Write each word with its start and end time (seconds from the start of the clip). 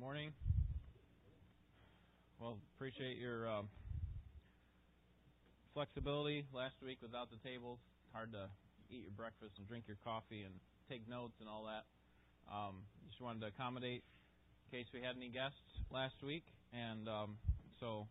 morning. 0.00 0.32
Well, 2.40 2.56
appreciate 2.74 3.18
your 3.18 3.46
um, 3.46 3.68
flexibility 5.74 6.46
last 6.54 6.72
week 6.82 6.96
without 7.02 7.28
the 7.28 7.36
tables. 7.46 7.76
Hard 8.14 8.32
to 8.32 8.48
eat 8.88 9.04
your 9.04 9.12
breakfast 9.12 9.60
and 9.60 9.68
drink 9.68 9.84
your 9.86 9.98
coffee 10.02 10.48
and 10.48 10.54
take 10.88 11.06
notes 11.06 11.36
and 11.40 11.50
all 11.50 11.68
that. 11.68 11.84
Um, 12.48 12.80
just 13.10 13.20
wanted 13.20 13.44
to 13.44 13.48
accommodate 13.48 14.00
in 14.00 14.78
case 14.78 14.88
we 14.94 15.04
had 15.04 15.20
any 15.20 15.28
guests 15.28 15.60
last 15.92 16.16
week, 16.24 16.44
and 16.72 17.06
um, 17.06 17.36
so 17.78 18.08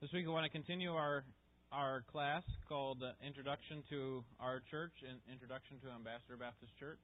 this 0.00 0.12
week 0.12 0.26
we 0.26 0.32
want 0.32 0.46
to 0.46 0.54
continue 0.54 0.94
our 0.94 1.24
our 1.72 2.04
class 2.12 2.44
called 2.68 3.02
Introduction 3.26 3.82
to 3.90 4.22
Our 4.38 4.62
Church 4.70 4.94
and 5.02 5.18
Introduction 5.26 5.82
to 5.82 5.90
Ambassador 5.90 6.38
Baptist 6.38 6.70
Church, 6.78 7.02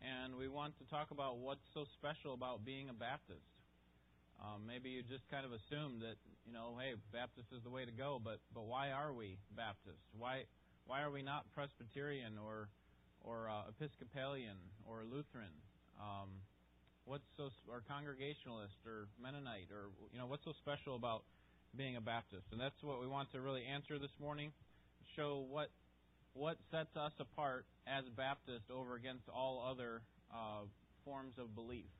and 0.00 0.36
we 0.36 0.48
want 0.48 0.76
to 0.80 0.84
talk 0.88 1.10
about 1.10 1.38
what's 1.38 1.64
so 1.72 1.84
special 2.00 2.32
about 2.32 2.64
being 2.64 2.88
a 2.88 2.96
Baptist. 2.96 3.44
Um, 4.40 4.64
maybe 4.64 4.88
you 4.88 5.04
just 5.04 5.28
kind 5.28 5.44
of 5.44 5.52
assume 5.52 6.00
that 6.00 6.16
you 6.48 6.52
know, 6.52 6.80
hey, 6.80 6.96
Baptist 7.12 7.52
is 7.52 7.60
the 7.62 7.70
way 7.70 7.84
to 7.84 7.92
go, 7.92 8.20
but 8.22 8.40
but 8.54 8.64
why 8.64 8.90
are 8.90 9.12
we 9.12 9.36
Baptist? 9.52 10.00
Why 10.16 10.48
why 10.88 11.02
are 11.02 11.10
we 11.12 11.22
not 11.22 11.44
Presbyterian 11.52 12.40
or 12.40 12.68
or 13.20 13.52
uh, 13.52 13.68
Episcopalian 13.68 14.56
or 14.88 15.04
Lutheran? 15.04 15.52
Um, 16.00 16.40
what's 17.04 17.28
so 17.36 17.52
or 17.68 17.84
Congregationalist 17.84 18.80
or 18.88 19.12
Mennonite 19.20 19.68
or 19.68 19.92
you 20.12 20.18
know 20.18 20.26
what's 20.26 20.44
so 20.44 20.56
special 20.56 20.96
about 20.96 21.28
being 21.76 21.96
a 21.96 22.00
Baptist? 22.00 22.48
And 22.52 22.60
that's 22.60 22.80
what 22.80 23.00
we 23.00 23.06
want 23.06 23.30
to 23.32 23.40
really 23.44 23.68
answer 23.68 23.98
this 23.98 24.16
morning. 24.16 24.52
Show 25.16 25.44
what 25.50 25.68
what 26.34 26.56
sets 26.70 26.96
us 26.96 27.12
apart 27.18 27.66
as 27.86 28.04
Baptist 28.16 28.70
over 28.70 28.94
against 28.94 29.28
all 29.28 29.64
other 29.66 30.02
uh, 30.32 30.64
forms 31.04 31.34
of 31.38 31.54
belief. 31.54 31.90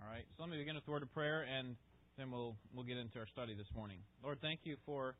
All 0.00 0.08
right. 0.10 0.24
So 0.36 0.42
let 0.42 0.50
me 0.50 0.58
begin 0.58 0.74
with 0.74 0.86
a 0.86 0.90
word 0.90 1.02
of 1.02 1.12
prayer, 1.12 1.44
and 1.44 1.76
then 2.16 2.30
we'll 2.30 2.56
we'll 2.74 2.84
get 2.84 2.98
into 2.98 3.18
our 3.18 3.26
study 3.26 3.54
this 3.54 3.68
morning. 3.74 3.98
Lord, 4.22 4.38
thank 4.40 4.60
you 4.64 4.76
for 4.86 5.14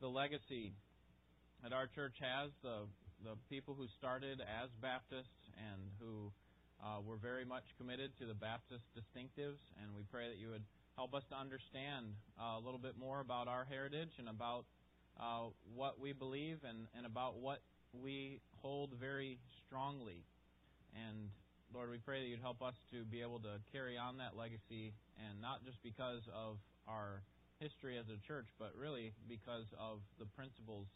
the 0.00 0.08
legacy 0.08 0.72
that 1.62 1.72
our 1.72 1.86
church 1.86 2.16
has, 2.20 2.50
the 2.62 2.86
the 3.24 3.36
people 3.48 3.74
who 3.74 3.86
started 3.98 4.40
as 4.40 4.68
Baptists 4.80 5.50
and 5.56 5.80
who 5.98 6.30
uh, 6.84 7.00
were 7.00 7.16
very 7.16 7.44
much 7.44 7.64
committed 7.78 8.12
to 8.20 8.26
the 8.26 8.34
Baptist 8.34 8.84
distinctives, 8.92 9.60
and 9.80 9.94
we 9.96 10.02
pray 10.12 10.28
that 10.28 10.36
you 10.36 10.48
would 10.48 10.64
help 10.96 11.14
us 11.14 11.24
to 11.28 11.36
understand 11.36 12.12
uh, 12.40 12.56
a 12.56 12.62
little 12.62 12.80
bit 12.80 12.96
more 12.98 13.20
about 13.20 13.48
our 13.48 13.64
heritage 13.68 14.12
and 14.18 14.28
about 14.28 14.64
uh, 15.20 15.48
what 15.74 16.00
we 16.00 16.12
believe 16.12 16.58
and, 16.68 16.86
and 16.96 17.06
about 17.06 17.38
what 17.38 17.60
we 17.92 18.40
hold 18.62 18.90
very 19.00 19.38
strongly. 19.66 20.24
And 20.94 21.30
Lord, 21.74 21.90
we 21.90 21.98
pray 21.98 22.20
that 22.20 22.28
you'd 22.28 22.40
help 22.40 22.62
us 22.62 22.74
to 22.92 23.04
be 23.04 23.20
able 23.20 23.40
to 23.40 23.60
carry 23.72 23.96
on 23.98 24.18
that 24.18 24.36
legacy, 24.36 24.94
and 25.18 25.40
not 25.40 25.64
just 25.64 25.82
because 25.82 26.22
of 26.32 26.56
our 26.88 27.22
history 27.60 27.98
as 27.98 28.06
a 28.08 28.20
church, 28.26 28.46
but 28.58 28.72
really 28.76 29.12
because 29.28 29.66
of 29.80 30.00
the 30.18 30.26
principles 30.36 30.86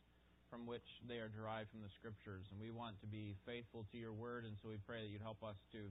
from 0.49 0.67
which 0.67 0.85
they 1.09 1.19
are 1.23 1.31
derived 1.31 1.71
from 1.71 1.81
the 1.83 1.93
Scriptures. 1.99 2.45
And 2.51 2.61
we 2.61 2.71
want 2.71 3.01
to 3.01 3.07
be 3.07 3.37
faithful 3.47 3.87
to 3.93 3.97
your 3.99 4.13
word, 4.13 4.45
and 4.45 4.57
so 4.63 4.69
we 4.69 4.79
pray 4.87 5.03
that 5.03 5.09
you'd 5.09 5.25
help 5.25 5.43
us 5.43 5.57
to 5.73 5.89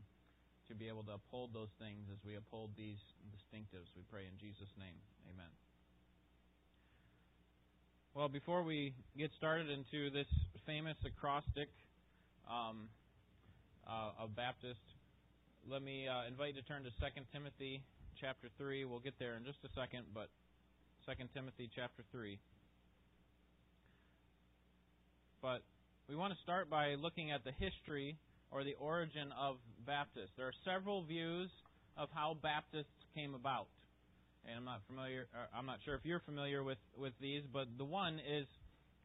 to 0.70 0.76
be 0.76 0.88
able 0.88 1.02
to 1.02 1.18
uphold 1.18 1.50
those 1.52 1.74
things 1.82 2.06
as 2.14 2.22
we 2.24 2.36
uphold 2.36 2.70
these 2.78 3.02
distinctives. 3.34 3.90
We 3.98 4.04
pray 4.06 4.30
in 4.30 4.38
Jesus' 4.38 4.70
name. 4.78 5.02
Amen. 5.26 5.69
Well, 8.16 8.28
before 8.28 8.64
we 8.64 8.94
get 9.18 9.30
started 9.38 9.70
into 9.70 10.10
this 10.10 10.26
famous 10.66 10.98
acrostic, 11.06 11.70
um, 12.50 12.90
uh, 13.88 14.24
of 14.24 14.36
Baptist, 14.36 14.82
let 15.70 15.84
me 15.84 16.08
uh, 16.08 16.28
invite 16.28 16.56
you 16.56 16.62
to 16.62 16.68
turn 16.68 16.84
to 16.84 16.90
2 16.90 17.22
Timothy 17.32 17.84
chapter 18.20 18.50
3. 18.58 18.86
We'll 18.86 19.00
get 19.00 19.14
there 19.20 19.38
in 19.38 19.46
just 19.46 19.60
a 19.64 19.70
second, 19.80 20.06
but 20.14 20.30
2 21.06 21.14
Timothy 21.36 21.70
chapter 21.76 22.04
3. 22.12 22.40
But 25.42 25.62
we 26.10 26.16
want 26.16 26.34
to 26.34 26.40
start 26.42 26.68
by 26.68 26.96
looking 26.96 27.30
at 27.30 27.44
the 27.44 27.52
history 27.52 28.18
or 28.52 28.64
the 28.64 28.74
origin 28.80 29.30
of 29.40 29.58
Baptists. 29.86 30.34
There 30.36 30.48
are 30.48 30.60
several 30.66 31.04
views 31.04 31.50
of 31.96 32.10
how 32.12 32.38
Baptists 32.42 32.90
came 33.14 33.36
about. 33.36 33.68
And 34.48 34.58
I'm 34.58 34.66
not 34.66 34.82
familiar 34.88 35.28
I'm 35.56 35.66
not 35.66 35.80
sure 35.84 35.96
if 35.96 36.02
you're 36.04 36.22
familiar 36.22 36.64
with, 36.64 36.80
with 36.98 37.14
these, 37.22 37.44
but 37.52 37.68
the 37.78 37.86
one 37.86 38.20
is 38.20 38.46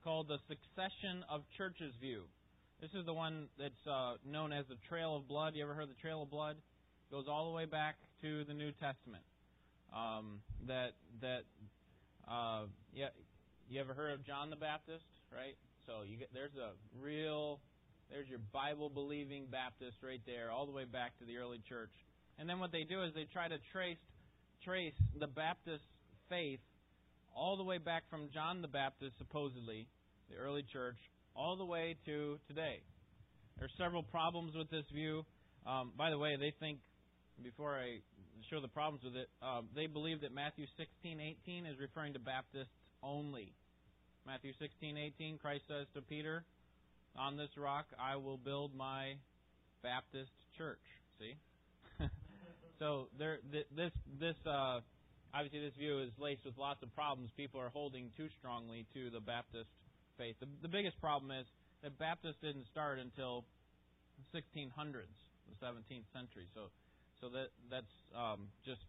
called 0.02 0.28
the 0.28 0.38
succession 0.48 1.24
of 1.30 1.42
churches 1.56 1.94
view. 2.00 2.22
This 2.80 2.90
is 2.92 3.06
the 3.06 3.14
one 3.14 3.48
that's 3.58 3.86
uh, 3.88 4.14
known 4.26 4.52
as 4.52 4.66
the 4.68 4.76
Trail 4.88 5.16
of 5.16 5.28
Blood. 5.28 5.54
You 5.54 5.64
ever 5.64 5.74
heard 5.74 5.88
the 5.88 6.00
Trail 6.02 6.22
of 6.22 6.30
Blood? 6.30 6.56
Goes 7.10 7.26
all 7.28 7.48
the 7.48 7.56
way 7.56 7.64
back 7.64 7.96
to 8.22 8.44
the 8.44 8.54
New 8.54 8.72
Testament. 8.72 9.24
Um, 9.94 10.40
that 10.66 10.92
that 11.20 11.44
uh, 12.28 12.66
yeah, 12.92 13.08
you 13.68 13.80
ever 13.80 13.94
heard 13.94 14.12
of 14.12 14.26
John 14.26 14.50
the 14.50 14.56
Baptist? 14.56 15.04
Right. 15.32 15.56
So 15.86 16.02
you 16.04 16.16
get 16.18 16.28
there's 16.34 16.56
a 16.56 16.72
real 17.00 17.60
there's 18.10 18.28
your 18.28 18.40
Bible 18.52 18.90
believing 18.90 19.46
Baptist 19.50 19.96
right 20.02 20.20
there, 20.26 20.50
all 20.50 20.66
the 20.66 20.72
way 20.72 20.84
back 20.84 21.16
to 21.18 21.24
the 21.24 21.38
early 21.38 21.60
church. 21.68 21.92
And 22.38 22.48
then 22.48 22.58
what 22.58 22.72
they 22.72 22.84
do 22.84 23.02
is 23.02 23.14
they 23.14 23.26
try 23.32 23.48
to 23.48 23.58
trace 23.72 24.02
trace 24.64 24.94
the 25.18 25.26
Baptist 25.26 25.84
faith 26.28 26.60
all 27.36 27.56
the 27.56 27.64
way 27.64 27.78
back 27.78 28.04
from 28.08 28.30
John 28.32 28.62
the 28.62 28.68
Baptist, 28.68 29.18
supposedly, 29.18 29.86
the 30.30 30.36
early 30.36 30.64
church, 30.72 30.96
all 31.36 31.56
the 31.56 31.64
way 31.64 31.96
to 32.06 32.38
today. 32.48 32.80
There 33.58 33.66
are 33.66 33.76
several 33.76 34.02
problems 34.02 34.54
with 34.56 34.70
this 34.70 34.84
view. 34.92 35.24
Um, 35.66 35.92
by 35.96 36.10
the 36.10 36.18
way, 36.18 36.36
they 36.36 36.52
think, 36.60 36.78
before 37.42 37.74
I 37.74 37.98
show 38.50 38.60
the 38.60 38.68
problems 38.68 39.04
with 39.04 39.16
it, 39.16 39.28
uh, 39.42 39.62
they 39.74 39.86
believe 39.86 40.20
that 40.22 40.34
Matthew 40.34 40.66
16, 40.76 41.20
18 41.20 41.66
is 41.66 41.78
referring 41.78 42.12
to 42.14 42.18
Baptists 42.18 42.72
only. 43.02 43.52
Matthew 44.26 44.52
16, 44.58 44.96
18, 44.96 45.38
Christ 45.38 45.64
says 45.68 45.86
to 45.94 46.00
Peter, 46.00 46.44
On 47.18 47.36
this 47.36 47.50
rock 47.56 47.86
I 48.00 48.16
will 48.16 48.38
build 48.38 48.74
my 48.74 49.14
Baptist 49.82 50.32
church. 50.56 50.80
See? 51.18 51.34
So 52.78 53.08
there, 53.18 53.38
this, 53.50 53.92
this, 54.20 54.36
uh, 54.46 54.80
obviously, 55.32 55.60
this 55.60 55.74
view 55.76 56.00
is 56.00 56.10
laced 56.18 56.44
with 56.44 56.56
lots 56.58 56.82
of 56.82 56.94
problems. 56.94 57.30
People 57.36 57.60
are 57.60 57.70
holding 57.70 58.10
too 58.16 58.28
strongly 58.38 58.86
to 58.94 59.10
the 59.10 59.20
Baptist 59.20 59.70
faith. 60.18 60.36
The, 60.40 60.46
the 60.62 60.68
biggest 60.68 61.00
problem 61.00 61.30
is 61.30 61.46
that 61.82 61.98
Baptists 61.98 62.40
didn't 62.42 62.66
start 62.70 62.98
until 62.98 63.44
1600s, 64.34 65.14
the 65.48 65.56
17th 65.66 66.08
century. 66.12 66.46
So, 66.54 66.70
so 67.20 67.28
that 67.30 67.48
that's 67.70 67.94
um, 68.14 68.48
just 68.64 68.80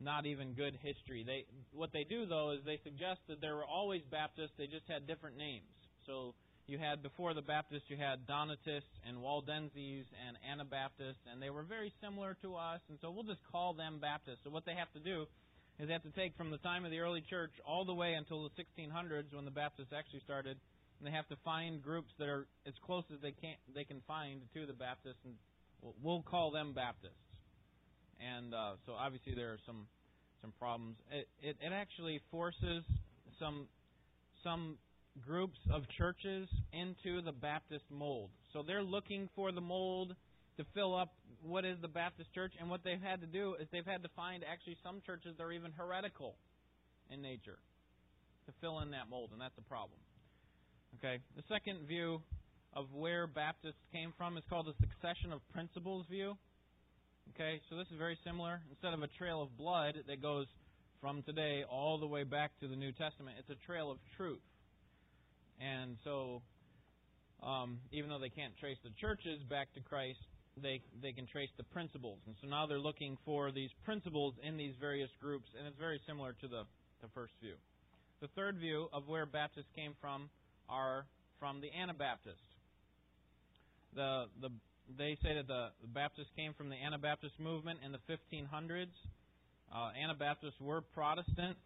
not 0.00 0.26
even 0.26 0.54
good 0.54 0.78
history. 0.82 1.24
They 1.24 1.44
what 1.72 1.92
they 1.92 2.04
do 2.04 2.26
though 2.26 2.52
is 2.52 2.60
they 2.64 2.80
suggest 2.82 3.20
that 3.28 3.40
there 3.40 3.54
were 3.54 3.64
always 3.64 4.02
Baptists. 4.10 4.56
They 4.56 4.66
just 4.66 4.88
had 4.88 5.06
different 5.06 5.36
names. 5.36 5.68
So 6.06 6.34
you 6.70 6.78
had 6.78 7.02
before 7.02 7.34
the 7.34 7.42
Baptists, 7.42 7.90
you 7.90 7.96
had 7.96 8.26
Donatists 8.26 8.94
and 9.06 9.18
Waldenses 9.18 10.06
and 10.14 10.38
Anabaptists, 10.46 11.20
and 11.30 11.42
they 11.42 11.50
were 11.50 11.64
very 11.64 11.92
similar 12.00 12.36
to 12.42 12.54
us. 12.54 12.80
And 12.88 12.98
so 13.02 13.10
we'll 13.10 13.26
just 13.26 13.42
call 13.50 13.74
them 13.74 13.98
Baptists. 14.00 14.38
So 14.44 14.50
what 14.50 14.64
they 14.64 14.74
have 14.74 14.90
to 14.92 15.00
do 15.00 15.26
is 15.78 15.88
they 15.88 15.92
have 15.92 16.06
to 16.06 16.14
take 16.14 16.36
from 16.36 16.50
the 16.50 16.58
time 16.58 16.84
of 16.84 16.92
the 16.92 17.00
early 17.00 17.22
church 17.28 17.50
all 17.66 17.84
the 17.84 17.94
way 17.94 18.14
until 18.14 18.44
the 18.44 18.54
1600s 18.54 19.34
when 19.34 19.44
the 19.44 19.50
Baptists 19.50 19.92
actually 19.96 20.20
started, 20.20 20.56
and 20.98 21.06
they 21.06 21.10
have 21.10 21.26
to 21.28 21.36
find 21.44 21.82
groups 21.82 22.12
that 22.18 22.28
are 22.28 22.46
as 22.66 22.74
close 22.86 23.04
as 23.12 23.20
they 23.20 23.32
can 23.32 23.56
they 23.74 23.84
can 23.84 24.00
find 24.06 24.42
to 24.54 24.64
the 24.64 24.72
Baptists, 24.72 25.20
and 25.24 25.34
we'll 26.02 26.22
call 26.22 26.52
them 26.52 26.72
Baptists. 26.72 27.18
And 28.20 28.54
uh, 28.54 28.78
so 28.86 28.92
obviously 28.92 29.34
there 29.34 29.50
are 29.50 29.62
some 29.66 29.88
some 30.40 30.52
problems. 30.58 30.96
It, 31.10 31.26
it 31.42 31.56
it 31.60 31.72
actually 31.72 32.20
forces 32.30 32.84
some 33.40 33.66
some 34.44 34.78
groups 35.26 35.58
of 35.70 35.82
churches 35.98 36.48
into 36.72 37.22
the 37.22 37.32
Baptist 37.32 37.84
mold. 37.90 38.30
So 38.52 38.62
they're 38.66 38.82
looking 38.82 39.28
for 39.34 39.52
the 39.52 39.60
mold 39.60 40.14
to 40.56 40.64
fill 40.74 40.94
up 40.94 41.12
what 41.42 41.64
is 41.64 41.78
the 41.80 41.88
Baptist 41.88 42.32
church. 42.34 42.52
And 42.60 42.70
what 42.70 42.82
they've 42.84 43.00
had 43.00 43.20
to 43.20 43.26
do 43.26 43.56
is 43.60 43.66
they've 43.72 43.86
had 43.86 44.02
to 44.02 44.10
find 44.14 44.44
actually 44.44 44.76
some 44.82 45.00
churches 45.04 45.34
that 45.38 45.42
are 45.42 45.52
even 45.52 45.72
heretical 45.72 46.36
in 47.10 47.22
nature 47.22 47.58
to 48.46 48.52
fill 48.60 48.80
in 48.80 48.90
that 48.90 49.08
mold, 49.10 49.30
and 49.32 49.40
that's 49.40 49.58
a 49.58 49.68
problem. 49.68 49.98
Okay. 50.98 51.18
The 51.36 51.42
second 51.48 51.86
view 51.86 52.20
of 52.74 52.86
where 52.92 53.26
Baptists 53.26 53.82
came 53.92 54.12
from 54.16 54.36
is 54.36 54.44
called 54.48 54.66
the 54.66 54.74
succession 54.78 55.32
of 55.32 55.40
principles 55.52 56.06
view. 56.08 56.36
Okay, 57.34 57.60
so 57.68 57.76
this 57.76 57.86
is 57.92 57.98
very 57.98 58.18
similar. 58.24 58.60
Instead 58.70 58.92
of 58.92 59.02
a 59.02 59.08
trail 59.18 59.42
of 59.42 59.56
blood 59.56 59.94
that 60.06 60.20
goes 60.20 60.46
from 61.00 61.22
today 61.22 61.62
all 61.68 61.98
the 61.98 62.06
way 62.06 62.24
back 62.24 62.50
to 62.60 62.68
the 62.68 62.76
New 62.76 62.92
Testament, 62.92 63.36
it's 63.38 63.50
a 63.50 63.66
trail 63.66 63.90
of 63.90 63.98
truth. 64.16 64.42
And 65.60 65.96
so, 66.04 66.42
um, 67.42 67.78
even 67.92 68.08
though 68.10 68.18
they 68.18 68.30
can't 68.30 68.56
trace 68.58 68.78
the 68.82 68.90
churches 69.00 69.40
back 69.48 69.72
to 69.74 69.80
Christ, 69.80 70.18
they 70.62 70.80
they 71.02 71.12
can 71.12 71.26
trace 71.26 71.50
the 71.56 71.64
principles. 71.64 72.18
And 72.26 72.34
so 72.40 72.48
now 72.48 72.66
they're 72.66 72.80
looking 72.80 73.16
for 73.24 73.52
these 73.52 73.70
principles 73.84 74.34
in 74.42 74.56
these 74.56 74.74
various 74.80 75.10
groups, 75.20 75.48
and 75.58 75.66
it's 75.66 75.78
very 75.78 76.00
similar 76.06 76.32
to 76.40 76.48
the, 76.48 76.62
the 77.02 77.08
first 77.14 77.32
view. 77.42 77.54
The 78.20 78.28
third 78.36 78.58
view 78.58 78.88
of 78.92 79.08
where 79.08 79.26
Baptists 79.26 79.70
came 79.74 79.94
from 80.00 80.28
are 80.68 81.06
from 81.38 81.60
the 81.60 81.70
Anabaptists. 81.72 82.40
The 83.94 84.26
the 84.40 84.50
they 84.98 85.16
say 85.22 85.34
that 85.34 85.46
the 85.46 85.68
Baptists 85.94 86.30
came 86.36 86.52
from 86.54 86.68
the 86.68 86.76
Anabaptist 86.76 87.38
movement 87.38 87.80
in 87.84 87.92
the 87.92 88.00
1500s. 88.10 88.86
Uh, 89.72 89.90
Anabaptists 90.02 90.60
were 90.60 90.80
Protestant, 90.80 91.56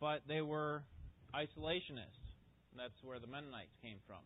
but 0.00 0.22
they 0.28 0.40
were 0.40 0.82
isolationists. 1.34 2.23
That's 2.76 2.98
where 3.02 3.18
the 3.18 3.26
Mennonites 3.26 3.74
came 3.82 3.98
from. 4.06 4.22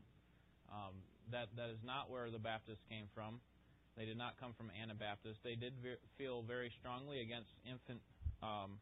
Um, 0.73 0.95
that 1.33 1.49
that 1.56 1.71
is 1.71 1.81
not 1.85 2.11
where 2.11 2.31
the 2.31 2.41
Baptists 2.41 2.85
came 2.89 3.09
from. 3.15 3.41
They 3.97 4.05
did 4.05 4.17
not 4.17 4.39
come 4.39 4.55
from 4.56 4.71
Anabaptists. 4.71 5.41
They 5.43 5.56
did 5.56 5.75
ve- 5.83 6.00
feel 6.17 6.43
very 6.43 6.71
strongly 6.81 7.21
against 7.21 7.50
infant 7.67 8.00
um, 8.43 8.79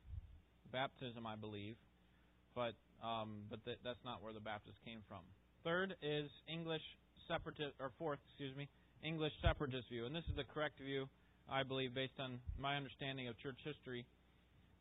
baptism, 0.73 1.27
I 1.27 1.37
believe, 1.37 1.77
but 2.55 2.75
um, 3.03 3.47
but 3.51 3.65
th- 3.65 3.79
that's 3.85 4.03
not 4.05 4.23
where 4.23 4.33
the 4.33 4.41
Baptists 4.41 4.81
came 4.85 5.01
from. 5.09 5.25
Third 5.65 5.97
is 6.03 6.31
English 6.49 6.83
separatist, 7.29 7.75
or 7.81 7.91
fourth, 7.99 8.19
excuse 8.29 8.55
me, 8.57 8.69
English 9.03 9.33
separatist 9.43 9.89
view, 9.89 10.07
and 10.07 10.15
this 10.15 10.25
is 10.31 10.37
the 10.37 10.45
correct 10.45 10.79
view, 10.81 11.09
I 11.51 11.63
believe, 11.63 11.95
based 11.95 12.19
on 12.19 12.39
my 12.59 12.77
understanding 12.77 13.29
of 13.29 13.39
church 13.39 13.59
history. 13.65 14.07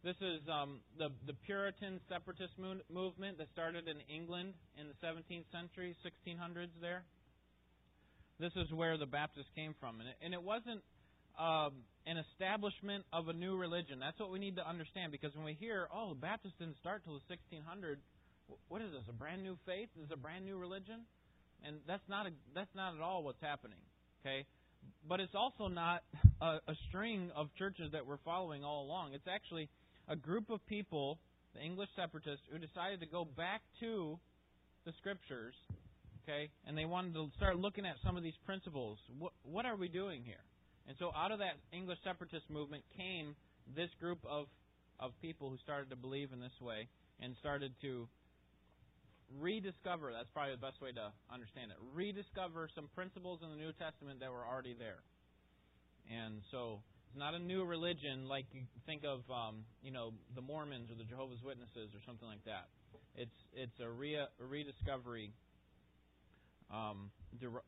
This 0.06 0.22
is 0.22 0.46
um, 0.46 0.81
the 1.02 1.10
the 1.25 1.34
Puritan 1.50 2.00
separatist 2.07 2.54
mo- 2.62 2.86
movement 2.94 3.40
that 3.40 3.50
started 3.50 3.88
in 3.90 3.98
England 4.06 4.54
in 4.78 4.86
the 4.86 4.94
17th 5.02 5.50
century, 5.50 5.98
1600s. 6.06 6.69
There, 6.80 7.02
this 8.40 8.54
is 8.56 8.72
where 8.72 9.00
the 9.00 9.07
Baptists 9.07 9.50
came 9.56 9.74
from, 9.80 10.02
and 10.02 10.10
it, 10.10 10.16
and 10.22 10.31
it 10.36 10.44
wasn't 10.44 10.86
um, 11.42 11.81
an 12.06 12.22
establishment 12.22 13.04
of 13.12 13.30
a 13.30 13.34
new 13.34 13.57
religion. 13.57 13.98
That's 13.98 14.19
what 14.19 14.30
we 14.30 14.38
need 14.38 14.57
to 14.57 14.69
understand 14.69 15.12
because 15.12 15.34
when 15.34 15.44
we 15.44 15.57
hear, 15.57 15.88
"Oh, 15.92 16.10
the 16.10 16.22
Baptists 16.22 16.54
didn't 16.60 16.78
start 16.78 17.02
till 17.04 17.18
the 17.18 17.25
1600s," 17.25 17.98
what 18.69 18.84
is 18.84 18.92
this? 18.92 19.10
A 19.10 19.13
brand 19.13 19.42
new 19.42 19.57
faith? 19.66 19.90
Is 19.98 20.12
a 20.13 20.18
brand 20.18 20.46
new 20.46 20.60
religion? 20.60 21.02
And 21.66 21.78
that's 21.88 22.06
not 22.07 22.28
a, 22.28 22.31
that's 22.54 22.75
not 22.75 22.94
at 22.94 23.02
all 23.02 23.24
what's 23.24 23.42
happening. 23.42 23.81
Okay, 24.22 24.46
but 25.10 25.19
it's 25.19 25.34
also 25.34 25.68
not 25.68 26.04
a, 26.42 26.62
a 26.68 26.75
string 26.90 27.31
of 27.36 27.50
churches 27.57 27.90
that 27.94 28.06
we're 28.06 28.22
following 28.24 28.63
all 28.63 28.86
along. 28.86 29.16
It's 29.16 29.28
actually 29.28 29.68
a 30.07 30.16
group 30.16 30.50
of 30.50 30.66
people, 30.68 31.19
the 31.54 31.62
English 31.62 31.90
separatists, 31.96 32.46
who 32.52 32.60
decided 32.60 33.00
to 33.00 33.06
go 33.06 33.25
back 33.25 33.62
to 33.80 34.19
the 34.86 34.94
scriptures, 35.00 35.56
okay, 36.24 36.50
and 36.68 36.78
they 36.78 36.86
wanted 36.86 37.13
to 37.13 37.30
start 37.38 37.57
looking 37.57 37.86
at 37.86 37.96
some 38.04 38.18
of 38.18 38.24
these 38.24 38.38
principles. 38.46 39.00
What, 39.18 39.34
what 39.44 39.66
are 39.66 39.75
we 39.75 39.88
doing 39.88 40.24
here? 40.24 40.44
And 40.88 40.96
so 41.00 41.12
out 41.16 41.31
of 41.31 41.40
that 41.40 41.57
English 41.74 41.98
separatist 42.04 42.50
movement 42.50 42.84
came 42.96 43.36
this 43.75 43.90
group 44.00 44.19
of, 44.30 44.46
of 45.00 45.12
people 45.22 45.50
who 45.50 45.57
started 45.57 45.90
to 45.90 45.96
believe 45.96 46.30
in 46.31 46.40
this 46.40 46.54
way 46.62 46.88
and 47.19 47.36
started 47.40 47.74
to 47.81 48.07
rediscover, 49.40 50.13
that's 50.13 50.30
probably 50.34 50.54
the 50.54 50.62
best 50.62 50.81
way 50.81 50.92
to 50.92 51.10
understand 51.34 51.72
it, 51.72 51.78
rediscover 51.96 52.69
some 52.75 52.90
principles 52.94 53.40
in 53.42 53.50
the 53.50 53.57
New 53.57 53.74
Testament 53.74 54.19
that 54.19 54.30
were 54.30 54.46
already 54.46 54.75
there. 54.78 55.02
And 56.06 56.42
so 56.52 56.81
it's 57.16 57.20
not 57.24 57.34
a 57.34 57.40
new 57.40 57.64
religion 57.64 58.28
like 58.28 58.44
you 58.52 58.68
think 58.86 59.08
of, 59.08 59.24
um, 59.32 59.64
you 59.82 59.90
know, 59.90 60.12
the 60.36 60.42
Mormons 60.42 60.92
or 60.92 61.00
the 61.00 61.08
Jehovah's 61.08 61.40
Witnesses 61.40 61.96
or 61.96 62.04
something 62.06 62.28
like 62.28 62.44
that. 62.44 62.68
It's 63.16 63.40
it's 63.56 63.80
a, 63.80 63.88
re- 63.88 64.20
a 64.20 64.28
rediscovery. 64.44 65.32
Um, 66.68 67.12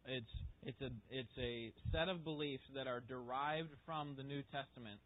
it's 0.03 0.27
it's 0.67 0.81
a 0.83 0.91
it's 1.09 1.31
a 1.39 1.71
set 1.95 2.09
of 2.09 2.25
beliefs 2.25 2.67
that 2.75 2.87
are 2.87 2.99
derived 2.99 3.71
from 3.85 4.19
the 4.19 4.23
New 4.23 4.43
Testament, 4.51 4.99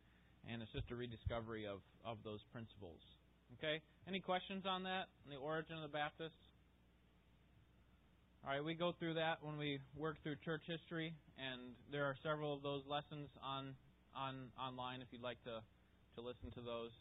and 0.50 0.66
it's 0.66 0.74
just 0.74 0.90
a 0.90 0.96
rediscovery 0.96 1.70
of 1.70 1.86
of 2.02 2.18
those 2.26 2.42
principles. 2.50 2.98
Okay. 3.62 3.78
Any 4.08 4.22
questions 4.22 4.66
on 4.66 4.82
that? 4.90 5.06
On 5.22 5.30
the 5.30 5.38
origin 5.38 5.78
of 5.78 5.86
the 5.86 5.94
Baptists? 5.94 6.42
All 8.42 8.50
right, 8.50 8.66
we 8.66 8.74
go 8.74 8.92
through 8.98 9.22
that 9.22 9.38
when 9.46 9.60
we 9.62 9.78
work 9.96 10.18
through 10.24 10.42
church 10.44 10.66
history, 10.66 11.14
and 11.38 11.78
there 11.92 12.06
are 12.06 12.16
several 12.26 12.58
of 12.58 12.64
those 12.64 12.82
lessons 12.90 13.30
on 13.46 13.78
on 14.16 14.52
online 14.60 15.02
if 15.02 15.08
you'd 15.12 15.24
like 15.24 15.42
to 15.44 15.62
to 16.16 16.20
listen 16.22 16.52
to 16.56 16.62
those. 16.62 16.92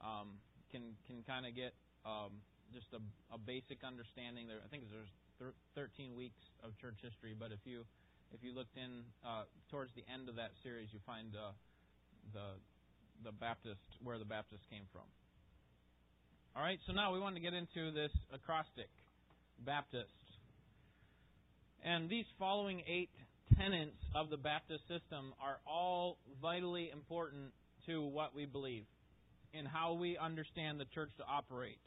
Um, 0.00 0.40
can 0.72 0.96
can 1.06 1.22
kind 1.26 1.44
of 1.46 1.54
get 1.54 1.74
um, 2.04 2.40
just 2.72 2.88
a, 2.92 3.02
a 3.34 3.38
basic 3.38 3.82
understanding. 3.84 4.48
There, 4.48 4.62
I 4.64 4.68
think 4.68 4.84
there's 4.88 5.12
thir- 5.38 5.58
13 5.74 6.14
weeks 6.14 6.40
of 6.62 6.76
church 6.78 6.96
history, 7.02 7.34
but 7.36 7.52
if 7.52 7.60
you 7.64 7.84
if 8.32 8.42
you 8.42 8.54
looked 8.54 8.76
in 8.76 9.02
uh, 9.26 9.44
towards 9.70 9.90
the 9.94 10.04
end 10.06 10.28
of 10.28 10.36
that 10.36 10.52
series, 10.62 10.88
you 10.92 11.00
find 11.06 11.34
uh, 11.34 11.52
the 12.32 12.56
the 13.24 13.32
Baptist 13.32 13.84
where 14.02 14.18
the 14.18 14.28
Baptist 14.28 14.62
came 14.70 14.84
from. 14.92 15.04
All 16.56 16.62
right, 16.62 16.80
so 16.86 16.92
now 16.92 17.12
we 17.12 17.20
want 17.20 17.36
to 17.36 17.40
get 17.40 17.54
into 17.54 17.92
this 17.92 18.10
acrostic, 18.32 18.90
Baptist. 19.64 20.10
And 21.84 22.10
these 22.10 22.26
following 22.38 22.82
eight 22.86 23.10
tenets 23.56 23.96
of 24.14 24.30
the 24.30 24.36
Baptist 24.36 24.82
system 24.88 25.32
are 25.42 25.58
all 25.66 26.18
vitally 26.40 26.90
important 26.92 27.52
to 27.86 28.02
what 28.02 28.34
we 28.34 28.46
believe 28.46 28.84
and 29.54 29.66
how 29.66 29.94
we 29.94 30.16
understand 30.18 30.78
the 30.78 30.84
church 30.94 31.10
to 31.18 31.24
operate. 31.24 31.80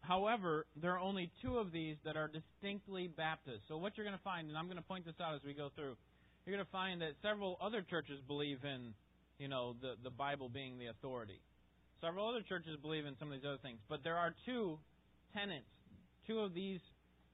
However, 0.00 0.66
there 0.80 0.92
are 0.92 1.00
only 1.00 1.30
two 1.42 1.58
of 1.58 1.72
these 1.72 1.96
that 2.04 2.16
are 2.16 2.28
distinctly 2.28 3.08
Baptist. 3.08 3.62
So 3.66 3.76
what 3.76 3.96
you're 3.96 4.06
going 4.06 4.16
to 4.16 4.22
find, 4.22 4.48
and 4.48 4.56
I'm 4.56 4.66
going 4.66 4.76
to 4.76 4.82
point 4.82 5.04
this 5.04 5.16
out 5.20 5.34
as 5.34 5.40
we 5.44 5.52
go 5.52 5.70
through, 5.74 5.96
you're 6.44 6.54
going 6.54 6.64
to 6.64 6.70
find 6.70 7.02
that 7.02 7.12
several 7.22 7.58
other 7.60 7.82
churches 7.82 8.20
believe 8.28 8.58
in, 8.62 8.94
you 9.38 9.48
know, 9.48 9.74
the, 9.82 9.94
the 10.04 10.10
Bible 10.10 10.48
being 10.48 10.78
the 10.78 10.86
authority. 10.86 11.40
Several 12.00 12.28
other 12.28 12.42
churches 12.42 12.78
believe 12.80 13.04
in 13.04 13.16
some 13.18 13.32
of 13.32 13.34
these 13.34 13.46
other 13.46 13.58
things. 13.58 13.80
But 13.88 14.04
there 14.04 14.16
are 14.16 14.32
two 14.44 14.78
tenets, 15.34 15.66
two 16.26 16.38
of 16.38 16.54
these 16.54 16.80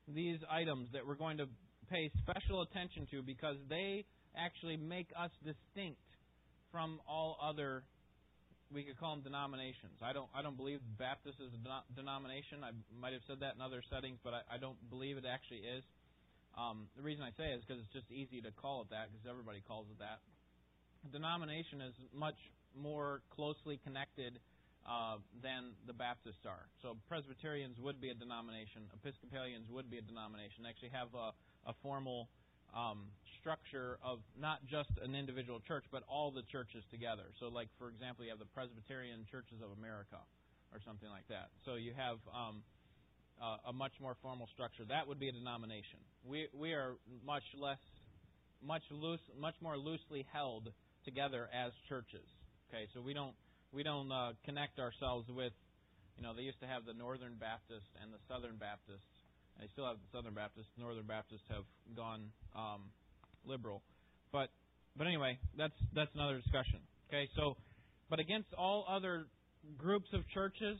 these 0.08 0.38
items 0.50 0.88
that 0.92 1.06
we're 1.06 1.14
going 1.14 1.38
to 1.38 1.46
pay 1.92 2.10
special 2.24 2.62
attention 2.62 3.06
to 3.12 3.20
because 3.20 3.56
they 3.68 4.04
actually 4.32 4.80
make 4.80 5.12
us 5.12 5.30
distinct 5.44 6.00
from 6.72 6.98
all 7.04 7.36
other 7.44 7.84
we 8.72 8.80
could 8.80 8.96
call 8.96 9.12
them 9.12 9.20
denominations. 9.20 10.00
I 10.00 10.16
don't 10.16 10.32
I 10.32 10.40
don't 10.40 10.56
believe 10.56 10.80
Baptist 10.96 11.36
is 11.44 11.52
a 11.52 11.60
denomination. 11.92 12.64
I 12.64 12.72
might 12.96 13.12
have 13.12 13.20
said 13.28 13.44
that 13.44 13.52
in 13.54 13.60
other 13.60 13.84
settings, 13.92 14.16
but 14.24 14.32
I, 14.32 14.56
I 14.56 14.56
don't 14.56 14.80
believe 14.88 15.20
it 15.20 15.28
actually 15.28 15.68
is. 15.68 15.84
Um, 16.56 16.88
the 16.96 17.04
reason 17.04 17.20
I 17.20 17.36
say 17.36 17.52
it 17.52 17.60
is 17.60 17.64
because 17.68 17.84
it's 17.84 17.92
just 17.92 18.08
easy 18.08 18.40
to 18.40 18.48
call 18.56 18.80
it 18.80 18.88
that 18.88 19.12
because 19.12 19.28
everybody 19.28 19.60
calls 19.68 19.92
it 19.92 20.00
that. 20.00 20.24
Denomination 21.12 21.84
is 21.84 21.92
much 22.16 22.40
more 22.72 23.20
closely 23.36 23.76
connected 23.84 24.40
uh, 24.88 25.20
than 25.44 25.76
the 25.86 25.92
Baptists 25.92 26.44
are. 26.48 26.64
So 26.80 26.96
Presbyterians 27.08 27.76
would 27.80 28.00
be 28.00 28.08
a 28.08 28.16
denomination. 28.16 28.88
Episcopalians 28.96 29.68
would 29.68 29.90
be 29.92 29.98
a 29.98 30.04
denomination. 30.04 30.64
They 30.64 30.72
actually 30.72 30.94
have 30.96 31.12
a, 31.12 31.36
a 31.66 31.74
formal 31.82 32.28
um, 32.74 33.04
structure 33.40 33.98
of 34.02 34.18
not 34.38 34.64
just 34.66 34.90
an 35.02 35.14
individual 35.14 35.60
church, 35.66 35.84
but 35.90 36.02
all 36.08 36.30
the 36.30 36.42
churches 36.50 36.84
together. 36.90 37.24
So, 37.40 37.48
like 37.48 37.68
for 37.78 37.88
example, 37.88 38.24
you 38.24 38.30
have 38.30 38.38
the 38.38 38.52
Presbyterian 38.54 39.26
Churches 39.30 39.60
of 39.62 39.76
America, 39.76 40.18
or 40.72 40.80
something 40.84 41.08
like 41.08 41.28
that. 41.28 41.50
So 41.64 41.74
you 41.76 41.92
have 41.96 42.16
um, 42.32 42.62
a 43.66 43.72
much 43.72 43.92
more 44.00 44.16
formal 44.22 44.48
structure. 44.54 44.84
That 44.88 45.06
would 45.06 45.20
be 45.20 45.28
a 45.28 45.32
denomination. 45.32 46.00
We 46.24 46.48
we 46.54 46.72
are 46.72 46.96
much 47.24 47.44
less, 47.58 47.82
much 48.64 48.82
loose, 48.90 49.20
much 49.38 49.54
more 49.60 49.76
loosely 49.76 50.26
held 50.32 50.72
together 51.04 51.48
as 51.52 51.72
churches. 51.88 52.26
Okay, 52.68 52.86
so 52.94 53.00
we 53.00 53.12
don't 53.12 53.34
we 53.72 53.82
don't 53.82 54.10
uh, 54.10 54.32
connect 54.44 54.78
ourselves 54.78 55.28
with, 55.28 55.52
you 56.16 56.22
know, 56.22 56.34
they 56.34 56.42
used 56.42 56.60
to 56.60 56.66
have 56.66 56.84
the 56.84 56.92
Northern 56.92 57.34
Baptist 57.40 57.88
and 58.02 58.12
the 58.12 58.20
Southern 58.28 58.56
Baptist 58.56 59.08
they 59.60 59.66
still 59.72 59.86
have 59.86 59.96
the 59.96 60.16
Southern 60.16 60.34
Baptists. 60.34 60.70
Northern 60.78 61.06
Baptists 61.06 61.46
have 61.48 61.64
gone 61.96 62.30
um, 62.56 62.90
liberal, 63.44 63.82
but 64.32 64.48
but 64.96 65.06
anyway, 65.06 65.38
that's 65.56 65.76
that's 65.94 66.10
another 66.14 66.36
discussion. 66.38 66.80
Okay, 67.08 67.28
so 67.36 67.56
but 68.10 68.18
against 68.18 68.52
all 68.54 68.84
other 68.88 69.26
groups 69.78 70.08
of 70.12 70.28
churches, 70.34 70.78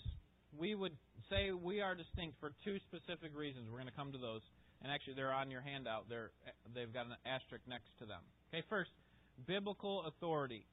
we 0.56 0.74
would 0.74 0.92
say 1.30 1.50
we 1.52 1.80
are 1.80 1.94
distinct 1.94 2.36
for 2.40 2.52
two 2.64 2.76
specific 2.88 3.36
reasons. 3.36 3.68
We're 3.70 3.78
going 3.78 3.90
to 3.90 3.96
come 3.96 4.12
to 4.12 4.18
those, 4.18 4.42
and 4.82 4.92
actually 4.92 5.14
they're 5.14 5.32
on 5.32 5.50
your 5.50 5.62
handout. 5.62 6.08
They're 6.08 6.30
they've 6.74 6.92
got 6.92 7.06
an 7.06 7.16
asterisk 7.24 7.64
next 7.68 7.88
to 8.00 8.06
them. 8.06 8.20
Okay, 8.52 8.64
first, 8.68 8.90
biblical 9.46 10.04
authority. 10.06 10.66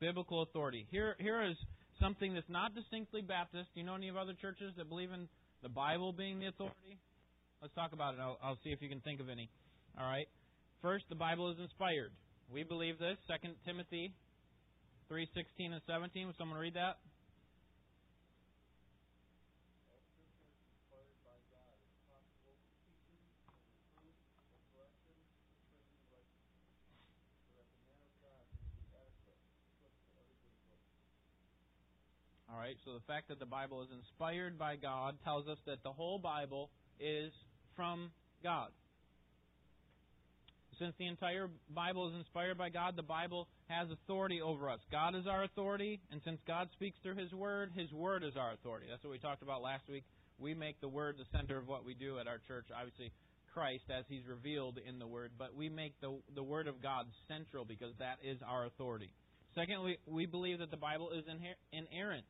Biblical 0.00 0.42
authority. 0.42 0.86
Here 0.90 1.16
here 1.18 1.42
is 1.42 1.56
something 2.00 2.34
that's 2.34 2.48
not 2.48 2.74
distinctly 2.74 3.20
Baptist. 3.20 3.68
Do 3.74 3.80
you 3.80 3.86
know 3.86 3.94
any 3.94 4.08
of 4.08 4.16
other 4.16 4.32
churches 4.32 4.72
that 4.78 4.88
believe 4.88 5.12
in 5.12 5.28
the 5.62 5.68
Bible 5.68 6.12
being 6.12 6.40
the 6.40 6.46
authority? 6.46 6.98
Let's 7.60 7.74
talk 7.74 7.92
about 7.92 8.14
it. 8.14 8.20
I'll, 8.20 8.38
I'll 8.42 8.58
see 8.64 8.70
if 8.70 8.80
you 8.80 8.88
can 8.88 9.00
think 9.00 9.20
of 9.20 9.28
any. 9.28 9.50
All 9.98 10.06
right. 10.06 10.26
First, 10.82 11.04
the 11.08 11.14
Bible 11.14 11.50
is 11.50 11.58
inspired. 11.60 12.12
We 12.52 12.62
believe 12.62 12.98
this. 12.98 13.16
Second 13.28 13.54
Timothy 13.66 14.12
three 15.08 15.28
sixteen 15.34 15.72
and 15.72 15.82
seventeen. 15.86 16.26
Would 16.26 16.36
someone 16.38 16.58
read 16.58 16.74
that? 16.74 16.98
All 32.52 32.58
right, 32.58 32.76
so 32.84 32.92
the 32.92 33.06
fact 33.06 33.28
that 33.28 33.38
the 33.38 33.46
Bible 33.46 33.82
is 33.82 33.88
inspired 33.96 34.58
by 34.58 34.74
God 34.76 35.16
tells 35.22 35.46
us 35.46 35.58
that 35.66 35.82
the 35.84 35.92
whole 35.92 36.18
Bible 36.18 36.70
is 36.98 37.32
from 37.76 38.10
God. 38.42 38.70
since 40.80 40.94
the 40.98 41.06
entire 41.06 41.48
Bible 41.68 42.08
is 42.08 42.14
inspired 42.16 42.56
by 42.56 42.70
God, 42.70 42.96
the 42.96 43.02
Bible 43.02 43.46
has 43.68 43.88
authority 43.90 44.40
over 44.40 44.70
us. 44.70 44.80
God 44.90 45.14
is 45.14 45.26
our 45.26 45.44
authority, 45.44 46.00
and 46.10 46.22
since 46.24 46.40
God 46.46 46.68
speaks 46.72 46.96
through 47.02 47.16
His 47.16 47.32
Word, 47.32 47.70
His 47.76 47.92
Word 47.92 48.24
is 48.24 48.34
our 48.36 48.52
authority. 48.52 48.86
That's 48.88 49.04
what 49.04 49.10
we 49.10 49.18
talked 49.18 49.42
about 49.42 49.60
last 49.60 49.84
week. 49.88 50.04
We 50.38 50.54
make 50.54 50.80
the 50.80 50.88
Word 50.88 51.16
the 51.18 51.26
center 51.36 51.58
of 51.58 51.68
what 51.68 51.84
we 51.84 51.92
do 51.92 52.18
at 52.18 52.26
our 52.26 52.40
church. 52.48 52.64
Obviously, 52.74 53.12
Christ 53.52 53.84
as 53.90 54.06
He's 54.08 54.26
revealed 54.26 54.78
in 54.78 54.98
the 54.98 55.06
Word, 55.06 55.32
but 55.38 55.54
we 55.54 55.68
make 55.68 56.00
the, 56.00 56.18
the 56.34 56.42
Word 56.42 56.66
of 56.66 56.82
God 56.82 57.06
central 57.28 57.66
because 57.66 57.92
that 57.98 58.16
is 58.24 58.38
our 58.48 58.64
authority. 58.64 59.12
Secondly, 59.54 59.98
we 60.06 60.24
believe 60.24 60.60
that 60.60 60.70
the 60.70 60.78
Bible 60.78 61.10
is 61.10 61.24
inerrant. 61.72 62.24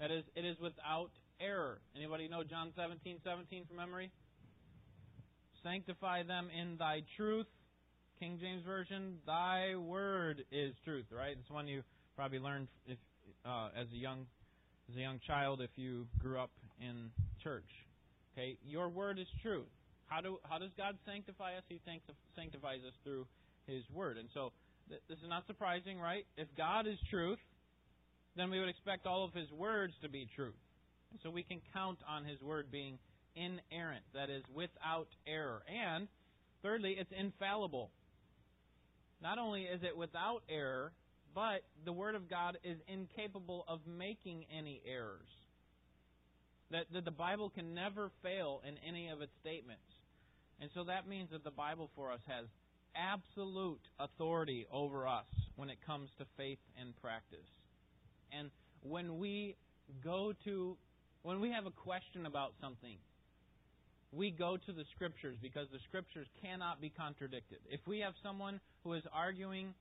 That 0.00 0.10
is, 0.10 0.24
it 0.34 0.44
is 0.44 0.58
without 0.60 1.10
error. 1.40 1.78
Anybody 1.96 2.28
know 2.28 2.44
John 2.44 2.72
17, 2.76 3.18
17 3.24 3.64
from 3.66 3.76
memory? 3.76 4.10
Sanctify 5.62 6.24
them 6.24 6.48
in 6.56 6.76
thy 6.76 7.02
truth. 7.16 7.46
King 8.20 8.38
James 8.40 8.62
Version, 8.64 9.18
thy 9.26 9.76
word 9.76 10.44
is 10.50 10.74
truth, 10.84 11.06
right? 11.12 11.36
It's 11.38 11.50
one 11.50 11.68
you 11.68 11.82
probably 12.14 12.38
learned 12.38 12.68
if, 12.86 12.98
uh, 13.44 13.68
as 13.76 13.86
a 13.92 13.96
young 13.96 14.26
as 14.88 14.96
a 14.96 15.00
young 15.00 15.18
child 15.26 15.60
if 15.60 15.70
you 15.76 16.06
grew 16.20 16.38
up 16.38 16.50
in 16.80 17.10
church. 17.42 17.66
Okay, 18.32 18.56
your 18.64 18.88
word 18.88 19.18
is 19.18 19.26
truth. 19.42 19.66
How 20.06 20.20
do 20.20 20.38
how 20.48 20.58
does 20.58 20.70
God 20.78 20.96
sanctify 21.04 21.56
us? 21.56 21.64
He 21.68 21.80
sanctifies 22.36 22.80
us 22.86 22.94
through 23.04 23.26
His 23.66 23.82
word, 23.92 24.16
and 24.16 24.28
so 24.32 24.52
th- 24.88 25.00
this 25.08 25.18
is 25.18 25.28
not 25.28 25.46
surprising, 25.46 25.98
right? 25.98 26.24
If 26.36 26.48
God 26.56 26.86
is 26.86 26.96
truth, 27.10 27.38
then 28.36 28.50
we 28.50 28.60
would 28.60 28.68
expect 28.68 29.06
all 29.06 29.24
of 29.24 29.32
His 29.32 29.50
words 29.50 29.94
to 30.02 30.08
be 30.08 30.28
true. 30.34 30.52
so 31.22 31.30
we 31.30 31.42
can 31.42 31.60
count 31.72 31.98
on 32.08 32.24
His 32.24 32.42
word 32.42 32.70
being 32.70 32.98
inerrant, 33.34 34.04
that 34.14 34.28
is, 34.28 34.42
without 34.54 35.08
error, 35.26 35.62
and 35.68 36.08
thirdly, 36.62 36.96
it's 36.98 37.12
infallible. 37.18 37.90
Not 39.22 39.38
only 39.38 39.62
is 39.62 39.82
it 39.82 39.96
without 39.96 40.42
error, 40.48 40.92
but 41.34 41.62
the 41.84 41.92
Word 41.92 42.14
of 42.14 42.28
God 42.28 42.58
is 42.64 42.78
incapable 42.88 43.64
of 43.68 43.80
making 43.86 44.44
any 44.56 44.82
errors. 44.86 45.28
That, 46.70 46.86
that 46.92 47.04
the 47.04 47.10
Bible 47.10 47.50
can 47.50 47.74
never 47.74 48.10
fail 48.22 48.62
in 48.66 48.76
any 48.86 49.08
of 49.08 49.20
its 49.20 49.32
statements. 49.40 49.84
And 50.60 50.70
so 50.74 50.84
that 50.84 51.06
means 51.06 51.30
that 51.30 51.44
the 51.44 51.50
Bible 51.50 51.90
for 51.94 52.10
us 52.10 52.20
has 52.26 52.46
absolute 52.96 53.82
authority 54.00 54.66
over 54.72 55.06
us 55.06 55.26
when 55.56 55.68
it 55.68 55.78
comes 55.86 56.10
to 56.18 56.24
faith 56.36 56.58
and 56.80 56.96
practice. 57.00 57.46
And 58.32 58.50
when 58.82 59.18
we 59.18 59.56
go 60.02 60.32
to, 60.44 60.76
when 61.22 61.40
we 61.40 61.50
have 61.50 61.66
a 61.66 61.70
question 61.70 62.26
about 62.26 62.52
something, 62.60 62.96
we 64.12 64.30
go 64.30 64.56
to 64.56 64.72
the 64.72 64.84
Scriptures 64.94 65.36
because 65.42 65.68
the 65.72 65.78
Scriptures 65.88 66.26
cannot 66.42 66.80
be 66.80 66.90
contradicted. 66.90 67.58
If 67.68 67.80
we 67.86 68.00
have 68.00 68.14
someone 68.22 68.60
who 68.84 68.94
is 68.94 69.02
arguing 69.12 69.74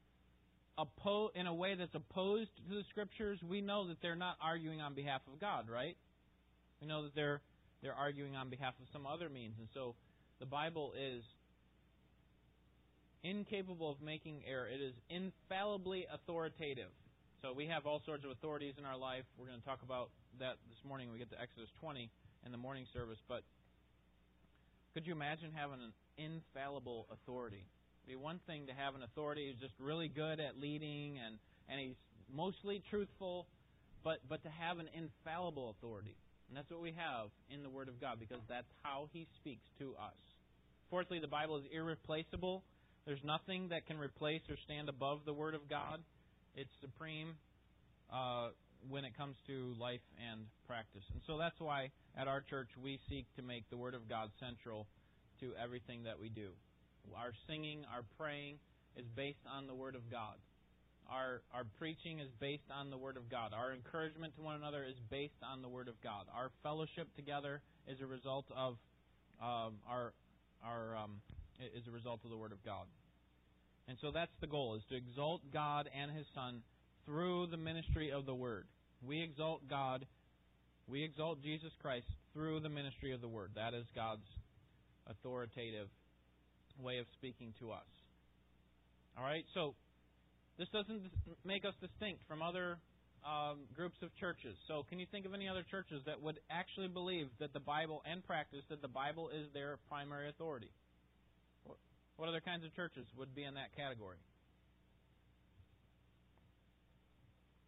in 1.36 1.48
a 1.48 1.54
way 1.54 1.76
that's 1.76 1.96
opposed 1.96 2.50
to 2.58 2.76
the 2.76 2.84
Scriptures, 2.90 3.40
we 3.48 3.62
know 3.62 3.88
that 3.88 3.98
they're 4.02 4.16
not 4.16 4.38
arguing 4.42 4.82
on 4.82 4.94
behalf 4.94 5.22
of 5.32 5.40
God, 5.40 5.70
right? 5.70 5.96
We 6.82 6.88
know 6.88 7.04
that 7.04 7.16
they're 7.16 7.42
they're 7.82 7.94
arguing 7.94 8.36
on 8.36 8.50
behalf 8.50 8.74
of 8.82 8.88
some 8.92 9.06
other 9.06 9.30
means, 9.30 9.54
and 9.60 9.68
so 9.74 9.96
the 10.40 10.46
Bible 10.46 10.94
is 10.98 11.24
incapable 13.24 13.92
of 13.92 14.02
making 14.02 14.42
error. 14.48 14.68
It 14.68 14.82
is 14.82 14.94
infallibly 15.10 16.08
authoritative. 16.12 16.90
So 17.42 17.54
we 17.54 17.68
have 17.68 17.86
all 17.86 18.02
sorts 18.06 18.24
of 18.24 18.32
authorities 18.32 18.76
in 18.78 18.86
our 18.86 18.98
life. 18.98 19.24
We're 19.38 19.48
going 19.48 19.60
to 19.60 19.66
talk 19.66 19.82
about 19.84 20.10
that 20.40 20.56
this 20.70 20.80
morning 20.88 21.08
when 21.08 21.14
we 21.14 21.20
get 21.20 21.30
to 21.32 21.42
Exodus 21.42 21.70
20 21.80 22.10
in 22.46 22.52
the 22.52 22.58
morning 22.58 22.86
service, 22.94 23.20
but 23.28 23.44
could 24.94 25.06
you 25.06 25.14
imagine 25.14 25.52
having 25.54 25.80
an 25.84 25.94
infallible 26.18 27.08
authority? 27.12 27.66
It'd 28.06 28.18
be 28.18 28.22
one 28.22 28.40
thing 28.48 28.68
to 28.68 28.74
have 28.74 28.96
an 28.96 29.04
authority 29.04 29.52
who's 29.52 29.60
just 29.60 29.74
really 29.80 30.08
good 30.08 30.40
at 30.40 30.58
leading 30.60 31.20
and, 31.20 31.38
and 31.68 31.80
he's 31.80 32.00
mostly 32.34 32.82
truthful, 32.90 33.48
but, 34.04 34.20
but 34.30 34.42
to 34.44 34.50
have 34.50 34.80
an 34.80 34.88
infallible 34.94 35.76
authority. 35.78 36.16
And 36.48 36.58
that's 36.58 36.70
what 36.70 36.82
we 36.82 36.94
have 36.96 37.30
in 37.50 37.64
the 37.64 37.70
Word 37.70 37.90
of 37.90 38.00
God 38.00 38.20
because 38.20 38.42
that's 38.48 38.70
how 38.84 39.10
He 39.12 39.28
speaks 39.42 39.66
to 39.80 39.96
us. 39.98 40.18
Fourthly, 40.90 41.20
the 41.20 41.28
Bible 41.28 41.58
is 41.58 41.66
irreplaceable. 41.74 42.64
There's 43.06 43.24
nothing 43.24 43.70
that 43.70 43.88
can 43.88 43.98
replace 43.98 44.42
or 44.50 44.56
stand 44.64 44.90
above 44.90 45.22
the 45.26 45.34
Word 45.34 45.56
of 45.56 45.68
God. 45.70 46.02
It's 46.56 46.72
supreme 46.82 47.36
uh, 48.12 48.50
when 48.90 49.04
it 49.04 49.18
comes 49.18 49.36
to 49.48 49.74
life 49.80 50.04
and 50.32 50.46
practice. 50.68 51.04
And 51.12 51.22
so 51.28 51.38
that's 51.38 51.60
why 51.60 51.92
at 52.18 52.28
our 52.28 52.42
church 52.42 52.70
we 52.82 53.00
seek 53.10 53.26
to 53.36 53.42
make 53.42 53.70
the 53.70 53.78
Word 53.78 53.94
of 53.94 54.08
God 54.08 54.30
central 54.40 54.88
to 55.40 55.52
everything 55.62 56.04
that 56.04 56.20
we 56.20 56.30
do. 56.30 56.50
Our 57.16 57.34
singing, 57.48 57.86
our 57.94 58.04
praying 58.18 58.58
is 58.96 59.06
based 59.16 59.44
on 59.52 59.68
the 59.68 59.76
Word 59.76 59.96
of 59.96 60.10
God. 60.10 60.36
Our, 61.10 61.42
our 61.54 61.66
preaching 61.78 62.20
is 62.20 62.30
based 62.40 62.72
on 62.74 62.90
the 62.90 62.98
Word 62.98 63.18
of 63.18 63.30
God. 63.30 63.54
Our 63.54 63.74
encouragement 63.74 64.36
to 64.38 64.42
one 64.42 64.56
another 64.56 64.84
is 64.84 64.96
based 65.12 65.44
on 65.44 65.62
the 65.62 65.70
Word 65.70 65.88
of 65.88 66.02
God. 66.02 66.26
Our 66.34 66.50
fellowship 66.64 67.14
together 67.16 67.62
is 67.88 68.02
a 68.02 68.08
result 68.08 68.46
of 68.56 68.78
um, 69.42 69.76
our 69.88 70.14
our 70.64 70.96
um, 70.96 71.22
is 71.60 71.86
a 71.88 71.92
result 71.92 72.22
of 72.24 72.32
the 72.32 72.38
Word 72.38 72.52
of 72.52 72.64
God. 72.64 72.88
And 73.88 73.98
so 74.02 74.12
that's 74.12 74.34
the 74.42 74.48
goal: 74.48 74.76
is 74.76 74.84
to 74.90 74.96
exalt 74.96 75.42
God 75.54 75.90
and 75.94 76.12
His 76.12 76.26
Son 76.34 76.62
through 77.06 77.48
the 77.48 77.58
ministry 77.58 78.12
of 78.12 78.26
the 78.26 78.34
Word. 78.34 78.66
We 79.06 79.22
exalt 79.22 79.68
God, 79.70 80.06
we 80.88 81.04
exalt 81.04 81.42
Jesus 81.42 81.72
Christ 81.82 82.08
through 82.34 82.62
the 82.62 82.70
ministry 82.70 83.14
of 83.14 83.22
the 83.22 83.28
Word. 83.28 83.52
That 83.56 83.74
is 83.74 83.86
God's 83.96 84.26
authoritative 85.08 85.88
way 86.82 86.98
of 86.98 87.06
speaking 87.18 87.54
to 87.60 87.72
us. 87.72 87.88
All 89.18 89.24
right, 89.24 89.46
so 89.54 89.76
this 90.58 90.68
doesn't 90.74 91.04
make 91.46 91.64
us 91.64 91.74
distinct 91.80 92.24
from 92.28 92.42
other 92.42 92.78
um, 93.26 93.66
groups 93.76 93.98
of 94.04 94.10
churches. 94.20 94.56
So, 94.68 94.86
can 94.90 95.00
you 95.00 95.06
think 95.12 95.26
of 95.26 95.34
any 95.34 95.48
other 95.48 95.64
churches 95.70 96.02
that 96.06 96.22
would 96.22 96.40
actually 96.50 96.88
believe 96.88 97.28
that 97.40 97.54
the 97.54 97.60
Bible 97.60 98.02
and 98.06 98.24
practice 98.24 98.62
that 98.70 98.82
the 98.82 98.88
Bible 98.88 99.30
is 99.30 99.48
their 99.54 99.78
primary 99.90 100.30
authority? 100.30 100.70
What 102.18 102.30
other 102.30 102.42
kinds 102.42 102.64
of 102.64 102.74
churches 102.76 103.06
would 103.18 103.36
be 103.36 103.44
in 103.44 103.56
that 103.56 103.76
category? 103.76 104.18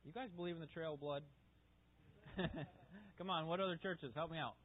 You 0.05 0.13
guys 0.13 0.29
believe 0.35 0.55
in 0.55 0.61
the 0.61 0.67
trail 0.67 0.93
of 0.93 1.01
blood? 1.01 1.23
Come 3.17 3.29
on, 3.29 3.47
what 3.47 3.59
other 3.59 3.75
churches? 3.75 4.13
Help 4.15 4.31
me 4.31 4.37
out. 4.37 4.55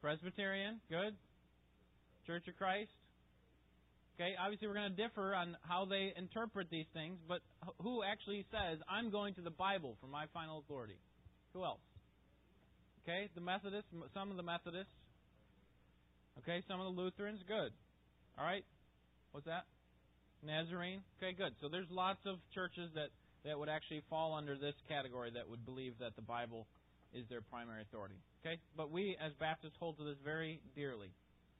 Presbyterian, 0.00 0.80
good. 0.90 1.14
Church 2.26 2.48
of 2.48 2.56
Christ. 2.56 2.90
Okay, 4.16 4.34
obviously 4.42 4.66
we're 4.66 4.74
going 4.74 4.90
to 4.90 5.02
differ 5.02 5.34
on 5.34 5.56
how 5.62 5.84
they 5.84 6.12
interpret 6.16 6.68
these 6.70 6.86
things, 6.92 7.18
but 7.28 7.40
who 7.80 8.02
actually 8.02 8.44
says, 8.50 8.78
I'm 8.90 9.10
going 9.10 9.34
to 9.34 9.42
the 9.42 9.50
Bible 9.50 9.96
for 10.00 10.06
my 10.06 10.26
final 10.34 10.58
authority? 10.58 10.98
Who 11.54 11.64
else? 11.64 11.80
Okay, 13.02 13.30
the 13.34 13.40
Methodists, 13.40 13.90
some 14.12 14.30
of 14.30 14.36
the 14.36 14.42
Methodists. 14.42 14.92
Okay, 16.38 16.62
some 16.68 16.80
of 16.80 16.94
the 16.94 17.00
Lutherans, 17.00 17.40
good. 17.46 17.72
All 18.38 18.44
right, 18.44 18.64
what's 19.32 19.46
that? 19.46 19.64
Nazarene. 20.42 21.02
Okay, 21.18 21.32
good. 21.32 21.54
So 21.60 21.68
there's 21.68 21.86
lots 21.90 22.20
of 22.26 22.36
churches 22.54 22.90
that 22.94 23.10
that 23.44 23.58
would 23.58 23.68
actually 23.68 24.02
fall 24.08 24.34
under 24.34 24.56
this 24.56 24.74
category 24.88 25.30
that 25.34 25.48
would 25.48 25.64
believe 25.64 25.94
that 26.00 26.14
the 26.16 26.22
Bible 26.22 26.66
is 27.12 27.24
their 27.28 27.40
primary 27.40 27.82
authority. 27.82 28.14
Okay? 28.44 28.58
But 28.76 28.90
we, 28.90 29.16
as 29.24 29.32
Baptists, 29.38 29.76
hold 29.78 29.98
to 29.98 30.04
this 30.04 30.16
very 30.24 30.60
dearly. 30.76 31.10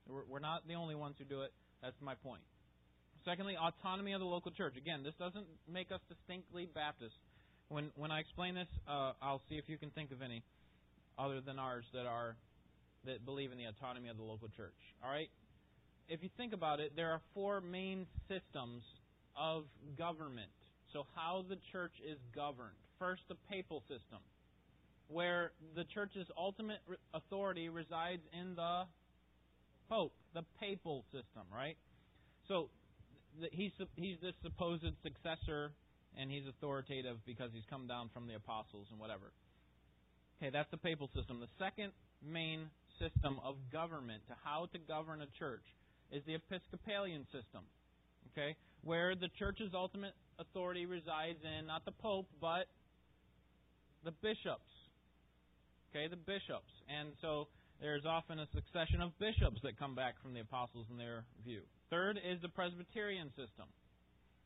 We're, 0.08 0.40
not 0.40 0.66
the 0.66 0.74
only 0.74 0.94
ones 0.94 1.14
who 1.18 1.24
do 1.24 1.42
it. 1.42 1.52
That's 1.82 1.96
my 2.00 2.14
point. 2.14 2.42
Secondly, 3.24 3.56
autonomy 3.56 4.12
of 4.12 4.20
the 4.20 4.26
local 4.26 4.50
church. 4.50 4.74
Again, 4.76 5.02
this 5.04 5.14
doesn't 5.14 5.46
make 5.70 5.92
us 5.92 6.00
distinctly 6.08 6.68
Baptist. 6.74 7.14
When 7.68 7.90
when 7.94 8.10
I 8.10 8.18
explain 8.18 8.54
this, 8.56 8.66
uh, 8.88 9.12
I'll 9.22 9.40
see 9.48 9.54
if 9.54 9.68
you 9.68 9.78
can 9.78 9.90
think 9.90 10.10
of 10.10 10.20
any 10.20 10.42
other 11.16 11.40
than 11.40 11.58
ours 11.58 11.84
that 11.94 12.04
are 12.04 12.36
that 13.04 13.24
believe 13.24 13.52
in 13.52 13.58
the 13.58 13.64
autonomy 13.64 14.08
of 14.08 14.16
the 14.16 14.24
local 14.24 14.48
church. 14.48 14.74
All 15.02 15.10
right. 15.10 15.30
If 16.12 16.22
you 16.22 16.28
think 16.36 16.52
about 16.52 16.78
it, 16.78 16.92
there 16.94 17.10
are 17.10 17.20
four 17.32 17.60
main 17.60 18.06
systems 18.28 18.82
of 19.36 19.64
government 19.96 20.50
so, 20.92 21.06
how 21.16 21.44
the 21.48 21.56
church 21.72 21.92
is 22.06 22.18
governed. 22.34 22.76
First, 22.98 23.22
the 23.28 23.36
papal 23.50 23.80
system, 23.88 24.20
where 25.08 25.52
the 25.74 25.84
church's 25.84 26.26
ultimate 26.36 26.80
authority 27.14 27.68
resides 27.68 28.22
in 28.38 28.54
the 28.54 28.84
pope, 29.88 30.12
the 30.34 30.44
papal 30.60 31.04
system, 31.10 31.48
right? 31.52 31.76
So, 32.46 32.68
he's 33.52 33.72
he's 33.96 34.18
the 34.20 34.32
supposed 34.42 34.84
successor, 35.02 35.72
and 36.18 36.30
he's 36.30 36.44
authoritative 36.46 37.16
because 37.24 37.50
he's 37.54 37.66
come 37.70 37.86
down 37.86 38.10
from 38.12 38.26
the 38.26 38.34
apostles 38.34 38.86
and 38.90 39.00
whatever. 39.00 39.32
Okay, 40.38 40.50
that's 40.50 40.70
the 40.70 40.76
papal 40.76 41.08
system. 41.16 41.40
The 41.40 41.52
second 41.58 41.92
main 42.22 42.68
system 42.98 43.40
of 43.42 43.56
government 43.72 44.22
to 44.28 44.34
how 44.44 44.68
to 44.72 44.78
govern 44.78 45.22
a 45.22 45.38
church 45.38 45.64
is 46.12 46.22
the 46.26 46.34
Episcopalian 46.34 47.24
system. 47.32 47.64
Okay, 48.32 48.56
where 48.84 49.14
the 49.14 49.28
church's 49.38 49.72
ultimate 49.74 50.14
authority 50.38 50.86
resides 50.86 51.38
in 51.42 51.66
not 51.66 51.84
the 51.84 51.92
Pope, 51.92 52.26
but 52.40 52.68
the 54.04 54.12
bishops. 54.22 54.68
Okay, 55.90 56.08
the 56.08 56.16
bishops. 56.16 56.72
And 56.88 57.12
so 57.20 57.48
there's 57.80 58.06
often 58.06 58.38
a 58.38 58.46
succession 58.54 59.02
of 59.02 59.12
bishops 59.18 59.60
that 59.62 59.78
come 59.78 59.94
back 59.94 60.14
from 60.22 60.32
the 60.32 60.40
apostles 60.40 60.86
in 60.90 60.96
their 60.96 61.24
view. 61.44 61.60
Third 61.90 62.16
is 62.16 62.40
the 62.40 62.48
Presbyterian 62.48 63.28
system. 63.30 63.68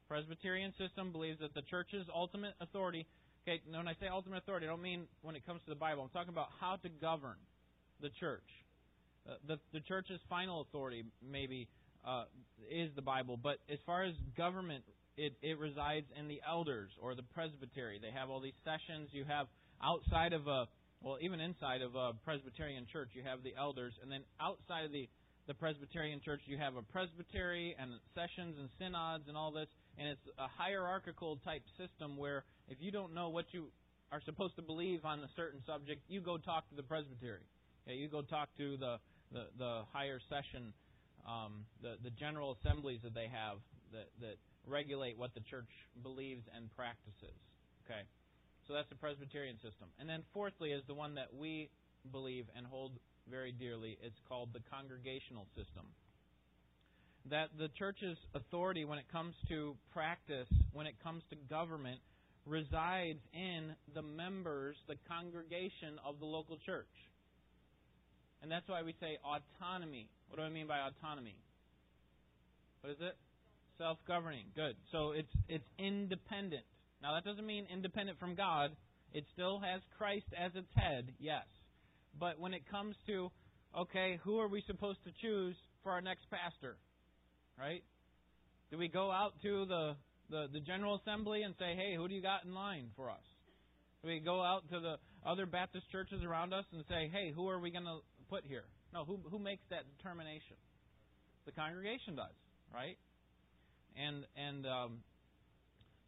Presbyterian 0.08 0.72
system 0.78 1.12
believes 1.12 1.38
that 1.40 1.54
the 1.54 1.62
church's 1.62 2.06
ultimate 2.12 2.54
authority. 2.60 3.06
Okay, 3.46 3.60
when 3.70 3.86
I 3.86 3.94
say 4.00 4.08
ultimate 4.10 4.38
authority, 4.38 4.66
I 4.66 4.70
don't 4.70 4.82
mean 4.82 5.06
when 5.22 5.36
it 5.36 5.46
comes 5.46 5.60
to 5.64 5.70
the 5.70 5.78
Bible. 5.78 6.02
I'm 6.02 6.10
talking 6.10 6.32
about 6.32 6.48
how 6.60 6.76
to 6.82 6.88
govern 6.88 7.38
the 8.00 8.10
church. 8.18 8.46
Uh, 9.28 9.34
the 9.46 9.58
the 9.72 9.80
church's 9.80 10.20
final 10.28 10.60
authority 10.62 11.04
maybe 11.22 11.68
uh, 12.06 12.24
is 12.70 12.90
the 12.94 13.02
Bible, 13.02 13.36
but 13.36 13.58
as 13.70 13.78
far 13.84 14.04
as 14.04 14.14
government, 14.36 14.84
it 15.16 15.34
it 15.42 15.58
resides 15.58 16.06
in 16.18 16.28
the 16.28 16.40
elders 16.48 16.90
or 17.00 17.14
the 17.14 17.22
presbytery. 17.34 17.98
They 18.00 18.12
have 18.12 18.30
all 18.30 18.40
these 18.40 18.58
sessions. 18.64 19.08
You 19.12 19.24
have 19.24 19.46
outside 19.82 20.32
of 20.32 20.46
a 20.46 20.66
well, 21.02 21.18
even 21.20 21.40
inside 21.40 21.82
of 21.82 21.94
a 21.94 22.12
Presbyterian 22.24 22.86
church, 22.90 23.10
you 23.12 23.22
have 23.22 23.42
the 23.42 23.54
elders, 23.58 23.92
and 24.02 24.10
then 24.10 24.22
outside 24.40 24.84
of 24.84 24.92
the 24.92 25.08
the 25.46 25.54
Presbyterian 25.54 26.20
church, 26.24 26.40
you 26.46 26.58
have 26.58 26.74
a 26.74 26.82
presbytery 26.82 27.76
and 27.78 27.90
sessions 28.14 28.56
and 28.58 28.68
synods 28.78 29.28
and 29.28 29.36
all 29.36 29.52
this, 29.52 29.68
and 29.96 30.08
it's 30.08 30.26
a 30.38 30.48
hierarchical 30.48 31.38
type 31.44 31.62
system 31.78 32.16
where 32.16 32.44
if 32.68 32.78
you 32.80 32.90
don't 32.90 33.14
know 33.14 33.28
what 33.28 33.46
you 33.52 33.70
are 34.10 34.20
supposed 34.24 34.56
to 34.56 34.62
believe 34.62 35.04
on 35.04 35.20
a 35.20 35.28
certain 35.36 35.60
subject, 35.64 36.02
you 36.08 36.20
go 36.20 36.36
talk 36.36 36.68
to 36.70 36.74
the 36.74 36.82
presbytery. 36.82 37.46
Okay, 37.86 37.96
you 37.96 38.08
go 38.08 38.22
talk 38.22 38.48
to 38.58 38.76
the 38.76 38.98
the, 39.32 39.46
the 39.58 39.82
higher 39.92 40.20
session, 40.28 40.72
um, 41.26 41.64
the 41.82 41.96
the 42.02 42.10
general 42.10 42.56
assemblies 42.60 43.00
that 43.02 43.14
they 43.14 43.28
have 43.28 43.58
that 43.92 44.08
that 44.20 44.36
regulate 44.66 45.18
what 45.18 45.34
the 45.34 45.40
church 45.40 45.70
believes 46.02 46.42
and 46.54 46.74
practices. 46.76 47.36
Okay. 47.84 48.02
So 48.66 48.74
that's 48.74 48.88
the 48.88 48.96
Presbyterian 48.98 49.56
system. 49.56 49.88
And 50.00 50.08
then 50.08 50.22
fourthly 50.34 50.70
is 50.72 50.82
the 50.88 50.94
one 50.94 51.14
that 51.14 51.32
we 51.32 51.70
believe 52.10 52.46
and 52.56 52.66
hold 52.66 52.92
very 53.30 53.52
dearly. 53.52 53.96
It's 54.02 54.18
called 54.28 54.50
the 54.52 54.60
congregational 54.70 55.46
system. 55.54 55.86
That 57.30 57.50
the 57.58 57.68
church's 57.78 58.18
authority 58.34 58.84
when 58.84 58.98
it 58.98 59.06
comes 59.10 59.34
to 59.48 59.76
practice, 59.92 60.48
when 60.72 60.86
it 60.86 60.94
comes 61.02 61.22
to 61.30 61.36
government, 61.48 62.00
resides 62.44 63.18
in 63.34 63.74
the 63.94 64.02
members, 64.02 64.76
the 64.86 64.94
congregation 65.08 65.98
of 66.04 66.18
the 66.20 66.26
local 66.26 66.58
church. 66.64 66.90
And 68.46 68.52
that's 68.52 68.68
why 68.68 68.84
we 68.84 68.94
say 69.00 69.18
autonomy. 69.26 70.08
What 70.28 70.36
do 70.38 70.44
I 70.44 70.50
mean 70.50 70.68
by 70.68 70.78
autonomy? 70.78 71.34
What 72.80 72.92
is 72.92 72.96
it? 73.00 73.16
Self 73.76 73.98
governing. 74.06 74.44
Good. 74.54 74.76
So 74.92 75.10
it's 75.10 75.34
it's 75.48 75.66
independent. 75.80 76.62
Now, 77.02 77.14
that 77.14 77.24
doesn't 77.24 77.44
mean 77.44 77.66
independent 77.74 78.20
from 78.20 78.36
God. 78.36 78.70
It 79.12 79.24
still 79.32 79.58
has 79.58 79.80
Christ 79.98 80.26
as 80.38 80.52
its 80.54 80.68
head, 80.76 81.10
yes. 81.18 81.42
But 82.20 82.38
when 82.38 82.54
it 82.54 82.62
comes 82.70 82.94
to, 83.08 83.32
okay, 83.76 84.20
who 84.22 84.38
are 84.38 84.46
we 84.46 84.62
supposed 84.68 85.02
to 85.02 85.10
choose 85.20 85.56
for 85.82 85.90
our 85.90 86.00
next 86.00 86.30
pastor? 86.30 86.76
Right? 87.58 87.82
Do 88.70 88.78
we 88.78 88.86
go 88.86 89.10
out 89.10 89.32
to 89.42 89.66
the, 89.66 89.96
the, 90.30 90.46
the 90.52 90.60
General 90.60 91.00
Assembly 91.02 91.42
and 91.42 91.56
say, 91.58 91.74
hey, 91.74 91.96
who 91.96 92.06
do 92.06 92.14
you 92.14 92.22
got 92.22 92.44
in 92.44 92.54
line 92.54 92.90
for 92.94 93.10
us? 93.10 93.26
Do 94.02 94.08
we 94.08 94.20
go 94.20 94.40
out 94.40 94.62
to 94.70 94.78
the 94.78 94.96
other 95.28 95.46
Baptist 95.46 95.90
churches 95.90 96.22
around 96.22 96.54
us 96.54 96.64
and 96.72 96.84
say, 96.88 97.10
hey, 97.12 97.32
who 97.34 97.48
are 97.48 97.58
we 97.58 97.72
going 97.72 97.86
to 97.86 97.98
put 98.28 98.44
here? 98.44 98.64
No, 98.92 99.04
who, 99.04 99.18
who 99.30 99.38
makes 99.38 99.62
that 99.70 99.84
determination? 99.96 100.56
The 101.44 101.52
congregation 101.52 102.16
does, 102.16 102.34
right? 102.72 102.98
And 103.96 104.24
and 104.36 104.66
um, 104.66 104.98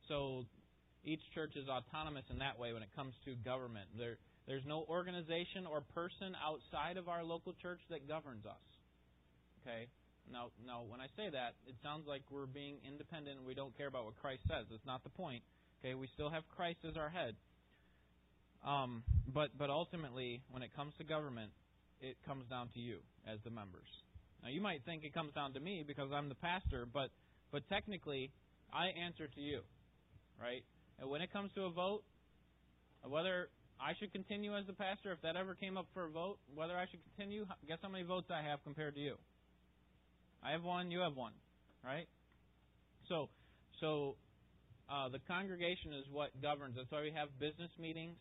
so 0.09 0.45
each 1.05 1.21
church 1.35 1.55
is 1.57 1.69
autonomous 1.69 2.25
in 2.31 2.39
that 2.39 2.59
way 2.59 2.73
when 2.73 2.83
it 2.83 2.89
comes 2.97 3.15
to 3.25 3.35
government. 3.45 3.87
There, 3.97 4.19
there's 4.47 4.67
no 4.67 4.85
organization 4.89 5.67
or 5.69 5.83
person 5.95 6.35
outside 6.37 6.97
of 6.97 7.09
our 7.09 7.23
local 7.23 7.55
church 7.61 7.81
that 7.91 8.09
governs 8.09 8.45
us. 8.47 8.67
Okay? 9.63 9.87
Now, 10.31 10.51
now, 10.67 10.83
when 10.89 11.01
I 11.01 11.07
say 11.17 11.31
that, 11.31 11.55
it 11.67 11.77
sounds 11.83 12.07
like 12.07 12.23
we're 12.31 12.47
being 12.47 12.77
independent 12.87 13.39
and 13.39 13.47
we 13.47 13.55
don't 13.55 13.77
care 13.77 13.87
about 13.87 14.05
what 14.05 14.17
Christ 14.21 14.43
says. 14.49 14.67
That's 14.71 14.85
not 14.87 15.03
the 15.05 15.11
point. 15.11 15.43
Okay? 15.81 15.95
We 15.95 16.09
still 16.15 16.31
have 16.31 16.43
Christ 16.57 16.81
as 16.89 16.97
our 16.97 17.09
head. 17.09 17.35
Um, 18.67 19.05
but, 19.33 19.57
but 19.57 19.71
ultimately, 19.71 20.43
when 20.51 20.63
it 20.63 20.75
comes 20.75 20.93
to 20.99 21.05
government, 21.05 21.53
it 22.01 22.17
comes 22.27 22.45
down 22.49 22.69
to 22.75 22.81
you 22.81 22.99
as 23.27 23.39
the 23.45 23.51
members. 23.51 23.89
Now, 24.43 24.51
you 24.51 24.61
might 24.61 24.85
think 24.85 25.05
it 25.05 25.15
comes 25.15 25.35
down 25.35 25.53
to 25.55 25.61
me 25.61 25.85
because 25.87 26.11
I'm 26.13 26.29
the 26.29 26.37
pastor, 26.37 26.87
but, 26.87 27.11
but 27.51 27.69
technically, 27.69 28.31
I 28.73 28.89
answer 28.89 29.27
to 29.27 29.41
you, 29.41 29.63
right? 30.41 30.63
And 31.01 31.11
when 31.11 31.23
it 31.23 31.33
comes 31.33 31.51
to 31.55 31.65
a 31.65 31.71
vote, 31.71 32.03
whether 33.03 33.49
I 33.81 33.95
should 33.99 34.13
continue 34.13 34.57
as 34.57 34.67
the 34.67 34.73
pastor, 34.73 35.13
if 35.13 35.23
that 35.23 35.37
ever 35.37 35.55
came 35.55 35.77
up 35.77 35.87
for 35.95 36.05
a 36.05 36.11
vote, 36.11 36.39
whether 36.55 36.77
I 36.77 36.87
should 36.91 37.01
continue, 37.15 37.47
guess 37.67 37.79
how 37.83 37.89
many 37.89 38.05
votes 38.05 38.29
I 38.31 38.43
have 38.43 38.63
compared 38.65 38.95
to 38.95 39.01
you? 39.01 39.15
I 40.43 40.53
have 40.53 40.63
one, 40.63 40.91
you 40.91 41.01
have 41.01 41.17
one, 41.17 41.33
right? 41.85 42.07
So, 43.09 43.29
so 43.81 44.17
uh, 44.91 45.09
the 45.09 45.19
congregation 45.27 45.93
is 45.93 46.05
what 46.11 46.31
governs. 46.41 46.77
That's 46.77 46.91
why 46.91 47.03
we 47.03 47.13
have 47.15 47.29
business 47.39 47.71
meetings. 47.79 48.17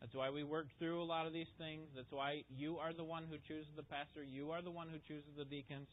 That's 0.00 0.14
why 0.14 0.30
we 0.30 0.44
work 0.44 0.66
through 0.78 1.02
a 1.02 1.04
lot 1.04 1.26
of 1.26 1.32
these 1.32 1.50
things. 1.58 1.88
That's 1.94 2.10
why 2.10 2.44
you 2.48 2.78
are 2.78 2.92
the 2.92 3.04
one 3.04 3.24
who 3.28 3.36
chooses 3.48 3.70
the 3.76 3.82
pastor. 3.82 4.22
You 4.22 4.52
are 4.52 4.62
the 4.62 4.70
one 4.70 4.88
who 4.88 4.98
chooses 5.08 5.30
the 5.36 5.44
deacons. 5.44 5.88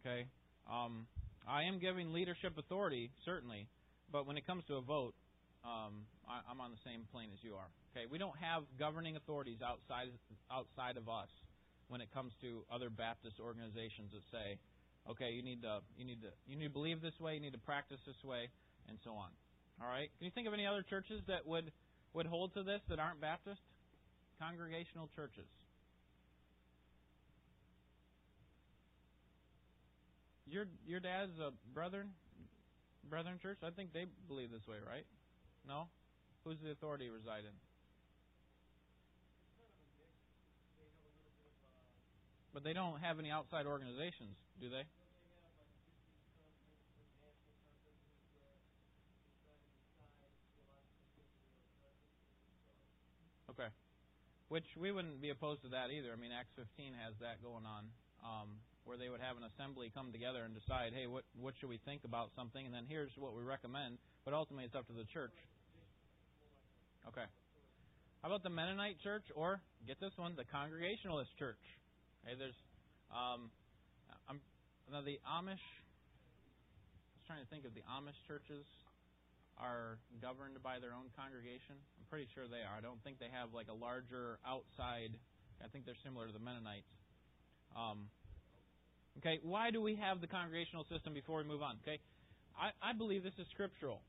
Okay. 0.00 0.26
Um, 0.70 1.06
I 1.46 1.64
am 1.64 1.78
giving 1.78 2.12
leadership 2.12 2.56
authority, 2.58 3.10
certainly, 3.24 3.68
but 4.12 4.26
when 4.26 4.36
it 4.36 4.46
comes 4.46 4.64
to 4.68 4.76
a 4.76 4.80
vote, 4.80 5.14
um, 5.64 6.04
I, 6.28 6.40
I'm 6.50 6.60
on 6.60 6.70
the 6.70 6.82
same 6.84 7.04
plane 7.12 7.30
as 7.32 7.42
you 7.42 7.54
are. 7.54 7.68
Okay, 7.92 8.04
we 8.10 8.18
don't 8.18 8.36
have 8.36 8.62
governing 8.78 9.16
authorities 9.16 9.58
outside 9.64 10.08
outside 10.52 10.96
of 10.96 11.08
us 11.08 11.28
when 11.88 12.00
it 12.00 12.12
comes 12.12 12.32
to 12.42 12.62
other 12.70 12.90
Baptist 12.90 13.40
organizations 13.40 14.12
that 14.12 14.22
say, 14.30 14.60
okay, 15.08 15.32
you 15.32 15.42
need 15.42 15.62
to 15.62 15.80
you 15.96 16.04
need 16.04 16.20
to 16.20 16.28
you 16.46 16.56
need 16.56 16.68
to 16.68 16.76
believe 16.76 17.00
this 17.00 17.18
way, 17.20 17.34
you 17.34 17.40
need 17.40 17.56
to 17.56 17.64
practice 17.64 18.00
this 18.06 18.22
way, 18.22 18.48
and 18.88 18.98
so 19.02 19.12
on. 19.12 19.32
All 19.80 19.88
right. 19.88 20.10
Can 20.18 20.26
you 20.26 20.32
think 20.32 20.46
of 20.46 20.54
any 20.54 20.66
other 20.66 20.82
churches 20.82 21.22
that 21.28 21.46
would 21.46 21.72
would 22.14 22.26
hold 22.26 22.54
to 22.54 22.62
this 22.62 22.80
that 22.88 22.98
aren't 22.98 23.20
Baptist? 23.20 23.60
Congregational 24.40 25.08
churches. 25.16 25.46
Your 30.46 30.66
your 30.86 31.00
dad's 31.00 31.38
a 31.38 31.52
brethren 31.74 32.08
brethren 33.10 33.38
church. 33.42 33.58
I 33.64 33.70
think 33.70 33.92
they 33.92 34.06
believe 34.28 34.50
this 34.50 34.66
way, 34.66 34.76
right? 34.86 35.04
No? 35.66 35.88
Who's 36.44 36.58
the 36.62 36.70
authority 36.70 37.10
reside 37.10 37.44
in? 37.44 37.56
But 42.54 42.64
they 42.64 42.72
don't 42.72 42.98
have 43.00 43.18
any 43.18 43.30
outside 43.30 43.66
organizations, 43.66 44.36
do 44.60 44.68
they? 44.68 44.84
Okay. 53.58 53.68
Which 54.48 54.64
we 54.78 54.92
wouldn't 54.92 55.20
be 55.20 55.28
opposed 55.28 55.62
to 55.66 55.68
that 55.74 55.90
either. 55.90 56.14
I 56.14 56.16
mean, 56.16 56.30
Acts 56.32 56.54
15 56.56 56.94
has 57.04 57.12
that 57.20 57.42
going 57.42 57.66
on, 57.66 57.90
um, 58.24 58.48
where 58.86 58.96
they 58.96 59.10
would 59.10 59.20
have 59.20 59.36
an 59.36 59.44
assembly 59.44 59.90
come 59.92 60.14
together 60.14 60.46
and 60.46 60.54
decide, 60.54 60.94
hey, 60.94 61.10
what 61.10 61.26
what 61.36 61.52
should 61.60 61.68
we 61.68 61.76
think 61.84 62.04
about 62.08 62.30
something, 62.32 62.64
and 62.64 62.72
then 62.72 62.86
here's 62.88 63.12
what 63.18 63.36
we 63.36 63.42
recommend. 63.42 63.98
But 64.24 64.32
ultimately, 64.32 64.64
it's 64.64 64.78
up 64.78 64.86
to 64.88 64.96
the 64.96 65.04
church 65.12 65.34
Okay. 67.08 67.24
How 68.20 68.28
about 68.28 68.44
the 68.44 68.52
Mennonite 68.52 69.00
church 69.00 69.24
or 69.32 69.64
get 69.88 69.96
this 69.96 70.12
one, 70.20 70.36
the 70.36 70.44
Congregationalist 70.44 71.32
church? 71.40 71.62
Okay, 72.20 72.36
there's 72.36 72.58
um, 73.08 73.48
I'm 74.28 74.44
now 74.92 75.00
the 75.00 75.16
Amish. 75.24 75.56
I 75.56 77.14
was 77.16 77.24
trying 77.24 77.40
to 77.40 77.48
think 77.48 77.64
of 77.64 77.72
the 77.72 77.80
Amish 77.88 78.18
churches 78.28 78.68
are 79.56 79.96
governed 80.20 80.60
by 80.60 80.76
their 80.84 80.92
own 80.92 81.08
congregation. 81.16 81.80
Pretty 82.10 82.28
sure 82.34 82.48
they 82.48 82.64
are. 82.64 82.72
I 82.76 82.80
don't 82.80 83.02
think 83.04 83.20
they 83.20 83.28
have 83.28 83.52
like 83.52 83.68
a 83.68 83.76
larger 83.76 84.40
outside. 84.46 85.12
I 85.60 85.68
think 85.68 85.84
they're 85.84 85.98
similar 86.04 86.26
to 86.26 86.32
the 86.32 86.40
Mennonites. 86.40 86.88
Um, 87.76 88.08
okay, 89.18 89.40
why 89.44 89.70
do 89.70 89.82
we 89.82 89.94
have 89.96 90.20
the 90.20 90.26
congregational 90.26 90.88
system 90.88 91.12
before 91.12 91.38
we 91.38 91.44
move 91.44 91.60
on? 91.60 91.76
Okay, 91.84 92.00
I, 92.56 92.72
I 92.80 92.96
believe 92.96 93.22
this 93.22 93.36
is 93.36 93.46
scriptural. 93.52 94.00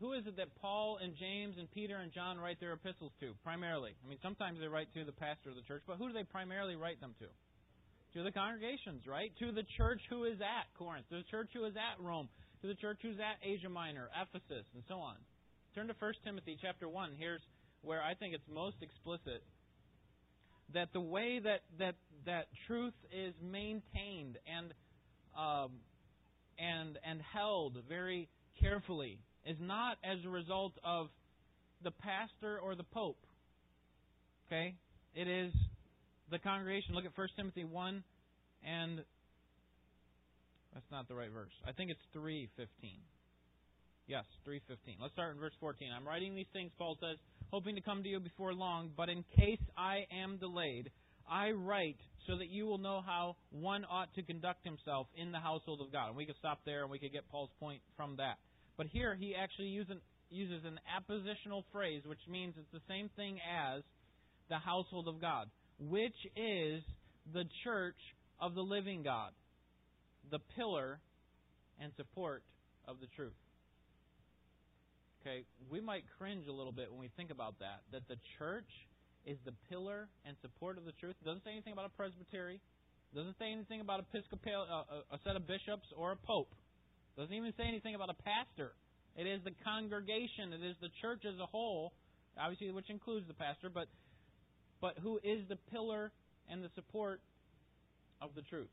Who 0.00 0.12
is 0.12 0.26
it 0.28 0.36
that 0.36 0.52
Paul 0.60 1.00
and 1.00 1.16
James 1.16 1.56
and 1.56 1.70
Peter 1.72 1.96
and 1.96 2.12
John 2.12 2.36
write 2.36 2.60
their 2.60 2.76
epistles 2.76 3.12
to, 3.20 3.32
primarily? 3.42 3.96
I 4.04 4.08
mean, 4.08 4.18
sometimes 4.20 4.60
they 4.60 4.68
write 4.68 4.92
to 4.92 5.04
the 5.08 5.16
pastor 5.16 5.48
of 5.48 5.56
the 5.56 5.64
church, 5.64 5.80
but 5.86 5.96
who 5.96 6.08
do 6.08 6.12
they 6.12 6.24
primarily 6.24 6.76
write 6.76 7.00
them 7.00 7.14
to? 7.24 7.28
To 8.18 8.22
the 8.22 8.32
congregations, 8.32 9.08
right? 9.08 9.32
To 9.40 9.52
the 9.52 9.64
church 9.80 10.00
who 10.10 10.24
is 10.24 10.36
at 10.44 10.68
Corinth, 10.76 11.08
to 11.08 11.16
the 11.16 11.28
church 11.30 11.48
who 11.56 11.64
is 11.64 11.76
at 11.76 11.96
Rome, 12.04 12.28
to 12.60 12.68
the 12.68 12.76
church 12.76 12.98
who's 13.00 13.16
at 13.16 13.40
Asia 13.40 13.68
Minor, 13.68 14.08
Ephesus, 14.12 14.68
and 14.74 14.84
so 14.88 15.00
on. 15.00 15.16
Turn 15.76 15.88
to 15.88 15.94
1 15.98 16.12
Timothy 16.24 16.56
chapter 16.58 16.88
1. 16.88 17.10
Here's 17.18 17.42
where 17.82 18.02
I 18.02 18.14
think 18.14 18.32
it's 18.32 18.48
most 18.50 18.76
explicit 18.80 19.42
that 20.72 20.88
the 20.94 21.02
way 21.02 21.38
that, 21.38 21.60
that, 21.78 21.96
that 22.24 22.46
truth 22.66 22.94
is 23.12 23.34
maintained 23.42 24.38
and, 24.48 24.72
um, 25.38 25.72
and, 26.58 26.98
and 27.04 27.20
held 27.20 27.76
very 27.90 28.26
carefully 28.58 29.18
is 29.44 29.58
not 29.60 29.98
as 30.02 30.16
a 30.24 30.30
result 30.30 30.72
of 30.82 31.08
the 31.84 31.90
pastor 31.90 32.58
or 32.58 32.74
the 32.74 32.82
pope. 32.82 33.18
Okay? 34.46 34.76
It 35.14 35.28
is 35.28 35.52
the 36.30 36.38
congregation. 36.38 36.94
Look 36.94 37.04
at 37.04 37.12
1 37.14 37.28
Timothy 37.36 37.64
1 37.64 38.02
and 38.66 39.02
that's 40.72 40.90
not 40.90 41.06
the 41.06 41.14
right 41.14 41.30
verse. 41.30 41.52
I 41.68 41.72
think 41.72 41.90
it's 41.90 42.00
3:15. 42.16 42.48
Yes, 44.06 44.24
3:15. 44.44 44.98
Let's 45.00 45.12
start 45.14 45.34
in 45.34 45.40
verse 45.40 45.54
14. 45.58 45.90
I'm 45.92 46.06
writing 46.06 46.36
these 46.36 46.46
things 46.52 46.70
Paul 46.78 46.96
says, 47.00 47.18
hoping 47.50 47.74
to 47.74 47.80
come 47.80 48.02
to 48.04 48.08
you 48.08 48.20
before 48.20 48.54
long, 48.54 48.92
but 48.96 49.08
in 49.08 49.24
case 49.36 49.60
I 49.76 50.06
am 50.12 50.38
delayed, 50.38 50.90
I 51.28 51.50
write 51.50 51.98
so 52.26 52.36
that 52.36 52.48
you 52.48 52.66
will 52.66 52.78
know 52.78 53.02
how 53.04 53.36
one 53.50 53.84
ought 53.84 54.12
to 54.14 54.22
conduct 54.22 54.64
himself 54.64 55.08
in 55.16 55.32
the 55.32 55.40
household 55.40 55.80
of 55.80 55.90
God. 55.90 56.08
And 56.08 56.16
we 56.16 56.24
could 56.24 56.36
stop 56.38 56.60
there 56.64 56.82
and 56.82 56.90
we 56.90 57.00
could 57.00 57.12
get 57.12 57.28
Paul's 57.30 57.50
point 57.58 57.82
from 57.96 58.16
that. 58.16 58.38
But 58.76 58.86
here 58.86 59.16
he 59.16 59.34
actually 59.34 59.68
uses, 59.68 59.96
uses 60.30 60.64
an 60.64 60.78
appositional 60.86 61.64
phrase, 61.72 62.02
which 62.06 62.20
means 62.28 62.54
it's 62.56 62.70
the 62.72 62.86
same 62.88 63.10
thing 63.16 63.38
as 63.40 63.82
the 64.48 64.58
household 64.58 65.08
of 65.08 65.20
God, 65.20 65.50
which 65.80 66.16
is 66.36 66.82
the 67.32 67.44
church 67.64 67.98
of 68.40 68.54
the 68.54 68.62
living 68.62 69.02
God, 69.02 69.32
the 70.30 70.38
pillar 70.54 71.00
and 71.80 71.92
support 71.96 72.44
of 72.86 73.00
the 73.00 73.06
truth. 73.16 73.34
Okay, 75.26 75.42
we 75.66 75.82
might 75.82 76.06
cringe 76.22 76.46
a 76.46 76.54
little 76.54 76.70
bit 76.70 76.86
when 76.86 77.02
we 77.02 77.10
think 77.18 77.34
about 77.34 77.58
that, 77.58 77.82
that 77.90 78.06
the 78.06 78.14
church 78.38 78.70
is 79.26 79.34
the 79.42 79.50
pillar 79.66 80.06
and 80.22 80.38
support 80.38 80.78
of 80.78 80.86
the 80.86 80.94
truth. 81.02 81.18
It 81.18 81.26
doesn't 81.26 81.42
say 81.42 81.50
anything 81.50 81.74
about 81.74 81.90
a 81.90 81.94
presbytery. 81.98 82.62
It 82.62 83.14
doesn't 83.18 83.34
say 83.34 83.50
anything 83.50 83.82
about 83.82 84.06
Episcopal, 84.06 84.70
uh, 84.70 85.02
a 85.10 85.18
set 85.26 85.34
of 85.34 85.42
bishops 85.50 85.90
or 85.98 86.14
a 86.14 86.16
pope. 86.22 86.54
It 86.54 87.26
doesn't 87.26 87.34
even 87.34 87.50
say 87.58 87.66
anything 87.66 87.98
about 87.98 88.06
a 88.06 88.18
pastor. 88.22 88.78
It 89.18 89.26
is 89.26 89.42
the 89.42 89.50
congregation. 89.66 90.54
It 90.54 90.62
is 90.62 90.78
the 90.78 90.94
church 91.02 91.26
as 91.26 91.34
a 91.42 91.46
whole, 91.50 91.90
obviously, 92.38 92.70
which 92.70 92.86
includes 92.86 93.26
the 93.26 93.34
pastor, 93.34 93.66
but 93.66 93.90
but 94.78 94.94
who 95.02 95.18
is 95.26 95.42
the 95.50 95.58
pillar 95.74 96.12
and 96.46 96.62
the 96.62 96.70
support 96.78 97.18
of 98.22 98.30
the 98.38 98.46
truth. 98.46 98.70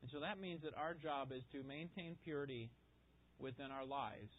And 0.00 0.08
so 0.08 0.24
that 0.24 0.40
means 0.40 0.64
that 0.64 0.72
our 0.72 0.94
job 0.94 1.36
is 1.36 1.44
to 1.52 1.60
maintain 1.68 2.16
purity 2.24 2.70
within 3.40 3.70
our 3.70 3.84
lives. 3.84 4.32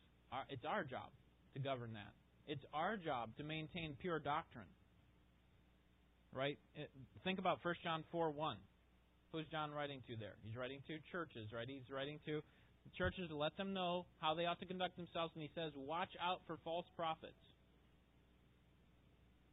It's 0.50 0.66
our 0.66 0.84
job 0.84 1.10
to 1.54 1.60
govern 1.60 1.94
that. 1.94 2.14
It's 2.48 2.64
our 2.74 2.98
job 2.98 3.30
to 3.38 3.44
maintain 3.44 3.96
pure 4.00 4.20
doctrine. 4.20 4.70
Right? 6.34 6.58
Think 7.24 7.40
about 7.40 7.60
1 7.64 7.76
John 7.84 8.04
4 8.12 8.32
1. 8.32 8.58
Who's 9.32 9.46
John 9.52 9.72
writing 9.72 10.02
to 10.08 10.16
there? 10.16 10.34
He's 10.44 10.56
writing 10.58 10.82
to 10.88 10.98
churches, 11.12 11.54
right? 11.54 11.68
He's 11.68 11.90
writing 11.94 12.20
to 12.26 12.42
churches 12.98 13.30
to 13.30 13.36
let 13.36 13.56
them 13.58 13.74
know 13.74 14.06
how 14.22 14.34
they 14.34 14.46
ought 14.46 14.60
to 14.60 14.66
conduct 14.66 14.98
themselves, 14.98 15.32
and 15.36 15.44
he 15.44 15.50
says, 15.54 15.72
Watch 15.76 16.10
out 16.22 16.42
for 16.48 16.58
false 16.64 16.86
prophets. 16.96 17.38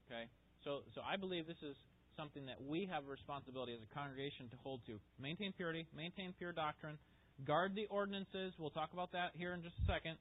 Okay? 0.08 0.24
So, 0.64 0.80
so 0.94 1.00
I 1.04 1.16
believe 1.16 1.46
this 1.46 1.60
is 1.62 1.76
something 2.16 2.46
that 2.46 2.56
we 2.62 2.88
have 2.90 3.04
a 3.04 3.10
responsibility 3.10 3.74
as 3.74 3.80
a 3.84 3.94
congregation 3.94 4.48
to 4.48 4.56
hold 4.62 4.80
to. 4.86 4.98
Maintain 5.20 5.52
purity, 5.52 5.86
maintain 5.94 6.32
pure 6.38 6.52
doctrine, 6.52 6.96
guard 7.44 7.74
the 7.74 7.86
ordinances. 7.86 8.54
We'll 8.58 8.70
talk 8.70 8.92
about 8.92 9.12
that 9.12 9.32
here 9.34 9.52
in 9.52 9.62
just 9.62 9.74
a 9.82 9.92
second. 9.92 10.16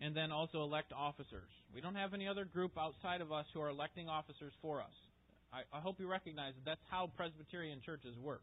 And 0.00 0.16
then 0.16 0.30
also 0.30 0.62
elect 0.62 0.92
officers. 0.92 1.50
We 1.74 1.80
don't 1.80 1.96
have 1.96 2.14
any 2.14 2.28
other 2.28 2.44
group 2.44 2.78
outside 2.78 3.20
of 3.20 3.32
us 3.32 3.46
who 3.52 3.60
are 3.60 3.68
electing 3.68 4.08
officers 4.08 4.52
for 4.62 4.80
us. 4.80 4.94
I, 5.52 5.62
I 5.76 5.80
hope 5.80 5.98
you 5.98 6.08
recognize 6.08 6.54
that 6.54 6.64
that's 6.64 6.86
how 6.90 7.10
Presbyterian 7.16 7.80
churches 7.84 8.14
work. 8.22 8.42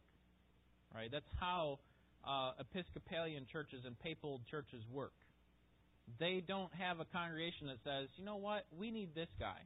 Right? 0.93 1.09
That's 1.11 1.25
how 1.39 1.79
uh, 2.27 2.51
Episcopalian 2.59 3.45
churches 3.51 3.83
and 3.85 3.97
papal 3.99 4.41
churches 4.51 4.83
work. 4.91 5.13
They 6.19 6.43
don't 6.45 6.73
have 6.73 6.99
a 6.99 7.05
congregation 7.05 7.67
that 7.67 7.77
says, 7.83 8.09
you 8.17 8.25
know 8.25 8.37
what, 8.37 8.65
we 8.77 8.91
need 8.91 9.15
this 9.15 9.29
guy. 9.39 9.57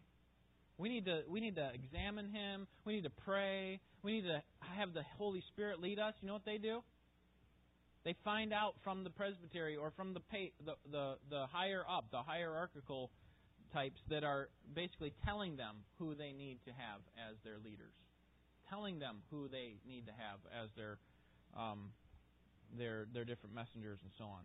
We 0.78 0.88
need 0.88 1.06
to 1.06 1.24
we 1.28 1.42
need 1.42 1.58
to 1.58 1.70
examine 1.74 2.32
him. 2.32 2.66
We 2.86 2.94
need 2.94 3.04
to 3.04 3.12
pray. 3.26 3.82
We 4.02 4.14
need 4.14 4.28
to 4.28 4.42
have 4.78 4.94
the 4.94 5.04
Holy 5.18 5.44
Spirit 5.52 5.82
lead 5.82 6.00
us. 6.00 6.14
You 6.22 6.28
know 6.28 6.34
what 6.34 6.46
they 6.46 6.58
do? 6.58 6.80
They 8.06 8.16
find 8.24 8.54
out 8.54 8.76
from 8.84 9.04
the 9.04 9.10
presbytery 9.10 9.76
or 9.76 9.92
from 9.92 10.14
the 10.14 10.22
the 10.66 10.76
the, 10.92 11.16
the 11.30 11.46
higher 11.52 11.84
up, 11.90 12.06
the 12.12 12.22
hierarchical 12.22 13.12
types 13.74 14.00
that 14.10 14.24
are 14.24 14.50
basically 14.74 15.14
telling 15.26 15.58
them 15.58 15.76
who 16.00 16.16
they 16.16 16.32
need 16.32 16.60
to 16.66 16.72
have 16.72 17.02
as 17.30 17.36
their 17.44 17.58
leaders, 17.64 17.94
telling 18.70 19.00
them 19.00 19.18
who 19.30 19.48
they 19.48 19.76
need 19.88 20.06
to 20.08 20.14
have 20.14 20.40
as 20.50 20.70
their 20.76 20.98
um, 21.58 21.92
their 22.78 23.06
their 23.14 23.26
different 23.26 23.54
messengers 23.54 24.00
and 24.02 24.12
so 24.18 24.26
on. 24.26 24.44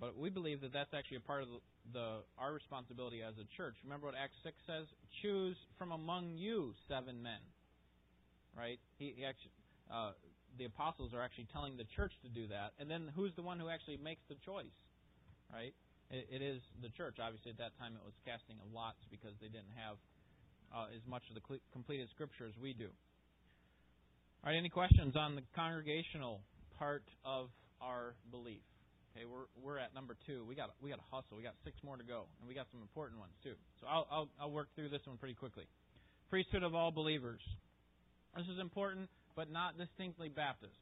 But 0.00 0.16
we 0.16 0.30
believe 0.30 0.60
that 0.60 0.72
that's 0.72 0.94
actually 0.94 1.18
a 1.18 1.26
part 1.26 1.42
of 1.42 1.48
the, 1.48 1.60
the 1.92 2.08
our 2.38 2.52
responsibility 2.52 3.22
as 3.22 3.34
a 3.38 3.46
church. 3.56 3.74
Remember 3.84 4.06
what 4.06 4.14
Acts 4.14 4.36
six 4.42 4.56
says: 4.66 4.86
"Choose 5.22 5.56
from 5.78 5.92
among 5.92 6.36
you 6.36 6.74
seven 6.88 7.22
men." 7.22 7.40
Right? 8.56 8.80
He, 8.98 9.14
he 9.16 9.24
actually, 9.24 9.52
uh, 9.92 10.12
the 10.58 10.66
apostles 10.66 11.14
are 11.14 11.22
actually 11.22 11.46
telling 11.52 11.76
the 11.76 11.86
church 11.96 12.12
to 12.22 12.28
do 12.28 12.48
that, 12.48 12.72
and 12.78 12.90
then 12.90 13.10
who's 13.14 13.32
the 13.36 13.42
one 13.42 13.58
who 13.58 13.68
actually 13.68 13.96
makes 13.96 14.22
the 14.28 14.36
choice? 14.44 14.74
Right? 15.52 15.72
it, 16.10 16.42
is 16.42 16.60
the 16.80 16.88
church. 16.96 17.16
Obviously, 17.20 17.52
at 17.52 17.58
that 17.58 17.76
time, 17.78 17.92
it 17.92 18.04
was 18.04 18.16
casting 18.24 18.56
of 18.64 18.72
lots 18.72 19.00
because 19.10 19.36
they 19.40 19.48
didn't 19.48 19.72
have 19.76 19.96
uh, 20.72 20.88
as 20.92 21.04
much 21.04 21.22
of 21.28 21.36
the 21.36 21.44
completed 21.72 22.08
Scripture 22.14 22.48
as 22.48 22.56
we 22.60 22.72
do. 22.72 22.88
All 24.44 24.52
right, 24.52 24.56
any 24.56 24.68
questions 24.68 25.16
on 25.16 25.34
the 25.34 25.42
congregational 25.52 26.40
part 26.78 27.04
of 27.24 27.50
our 27.82 28.14
belief? 28.30 28.62
Okay, 29.12 29.26
we're 29.26 29.50
we're 29.58 29.78
at 29.78 29.92
number 29.94 30.16
two. 30.26 30.44
We 30.48 30.54
got 30.54 30.70
we 30.80 30.90
got 30.90 31.00
to 31.02 31.08
hustle. 31.10 31.36
We 31.36 31.42
got 31.42 31.58
six 31.64 31.76
more 31.82 31.96
to 31.96 32.06
go, 32.06 32.30
and 32.40 32.48
we 32.48 32.54
got 32.54 32.70
some 32.70 32.80
important 32.80 33.18
ones 33.18 33.34
too. 33.42 33.56
So 33.80 33.86
I'll 33.88 34.06
I'll, 34.10 34.28
I'll 34.40 34.52
work 34.52 34.68
through 34.76 34.88
this 34.88 35.02
one 35.04 35.18
pretty 35.18 35.34
quickly. 35.34 35.64
Priesthood 36.30 36.62
of 36.62 36.74
all 36.74 36.92
believers. 36.92 37.40
This 38.36 38.46
is 38.46 38.60
important, 38.60 39.08
but 39.38 39.46
not 39.54 39.78
distinctly 39.78 40.26
Baptist. 40.26 40.74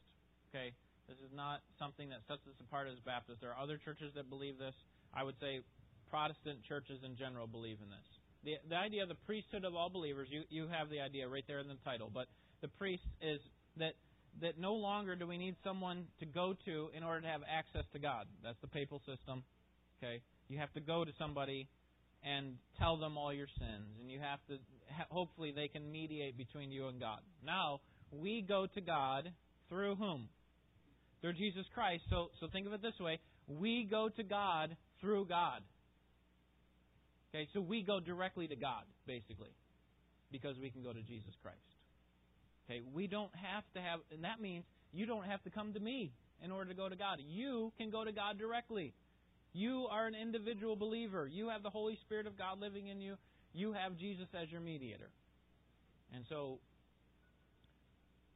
Okay, 0.49 0.73
this 1.13 1.21
is 1.21 1.29
not 1.37 1.61
something 1.79 2.09
that 2.09 2.25
sets 2.25 2.41
us 2.49 2.57
apart 2.57 2.89
as 2.89 2.97
Baptists. 3.05 3.45
There 3.45 3.53
are 3.53 3.61
other 3.61 3.77
churches 3.77 4.17
that 4.17 4.33
believe 4.33 4.57
this. 4.57 4.73
I 5.13 5.23
would 5.23 5.37
say 5.45 5.61
Protestant 6.09 6.65
churches 6.65 7.05
in 7.05 7.21
general 7.21 7.47
believe 7.47 7.77
in 7.85 7.93
this. 7.93 8.09
The 8.49 8.57
the 8.73 8.81
idea 8.81 9.05
of 9.05 9.13
the 9.13 9.21
priesthood 9.29 9.69
of 9.69 9.77
all 9.77 9.91
believers. 9.93 10.29
You 10.33 10.49
you 10.49 10.73
have 10.73 10.89
the 10.89 11.05
idea 11.05 11.29
right 11.29 11.45
there 11.47 11.61
in 11.61 11.69
the 11.69 11.77
title, 11.85 12.09
but 12.09 12.33
the 12.63 12.73
priest 12.81 13.05
is 13.21 13.45
that 13.77 13.93
that 14.41 14.57
no 14.57 14.73
longer 14.73 15.17
do 15.17 15.27
we 15.27 15.37
need 15.37 15.57
someone 15.63 16.09
to 16.21 16.25
go 16.25 16.57
to 16.65 16.89
in 16.97 17.05
order 17.05 17.21
to 17.21 17.29
have 17.29 17.43
access 17.45 17.85
to 17.93 17.99
God. 17.99 18.25
That's 18.43 18.61
the 18.63 18.73
papal 18.73 19.05
system. 19.05 19.45
Okay, 20.01 20.23
you 20.49 20.57
have 20.57 20.73
to 20.73 20.81
go 20.81 21.05
to 21.05 21.13
somebody 21.19 21.69
and 22.25 22.57
tell 22.81 22.97
them 22.97 23.19
all 23.19 23.35
your 23.35 23.53
sins, 23.59 24.01
and 24.01 24.11
you 24.11 24.19
have 24.21 24.41
to. 24.49 24.57
Hopefully, 25.11 25.53
they 25.53 25.69
can 25.69 25.93
mediate 25.93 26.39
between 26.39 26.73
you 26.73 26.89
and 26.89 26.99
God. 26.99 27.21
Now 27.45 27.81
we 28.13 28.43
go 28.43 28.67
to 28.75 28.81
God 28.81 29.31
through 29.69 29.97
whom? 29.97 30.29
Through 31.21 31.35
Jesus 31.35 31.65
Christ. 31.75 32.05
So, 32.11 32.29
so 32.41 32.49
think 32.53 32.67
of 32.67 32.73
it 32.73 32.83
this 32.83 32.99
way: 33.01 33.19
we 33.49 33.87
go 33.91 34.09
to 34.09 34.23
God 34.23 34.77
through 35.01 35.27
God. 35.27 35.63
Okay, 37.35 37.49
so 37.53 37.61
we 37.61 37.83
go 37.83 38.01
directly 38.01 38.49
to 38.49 38.57
God, 38.57 38.85
basically, 39.07 39.51
because 40.33 40.57
we 40.61 40.71
can 40.71 40.83
go 40.83 40.93
to 40.93 41.03
Jesus 41.03 41.35
Christ. 41.43 41.59
Okay, 42.65 42.81
we 42.95 43.07
don't 43.07 43.35
have 43.35 43.65
to 43.75 43.81
have, 43.81 44.01
and 44.13 44.25
that 44.25 44.41
means 44.41 44.65
you 44.93 45.07
don't 45.07 45.25
have 45.25 45.43
to 45.45 45.51
come 45.51 45.73
to 45.75 45.81
me 45.81 46.13
in 46.43 46.51
order 46.51 46.71
to 46.71 46.77
go 46.77 46.89
to 46.89 46.97
God. 46.97 47.19
You 47.27 47.73
can 47.79 47.91
go 47.91 48.05
to 48.05 48.13
God 48.13 48.39
directly. 48.39 48.95
You 49.53 49.87
are 49.91 50.07
an 50.07 50.15
individual 50.15 50.77
believer. 50.77 51.27
You 51.27 51.49
have 51.49 51.63
the 51.63 51.71
Holy 51.71 51.99
Spirit 52.05 52.27
of 52.27 52.37
God 52.37 52.61
living 52.61 52.89
in 52.89 53.01
you. 53.01 53.17
You 53.53 53.73
have 53.73 53.97
Jesus 53.97 54.27
as 54.41 54.51
your 54.51 54.61
mediator. 54.61 55.09
And 56.15 56.25
so 56.29 56.59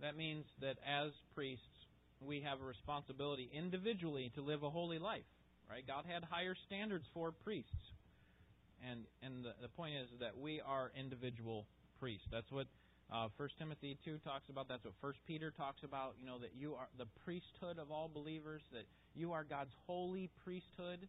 that 0.03 0.17
means 0.17 0.45
that 0.61 0.77
as 0.87 1.13
priests, 1.35 1.65
we 2.21 2.41
have 2.43 2.61
a 2.61 2.65
responsibility 2.65 3.51
individually 3.53 4.33
to 4.35 4.43
live 4.43 4.63
a 4.63 4.71
holy 4.71 4.99
life. 4.99 5.29
Right? 5.69 5.87
God 5.87 6.05
had 6.07 6.25
higher 6.25 6.57
standards 6.67 7.05
for 7.15 7.33
priests. 7.33 7.71
And 8.89 9.05
and 9.23 9.45
the, 9.45 9.53
the 9.61 9.69
point 9.69 9.95
is 9.95 10.09
that 10.21 10.37
we 10.39 10.61
are 10.61 10.91
individual 10.99 11.67
priests. 12.01 12.27
That's 12.33 12.51
what 12.51 12.67
uh, 13.13 13.29
1 13.37 13.49
Timothy 13.59 13.99
2 14.05 14.19
talks 14.25 14.49
about 14.49 14.69
that's 14.69 14.85
what 14.85 14.95
1 15.01 15.13
Peter 15.27 15.51
talks 15.51 15.83
about, 15.83 16.15
you 16.19 16.27
know, 16.27 16.39
that 16.39 16.53
you 16.57 16.75
are 16.75 16.89
the 16.97 17.07
priesthood 17.25 17.79
of 17.79 17.91
all 17.91 18.09
believers, 18.13 18.63
that 18.73 18.85
you 19.15 19.33
are 19.33 19.45
God's 19.45 19.73
holy 19.87 20.31
priesthood. 20.45 21.09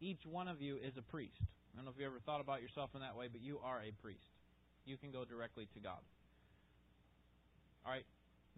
Each 0.00 0.24
one 0.24 0.48
of 0.48 0.62
you 0.62 0.76
is 0.76 0.94
a 0.96 1.02
priest. 1.02 1.34
I 1.42 1.76
don't 1.76 1.84
know 1.84 1.90
if 1.90 1.98
you 1.98 2.06
ever 2.06 2.20
thought 2.24 2.40
about 2.40 2.62
yourself 2.62 2.90
in 2.94 3.00
that 3.00 3.16
way, 3.16 3.26
but 3.30 3.40
you 3.40 3.58
are 3.64 3.80
a 3.82 3.90
priest. 4.02 4.30
You 4.86 4.96
can 4.96 5.10
go 5.10 5.24
directly 5.24 5.66
to 5.74 5.80
God. 5.80 5.98
All 7.86 7.92
right, 7.92 8.06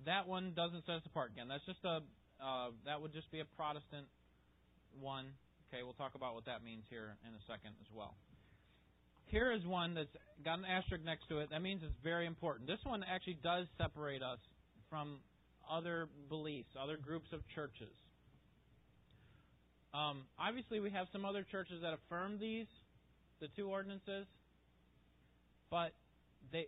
that 0.05 0.29
one 0.29 0.53
doesn't 0.55 0.87
set 0.87 0.97
us 0.97 1.03
apart. 1.07 1.33
Again, 1.33 1.49
that's 1.49 1.65
just 1.67 1.85
a 1.85 2.01
uh, 2.43 2.71
that 2.85 3.01
would 3.01 3.12
just 3.12 3.31
be 3.31 3.41
a 3.41 3.45
Protestant 3.57 4.07
one. 5.01 5.27
Okay, 5.69 5.83
we'll 5.83 5.95
talk 5.95 6.15
about 6.15 6.35
what 6.35 6.45
that 6.47 6.62
means 6.62 6.85
here 6.91 7.17
in 7.27 7.35
a 7.35 7.43
second 7.47 7.75
as 7.81 7.89
well. 7.95 8.15
Here 9.27 9.51
is 9.53 9.65
one 9.67 9.95
that's 9.95 10.15
got 10.45 10.59
an 10.59 10.65
asterisk 10.65 11.05
next 11.05 11.29
to 11.29 11.39
it. 11.39 11.51
That 11.51 11.62
means 11.62 11.83
it's 11.83 11.97
very 12.05 12.27
important. 12.27 12.69
This 12.69 12.79
one 12.85 13.03
actually 13.03 13.39
does 13.43 13.67
separate 13.79 14.23
us 14.23 14.39
from 14.89 15.19
other 15.69 16.09
beliefs, 16.29 16.69
other 16.81 16.97
groups 16.97 17.27
of 17.33 17.41
churches. 17.55 17.91
Um, 19.93 20.23
obviously, 20.39 20.79
we 20.79 20.91
have 20.91 21.09
some 21.12 21.25
other 21.25 21.45
churches 21.51 21.83
that 21.83 21.95
affirm 21.95 22.39
these, 22.39 22.67
the 23.41 23.49
two 23.57 23.69
ordinances. 23.69 24.27
but 25.71 25.93
they 26.53 26.67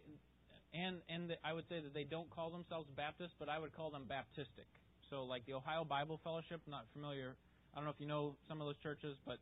and 0.74 0.98
and 1.08 1.30
the, 1.30 1.36
I 1.44 1.52
would 1.52 1.68
say 1.68 1.80
that 1.80 1.94
they 1.94 2.04
don't 2.04 2.28
call 2.30 2.50
themselves 2.50 2.88
Baptist, 2.96 3.34
but 3.38 3.48
I 3.48 3.58
would 3.58 3.74
call 3.74 3.90
them 3.90 4.04
Baptistic. 4.08 4.68
So, 5.10 5.24
like 5.24 5.46
the 5.46 5.54
Ohio 5.54 5.84
Bible 5.84 6.20
Fellowship, 6.22 6.60
not 6.68 6.84
familiar. 6.92 7.36
I 7.72 7.78
don't 7.78 7.84
know 7.84 7.90
if 7.90 8.00
you 8.00 8.06
know 8.06 8.36
some 8.48 8.60
of 8.60 8.66
those 8.66 8.78
churches, 8.82 9.16
but 9.26 9.38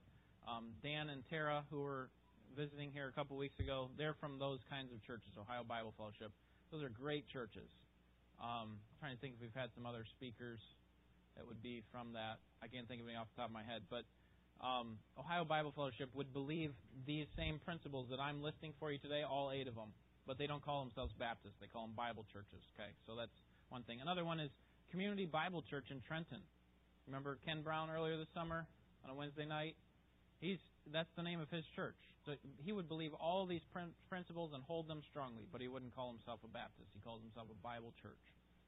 um, 0.46 0.70
Dan 0.82 1.10
and 1.10 1.22
Tara, 1.28 1.64
who 1.70 1.82
were 1.82 2.08
visiting 2.56 2.90
here 2.92 3.08
a 3.08 3.12
couple 3.12 3.36
weeks 3.36 3.58
ago, 3.58 3.90
they're 3.98 4.14
from 4.14 4.38
those 4.38 4.60
kinds 4.70 4.92
of 4.92 5.02
churches, 5.06 5.30
Ohio 5.38 5.62
Bible 5.66 5.92
Fellowship. 5.96 6.30
Those 6.70 6.82
are 6.82 6.88
great 6.88 7.26
churches. 7.28 7.68
Um, 8.40 8.78
I'm 8.78 8.96
trying 9.00 9.14
to 9.14 9.20
think 9.20 9.34
if 9.34 9.40
we've 9.40 9.54
had 9.54 9.70
some 9.74 9.86
other 9.86 10.04
speakers 10.16 10.60
that 11.36 11.46
would 11.46 11.62
be 11.62 11.82
from 11.92 12.12
that. 12.14 12.38
I 12.62 12.66
can't 12.66 12.88
think 12.88 13.02
of 13.02 13.08
any 13.08 13.16
off 13.16 13.28
the 13.34 13.42
top 13.42 13.50
of 13.50 13.54
my 13.54 13.62
head, 13.62 13.82
but 13.90 14.04
um, 14.60 14.96
Ohio 15.18 15.44
Bible 15.44 15.72
Fellowship 15.74 16.08
would 16.14 16.32
believe 16.32 16.72
these 17.06 17.26
same 17.36 17.58
principles 17.58 18.08
that 18.10 18.20
I'm 18.20 18.42
listing 18.42 18.72
for 18.80 18.90
you 18.90 18.98
today, 18.98 19.22
all 19.22 19.52
eight 19.52 19.68
of 19.68 19.74
them, 19.74 19.92
but 20.26 20.38
they 20.38 20.46
don't 20.46 20.64
call 20.64 20.82
themselves 20.82 21.14
Baptists. 21.18 21.56
They 21.60 21.68
call 21.68 21.86
them 21.86 21.94
Bible 21.96 22.26
churches. 22.32 22.62
Okay, 22.74 22.90
so 23.06 23.14
that's 23.14 23.34
one 23.70 23.82
thing. 23.84 24.00
Another 24.00 24.24
one 24.24 24.40
is 24.40 24.50
Community 24.90 25.24
Bible 25.24 25.62
Church 25.62 25.86
in 25.90 26.02
Trenton. 26.06 26.42
Remember 27.06 27.38
Ken 27.46 27.62
Brown 27.62 27.88
earlier 27.90 28.16
this 28.16 28.30
summer 28.34 28.66
on 29.04 29.10
a 29.10 29.14
Wednesday 29.14 29.46
night? 29.46 29.76
He's 30.40 30.58
that's 30.92 31.10
the 31.16 31.22
name 31.22 31.40
of 31.40 31.50
his 31.50 31.64
church. 31.74 31.96
So 32.26 32.32
he 32.58 32.72
would 32.72 32.88
believe 32.88 33.14
all 33.14 33.46
these 33.46 33.62
principles 34.10 34.50
and 34.52 34.62
hold 34.64 34.88
them 34.88 35.00
strongly, 35.10 35.46
but 35.52 35.60
he 35.60 35.68
wouldn't 35.68 35.94
call 35.94 36.10
himself 36.10 36.40
a 36.44 36.48
Baptist. 36.50 36.90
He 36.92 37.00
calls 37.00 37.22
himself 37.22 37.46
a 37.50 37.58
Bible 37.62 37.94
church. 38.02 38.18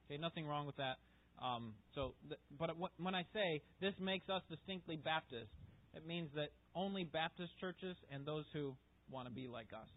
Okay, 0.06 0.16
nothing 0.16 0.46
wrong 0.46 0.64
with 0.64 0.76
that. 0.76 1.02
Um, 1.42 1.74
so, 1.94 2.14
th- 2.28 2.40
but 2.58 2.70
when 2.98 3.14
I 3.14 3.22
say 3.34 3.62
this 3.80 3.94
makes 4.00 4.28
us 4.30 4.42
distinctly 4.48 4.96
Baptist, 4.96 5.50
it 5.94 6.06
means 6.06 6.30
that 6.34 6.50
only 6.74 7.02
Baptist 7.02 7.50
churches 7.60 7.96
and 8.10 8.24
those 8.24 8.44
who 8.52 8.74
want 9.10 9.26
to 9.26 9.34
be 9.34 9.48
like 9.48 9.72
us 9.74 9.88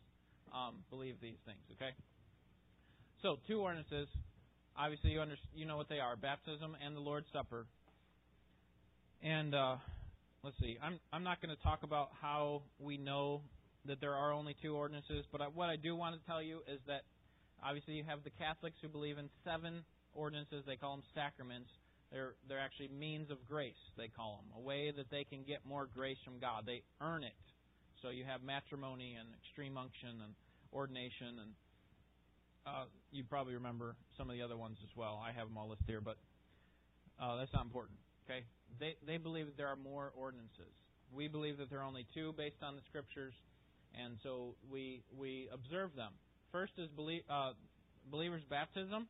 um, 0.54 0.76
believe 0.90 1.16
these 1.22 1.40
things. 1.46 1.62
Okay. 1.74 1.92
So, 3.22 3.38
two 3.48 3.62
ordinances. 3.62 4.08
Obviously, 4.78 5.12
you 5.12 5.22
under, 5.22 5.36
you 5.54 5.66
know 5.66 5.78
what 5.78 5.90
they 5.90 6.00
are: 6.00 6.16
baptism 6.16 6.76
and 6.84 6.96
the 6.96 7.02
Lord's 7.02 7.28
Supper. 7.34 7.66
And 9.22 9.54
uh, 9.54 9.76
let's 10.44 10.58
see. 10.60 10.78
I'm 10.82 11.00
I'm 11.14 11.24
not 11.24 11.42
going 11.42 11.56
to 11.56 11.62
talk 11.62 11.84
about 11.84 12.10
how 12.22 12.64
we 12.80 12.98
know 12.98 13.42
that 13.86 14.00
there 14.00 14.14
are 14.14 14.32
only 14.32 14.56
two 14.62 14.76
ordinances, 14.76 15.26
but 15.32 15.42
I, 15.42 15.46
what 15.46 15.70
I 15.70 15.76
do 15.76 15.96
want 15.96 16.20
to 16.20 16.28
tell 16.28 16.42
you 16.42 16.60
is 16.68 16.80
that 16.88 17.02
obviously 17.64 17.96
you 17.96 18.04
have 18.04 18.24
the 18.24 18.30
Catholics 18.32 18.78
who 18.82 18.88
believe 18.88 19.18
in 19.18 19.30
seven 19.44 19.84
ordinances. 20.14 20.64
They 20.66 20.76
call 20.76 20.96
them 20.96 21.06
sacraments. 21.14 21.70
They're 22.12 22.34
they're 22.48 22.60
actually 22.60 22.90
means 22.90 23.30
of 23.32 23.38
grace. 23.48 23.80
They 23.98 24.08
call 24.08 24.44
them 24.44 24.52
a 24.58 24.62
way 24.62 24.92
that 24.96 25.10
they 25.10 25.24
can 25.24 25.44
get 25.44 25.66
more 25.66 25.88
grace 25.94 26.18
from 26.26 26.40
God. 26.40 26.64
They 26.66 26.82
earn 27.00 27.24
it. 27.24 27.34
So 28.02 28.10
you 28.10 28.24
have 28.26 28.42
matrimony 28.42 29.16
and 29.20 29.30
extreme 29.44 29.78
unction 29.78 30.10
and 30.24 30.34
ordination 30.74 31.38
and 31.40 31.52
uh, 32.66 32.86
you 33.12 33.24
probably 33.24 33.54
remember 33.54 33.96
some 34.18 34.30
of 34.30 34.36
the 34.36 34.42
other 34.44 34.58
ones 34.58 34.78
as 34.84 34.90
well. 34.96 35.22
I 35.24 35.32
have 35.32 35.48
them 35.48 35.58
all 35.58 35.70
listed 35.70 35.88
here, 35.88 36.02
but 36.02 36.18
uh, 37.22 37.38
that's 37.38 37.54
not 37.54 37.66
important. 37.66 37.98
Okay, 38.26 38.44
they 38.80 38.96
they 39.06 39.18
believe 39.18 39.48
that 39.48 39.58
there 39.58 39.68
are 39.68 39.76
more 39.76 40.14
ordinances. 40.16 40.74
We 41.14 41.28
believe 41.28 41.58
that 41.58 41.70
there 41.70 41.80
are 41.80 41.86
only 41.86 42.06
two 42.14 42.34
based 42.38 42.62
on 42.62 42.76
the 42.76 42.82
scriptures, 42.88 43.34
and 44.00 44.18
so 44.24 44.56
we 44.72 45.04
we 45.18 45.50
observe 45.54 45.96
them. 45.96 46.14
First 46.52 46.74
is 46.78 46.88
belie- 46.96 47.24
uh, 47.30 47.54
believers' 48.12 48.44
baptism. 48.50 49.08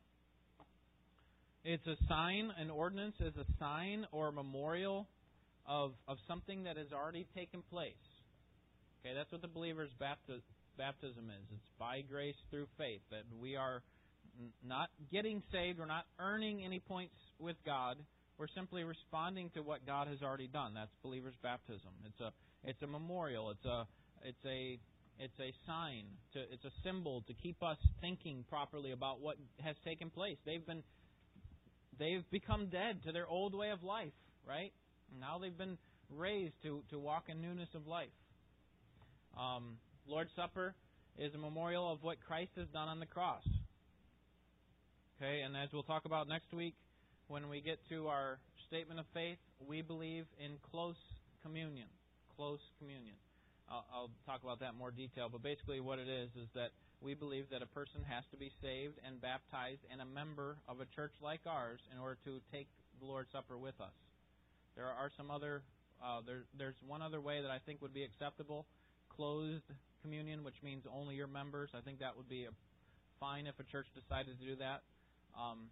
It's 1.64 1.86
a 1.86 1.96
sign. 2.08 2.50
An 2.58 2.70
ordinance 2.70 3.16
is 3.20 3.34
a 3.36 3.46
sign 3.58 4.06
or 4.12 4.32
memorial 4.32 5.06
of 5.66 5.92
of 6.08 6.16
something 6.26 6.64
that 6.64 6.76
has 6.76 6.92
already 6.92 7.26
taken 7.34 7.62
place. 7.70 7.94
Okay, 9.04 9.14
that's 9.14 9.32
what 9.32 9.42
the 9.42 9.48
believer's 9.48 9.90
bapti- 10.00 10.42
baptism 10.78 11.28
is. 11.30 11.46
It's 11.50 11.70
by 11.76 12.02
grace 12.02 12.36
through 12.50 12.66
faith 12.78 13.00
that 13.10 13.24
we 13.40 13.56
are 13.56 13.82
not 14.64 14.90
getting 15.10 15.42
saved. 15.50 15.80
We're 15.80 15.86
not 15.86 16.06
earning 16.20 16.64
any 16.64 16.78
points 16.78 17.14
with 17.40 17.56
God. 17.66 17.96
We're 18.38 18.46
simply 18.54 18.84
responding 18.84 19.50
to 19.54 19.60
what 19.60 19.84
God 19.86 20.06
has 20.06 20.22
already 20.22 20.46
done. 20.46 20.74
That's 20.74 20.92
believer's 21.02 21.34
baptism. 21.42 21.90
It's 22.06 22.20
a 22.20 22.32
it's 22.64 22.80
a 22.82 22.86
memorial. 22.86 23.50
It's 23.50 23.64
a 23.64 23.86
it's 24.24 24.44
a 24.46 24.78
it's 25.18 25.38
a 25.40 25.52
sign 25.66 26.04
to 26.34 26.40
it's 26.40 26.64
a 26.64 26.72
symbol 26.84 27.22
to 27.26 27.34
keep 27.34 27.60
us 27.62 27.78
thinking 28.00 28.44
properly 28.48 28.92
about 28.92 29.20
what 29.20 29.36
has 29.64 29.76
taken 29.84 30.10
place. 30.10 30.38
They've 30.46 30.64
been 30.64 30.82
they've 31.98 32.24
become 32.30 32.68
dead 32.68 33.02
to 33.04 33.12
their 33.12 33.26
old 33.26 33.54
way 33.54 33.70
of 33.70 33.82
life, 33.82 34.14
right? 34.48 34.72
Now 35.20 35.38
they've 35.38 35.56
been 35.56 35.76
raised 36.08 36.54
to 36.62 36.82
to 36.90 36.98
walk 36.98 37.24
in 37.28 37.42
newness 37.42 37.68
of 37.74 37.86
life. 37.86 38.10
Um, 39.38 39.78
Lord's 40.06 40.30
Supper 40.36 40.74
is 41.18 41.34
a 41.34 41.38
memorial 41.38 41.90
of 41.90 42.02
what 42.02 42.18
Christ 42.26 42.52
has 42.56 42.66
done 42.68 42.88
on 42.88 43.00
the 43.00 43.06
cross. 43.06 43.44
Okay, 45.20 45.40
and 45.40 45.56
as 45.56 45.68
we'll 45.72 45.84
talk 45.84 46.04
about 46.04 46.28
next 46.28 46.52
week, 46.52 46.74
when 47.28 47.48
we 47.48 47.60
get 47.60 47.78
to 47.88 48.08
our 48.08 48.38
statement 48.66 48.98
of 48.98 49.06
faith, 49.14 49.38
we 49.66 49.82
believe 49.82 50.24
in 50.42 50.52
close 50.70 50.96
communion. 51.42 51.86
Close 52.36 52.60
communion. 52.78 53.14
I'll, 53.70 53.84
I'll 53.92 54.10
talk 54.26 54.42
about 54.42 54.60
that 54.60 54.72
in 54.72 54.78
more 54.78 54.90
detail, 54.90 55.28
but 55.30 55.42
basically, 55.42 55.80
what 55.80 55.98
it 55.98 56.08
is 56.08 56.30
is 56.36 56.48
that 56.54 56.70
we 57.00 57.14
believe 57.14 57.46
that 57.50 57.62
a 57.62 57.66
person 57.66 58.00
has 58.08 58.24
to 58.30 58.36
be 58.36 58.50
saved 58.62 58.98
and 59.06 59.20
baptized 59.20 59.80
and 59.90 60.00
a 60.00 60.04
member 60.04 60.56
of 60.68 60.80
a 60.80 60.86
church 60.94 61.12
like 61.22 61.40
ours 61.46 61.80
in 61.92 61.98
order 61.98 62.16
to 62.24 62.40
take 62.52 62.68
the 63.00 63.06
Lord's 63.06 63.30
Supper 63.32 63.56
with 63.58 63.78
us. 63.80 63.94
There 64.76 64.86
are 64.86 65.10
some 65.16 65.30
other. 65.30 65.62
Uh, 66.02 66.20
there, 66.26 66.42
there's 66.58 66.74
one 66.86 67.00
other 67.00 67.20
way 67.20 67.42
that 67.42 67.50
I 67.50 67.58
think 67.64 67.80
would 67.82 67.94
be 67.94 68.02
acceptable: 68.02 68.66
closed 69.16 69.64
communion, 70.02 70.44
which 70.44 70.56
means 70.62 70.84
only 70.90 71.14
your 71.14 71.26
members. 71.26 71.70
I 71.74 71.80
think 71.80 72.00
that 72.00 72.16
would 72.16 72.28
be 72.28 72.46
fine 73.20 73.46
if 73.46 73.54
a 73.60 73.64
church 73.64 73.86
decided 73.94 74.38
to 74.38 74.44
do 74.44 74.56
that. 74.56 74.82
Um, 75.38 75.70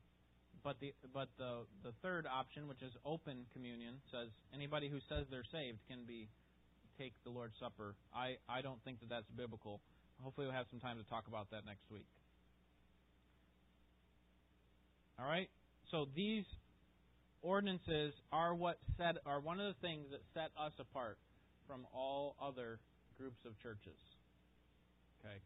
but 0.63 0.77
the 0.81 0.93
but 1.13 1.29
the 1.39 1.65
the 1.83 1.93
third 2.03 2.27
option, 2.27 2.69
which 2.69 2.83
is 2.83 2.93
open 3.05 3.47
communion, 3.53 4.01
says 4.13 4.29
anybody 4.55 4.89
who 4.89 4.99
says 5.09 5.27
they're 5.31 5.49
saved 5.51 5.79
can 5.89 6.05
be 6.07 6.29
take 6.99 7.13
the 7.25 7.31
Lord's 7.31 7.55
Supper. 7.59 7.95
I 8.15 8.37
I 8.49 8.61
don't 8.61 8.83
think 8.85 9.01
that 9.01 9.09
that's 9.09 9.31
biblical. 9.37 9.81
Hopefully, 10.23 10.47
we'll 10.47 10.57
have 10.57 10.67
some 10.71 10.81
time 10.81 10.99
to 10.99 11.05
talk 11.09 11.27
about 11.29 11.51
that 11.51 11.65
next 11.65 11.91
week. 11.91 12.07
All 15.19 15.27
right. 15.27 15.49
So 15.91 16.07
these 16.15 16.45
ordinances 17.43 18.13
are 18.33 18.55
what 18.55 18.79
set 18.97 19.17
are 19.25 19.41
one 19.41 19.61
of 19.61 19.67
the 19.67 19.81
things 19.81 20.07
that 20.11 20.21
set 20.35 20.51
us 20.61 20.73
apart 20.79 21.17
from 21.67 21.87
all 21.95 22.37
other 22.41 22.79
groups 23.21 23.45
of 23.45 23.53
churches. 23.61 24.01
Okay. 25.21 25.37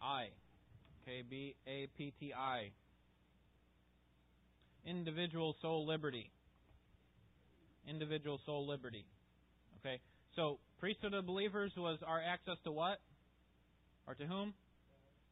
I 0.00 0.28
Okay, 1.04 1.22
B 1.28 1.54
A 1.66 1.86
P 1.98 2.14
T 2.18 2.32
I. 2.32 2.70
Individual 4.86 5.54
soul 5.60 5.86
liberty. 5.86 6.30
Individual 7.86 8.40
soul 8.46 8.66
liberty. 8.66 9.04
Okay, 9.80 10.00
so 10.34 10.58
priesthood 10.80 11.12
of 11.12 11.26
believers 11.26 11.72
was 11.76 11.98
our 12.06 12.22
access 12.22 12.56
to 12.64 12.72
what? 12.72 12.98
Or 14.06 14.14
to 14.14 14.24
whom? 14.24 14.54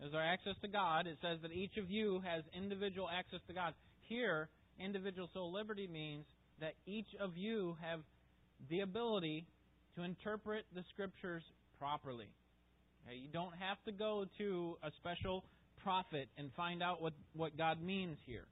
Is 0.04 0.12
our 0.14 0.22
access 0.22 0.56
to 0.62 0.68
God. 0.68 1.06
It 1.06 1.16
says 1.22 1.38
that 1.42 1.52
each 1.52 1.78
of 1.78 1.90
you 1.90 2.20
has 2.26 2.42
individual 2.54 3.08
access 3.08 3.40
to 3.46 3.54
God. 3.54 3.72
Here, 4.08 4.48
individual 4.78 5.30
soul 5.32 5.52
liberty 5.52 5.86
means 5.86 6.26
that 6.60 6.74
each 6.86 7.08
of 7.18 7.36
you 7.36 7.76
have 7.80 8.00
the 8.68 8.80
ability 8.80 9.46
to 9.96 10.02
interpret 10.02 10.64
the 10.74 10.82
scriptures 10.90 11.42
properly. 11.78 12.28
You 13.10 13.28
don't 13.32 13.54
have 13.58 13.78
to 13.84 13.92
go 13.92 14.26
to 14.38 14.76
a 14.82 14.90
special 14.98 15.44
prophet 15.82 16.28
and 16.38 16.50
find 16.56 16.82
out 16.82 17.02
what, 17.02 17.12
what 17.34 17.56
God 17.58 17.82
means 17.82 18.18
here. 18.26 18.46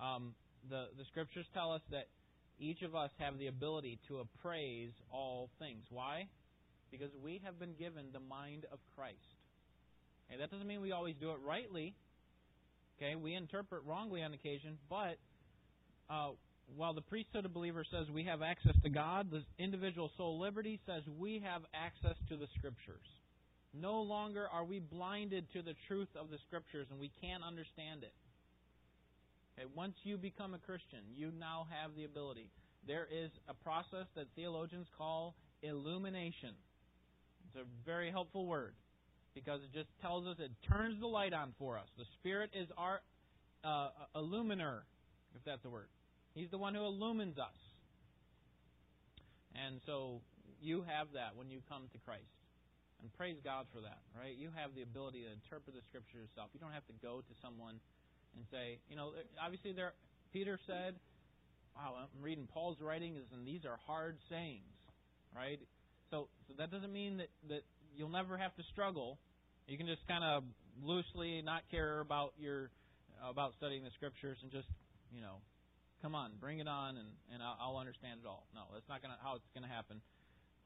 Um, 0.00 0.34
the, 0.68 0.86
the 0.98 1.04
scriptures 1.04 1.46
tell 1.54 1.72
us 1.72 1.82
that 1.90 2.08
each 2.58 2.82
of 2.82 2.94
us 2.94 3.10
have 3.18 3.38
the 3.38 3.46
ability 3.46 3.98
to 4.08 4.18
appraise 4.18 4.92
all 5.12 5.48
things. 5.58 5.84
Why? 5.90 6.26
Because 6.90 7.10
we 7.22 7.40
have 7.44 7.58
been 7.58 7.74
given 7.78 8.06
the 8.12 8.20
mind 8.20 8.66
of 8.72 8.78
Christ. 8.96 9.16
Okay, 10.28 10.40
that 10.40 10.50
doesn't 10.50 10.66
mean 10.66 10.80
we 10.80 10.92
always 10.92 11.14
do 11.20 11.30
it 11.30 11.38
rightly. 11.46 11.94
Okay, 12.98 13.14
we 13.14 13.34
interpret 13.34 13.82
wrongly 13.86 14.22
on 14.22 14.32
occasion, 14.34 14.78
but 14.90 15.16
uh, 16.10 16.30
while 16.76 16.94
the 16.94 17.02
priesthood 17.02 17.44
of 17.44 17.54
believer 17.54 17.84
says 17.90 18.10
we 18.10 18.24
have 18.24 18.42
access 18.42 18.74
to 18.82 18.88
God, 18.88 19.30
the 19.30 19.42
individual 19.62 20.10
soul 20.16 20.38
liberty 20.38 20.80
says 20.86 21.02
we 21.18 21.42
have 21.44 21.62
access 21.74 22.16
to 22.28 22.36
the 22.36 22.46
Scriptures. 22.58 23.06
No 23.74 24.02
longer 24.02 24.46
are 24.52 24.64
we 24.64 24.78
blinded 24.78 25.46
to 25.52 25.62
the 25.62 25.74
truth 25.88 26.08
of 26.18 26.30
the 26.30 26.38
Scriptures 26.46 26.86
and 26.90 27.00
we 27.00 27.10
can't 27.20 27.42
understand 27.42 28.02
it. 28.02 28.12
Okay, 29.58 29.68
once 29.74 29.94
you 30.02 30.16
become 30.16 30.54
a 30.54 30.58
Christian, 30.58 31.00
you 31.14 31.30
now 31.38 31.66
have 31.70 31.94
the 31.96 32.04
ability. 32.04 32.48
There 32.86 33.06
is 33.12 33.30
a 33.48 33.54
process 33.54 34.06
that 34.16 34.26
theologians 34.34 34.86
call 34.96 35.34
illumination. 35.62 36.54
It's 37.48 37.56
a 37.56 37.84
very 37.86 38.10
helpful 38.10 38.46
word 38.46 38.74
because 39.34 39.60
it 39.62 39.72
just 39.72 39.88
tells 40.00 40.26
us, 40.26 40.36
it 40.38 40.50
turns 40.68 41.00
the 41.00 41.06
light 41.06 41.32
on 41.32 41.54
for 41.58 41.78
us. 41.78 41.86
The 41.96 42.04
Spirit 42.18 42.50
is 42.54 42.68
our 42.76 43.00
uh, 43.64 43.88
illuminer, 44.16 44.80
if 45.34 45.44
that's 45.44 45.64
a 45.64 45.70
word. 45.70 45.88
He's 46.34 46.50
the 46.50 46.58
one 46.58 46.74
who 46.74 46.82
illumines 46.82 47.38
us. 47.38 47.58
And 49.54 49.80
so 49.84 50.20
you 50.60 50.82
have 50.82 51.12
that 51.12 51.36
when 51.36 51.50
you 51.50 51.60
come 51.68 51.88
to 51.92 51.98
Christ. 52.06 52.32
And 53.02 53.12
praise 53.18 53.36
God 53.42 53.66
for 53.74 53.82
that, 53.82 53.98
right? 54.14 54.32
You 54.38 54.48
have 54.54 54.78
the 54.78 54.82
ability 54.82 55.26
to 55.26 55.30
interpret 55.34 55.74
the 55.74 55.82
Scripture 55.90 56.22
yourself. 56.22 56.54
You 56.54 56.60
don't 56.62 56.72
have 56.72 56.86
to 56.86 56.96
go 57.02 57.18
to 57.18 57.34
someone 57.42 57.82
and 58.38 58.46
say, 58.48 58.78
you 58.88 58.94
know, 58.94 59.10
obviously 59.42 59.74
there. 59.74 59.92
Peter 60.32 60.58
said, 60.66 60.94
"Wow, 61.74 61.98
I'm 61.98 62.22
reading 62.22 62.46
Paul's 62.46 62.80
writings, 62.80 63.20
and 63.34 63.44
these 63.44 63.66
are 63.66 63.76
hard 63.86 64.16
sayings, 64.30 64.72
right?" 65.34 65.60
So, 66.10 66.28
so 66.46 66.54
that 66.56 66.70
doesn't 66.70 66.92
mean 66.92 67.18
that 67.18 67.28
that 67.48 67.66
you'll 67.96 68.08
never 68.08 68.38
have 68.38 68.54
to 68.54 68.62
struggle. 68.72 69.18
You 69.66 69.76
can 69.76 69.86
just 69.86 70.06
kind 70.06 70.24
of 70.24 70.44
loosely 70.80 71.42
not 71.42 71.68
care 71.70 72.00
about 72.00 72.32
your 72.38 72.70
about 73.20 73.52
studying 73.58 73.82
the 73.84 73.90
Scriptures 73.98 74.38
and 74.42 74.50
just, 74.50 74.68
you 75.12 75.20
know, 75.20 75.42
come 76.02 76.14
on, 76.14 76.32
bring 76.40 76.58
it 76.58 76.68
on, 76.68 76.98
and 76.98 77.08
and 77.32 77.42
I'll, 77.42 77.56
I'll 77.60 77.76
understand 77.78 78.20
it 78.22 78.26
all. 78.26 78.44
No, 78.54 78.62
that's 78.74 78.88
not 78.88 79.00
gonna 79.00 79.16
how 79.22 79.36
it's 79.36 79.48
gonna 79.54 79.72
happen. 79.72 80.02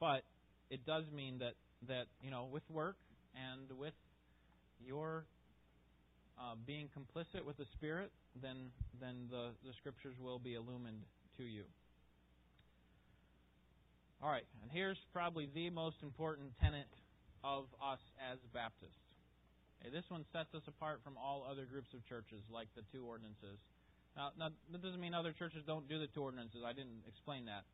But 0.01 0.25
it 0.71 0.85
does 0.85 1.05
mean 1.15 1.39
that 1.39 1.55
that 1.87 2.07
you 2.23 2.31
know 2.31 2.49
with 2.51 2.65
work 2.71 2.97
and 3.37 3.79
with 3.79 3.95
your 4.81 5.27
uh, 6.41 6.55
being 6.67 6.89
complicit 6.97 7.45
with 7.45 7.57
the 7.57 7.67
Spirit, 7.77 8.11
then 8.43 8.73
then 9.01 9.29
the, 9.31 9.53
the 9.65 9.73
Scriptures 9.79 10.17
will 10.19 10.39
be 10.39 10.55
illumined 10.55 11.05
to 11.37 11.45
you. 11.45 11.65
All 14.23 14.31
right, 14.31 14.49
and 14.63 14.71
here's 14.73 14.97
probably 15.13 15.49
the 15.55 15.69
most 15.69 15.97
important 16.03 16.49
tenet 16.61 16.89
of 17.45 17.65
us 17.85 18.01
as 18.33 18.39
Baptists. 18.55 18.97
Okay, 19.81 19.93
this 19.93 20.09
one 20.09 20.25
sets 20.33 20.55
us 20.55 20.63
apart 20.67 21.01
from 21.05 21.21
all 21.21 21.47
other 21.49 21.67
groups 21.69 21.93
of 21.93 22.01
churches, 22.09 22.41
like 22.51 22.69
the 22.75 22.83
two 22.93 23.05
ordinances. 23.05 23.61
Now, 24.17 24.33
now, 24.39 24.49
that 24.73 24.83
doesn't 24.83 25.01
mean 25.01 25.13
other 25.13 25.33
churches 25.33 25.63
don't 25.67 25.89
do 25.89 25.99
the 25.99 26.07
two 26.09 26.23
ordinances. 26.23 26.63
I 26.65 26.73
didn't 26.73 27.05
explain 27.07 27.45
that. 27.47 27.65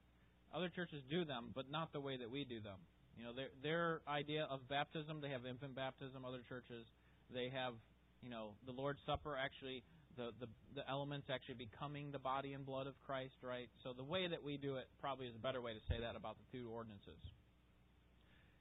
Other 0.52 0.68
churches 0.68 1.02
do 1.08 1.24
them, 1.24 1.50
but 1.54 1.70
not 1.70 1.92
the 1.92 2.00
way 2.00 2.16
that 2.16 2.30
we 2.30 2.44
do 2.44 2.60
them. 2.60 2.78
You 3.16 3.24
know, 3.24 3.32
their 3.32 3.48
their 3.62 4.00
idea 4.08 4.48
of 4.50 4.66
baptism, 4.68 5.20
they 5.20 5.30
have 5.30 5.46
infant 5.46 5.76
baptism. 5.76 6.24
Other 6.24 6.40
churches, 6.48 6.84
they 7.32 7.48
have, 7.54 7.74
you 8.22 8.30
know, 8.30 8.50
the 8.66 8.72
Lord's 8.72 8.98
Supper. 9.06 9.36
Actually, 9.36 9.84
the 10.16 10.30
the 10.40 10.48
the 10.74 10.88
elements 10.88 11.28
actually 11.30 11.54
becoming 11.54 12.10
the 12.10 12.18
body 12.18 12.52
and 12.52 12.66
blood 12.66 12.86
of 12.86 12.94
Christ, 13.06 13.34
right? 13.42 13.68
So 13.84 13.92
the 13.92 14.04
way 14.04 14.26
that 14.26 14.42
we 14.42 14.56
do 14.56 14.76
it 14.76 14.88
probably 15.00 15.26
is 15.26 15.36
a 15.36 15.42
better 15.42 15.60
way 15.60 15.72
to 15.72 15.80
say 15.88 16.00
that 16.00 16.16
about 16.16 16.36
the 16.36 16.58
two 16.58 16.68
ordinances. 16.70 17.20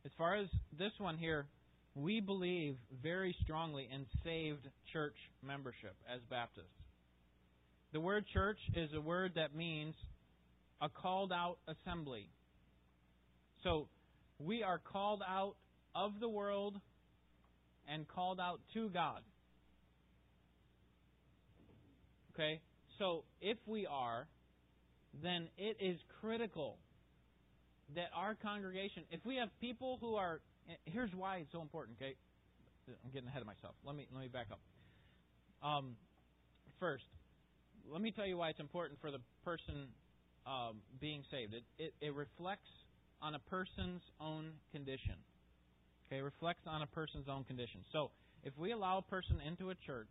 As 0.05 0.11
far 0.17 0.35
as 0.35 0.47
this 0.77 0.91
one 0.97 1.17
here, 1.17 1.45
we 1.95 2.19
believe 2.19 2.75
very 3.03 3.35
strongly 3.43 3.87
in 3.91 4.05
saved 4.23 4.67
church 4.91 5.15
membership 5.43 5.95
as 6.11 6.21
Baptists. 6.29 6.90
The 7.93 7.99
word 7.99 8.25
church 8.33 8.59
is 8.75 8.89
a 8.93 9.01
word 9.01 9.33
that 9.35 9.55
means 9.55 9.95
a 10.81 10.89
called 10.89 11.31
out 11.31 11.57
assembly. 11.67 12.29
So 13.63 13.87
we 14.39 14.63
are 14.63 14.79
called 14.79 15.21
out 15.27 15.55
of 15.93 16.13
the 16.19 16.29
world 16.29 16.79
and 17.87 18.07
called 18.07 18.39
out 18.39 18.61
to 18.73 18.89
God. 18.89 19.21
Okay? 22.33 22.61
So 22.97 23.23
if 23.41 23.57
we 23.65 23.85
are, 23.85 24.27
then 25.21 25.49
it 25.57 25.77
is 25.81 25.99
critical 26.21 26.77
that 27.95 28.09
our 28.15 28.35
congregation, 28.35 29.03
if 29.11 29.19
we 29.25 29.35
have 29.35 29.49
people 29.59 29.97
who 29.99 30.15
are, 30.15 30.39
here's 30.85 31.11
why 31.13 31.37
it's 31.37 31.51
so 31.51 31.61
important, 31.61 31.97
okay? 32.01 32.15
I'm 32.87 33.11
getting 33.11 33.27
ahead 33.27 33.41
of 33.41 33.47
myself. 33.47 33.75
Let 33.85 33.95
me 33.95 34.07
let 34.13 34.21
me 34.21 34.27
back 34.27 34.47
up. 34.51 34.59
Um, 35.67 35.95
first, 36.79 37.03
let 37.89 38.01
me 38.01 38.11
tell 38.11 38.25
you 38.25 38.37
why 38.37 38.49
it's 38.49 38.59
important 38.59 38.99
for 39.01 39.11
the 39.11 39.19
person 39.43 39.87
um, 40.45 40.81
being 40.99 41.23
saved. 41.31 41.53
It, 41.53 41.63
it, 41.77 41.93
it 42.01 42.15
reflects 42.15 42.69
on 43.21 43.35
a 43.35 43.39
person's 43.39 44.01
own 44.19 44.51
condition. 44.71 45.15
Okay, 46.07 46.17
it 46.19 46.23
reflects 46.23 46.63
on 46.67 46.81
a 46.81 46.87
person's 46.87 47.27
own 47.29 47.43
condition. 47.43 47.81
So, 47.91 48.11
if 48.43 48.57
we 48.57 48.71
allow 48.71 48.97
a 48.97 49.01
person 49.03 49.37
into 49.45 49.69
a 49.69 49.75
church, 49.75 50.09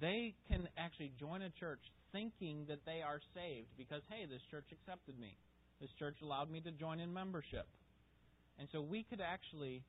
they 0.00 0.34
can 0.48 0.68
actually 0.78 1.12
join 1.20 1.42
a 1.42 1.50
church 1.50 1.80
thinking 2.12 2.64
that 2.68 2.80
they 2.86 3.02
are 3.02 3.20
saved 3.34 3.68
because, 3.76 4.02
hey, 4.08 4.26
this 4.26 4.40
church 4.50 4.64
accepted 4.72 5.18
me. 5.18 5.36
This 5.80 5.90
church 5.98 6.16
allowed 6.22 6.50
me 6.50 6.60
to 6.60 6.70
join 6.70 7.00
in 7.00 7.12
membership. 7.12 7.66
And 8.58 8.68
so 8.72 8.80
we 8.80 9.04
could 9.08 9.20
actually 9.20 9.82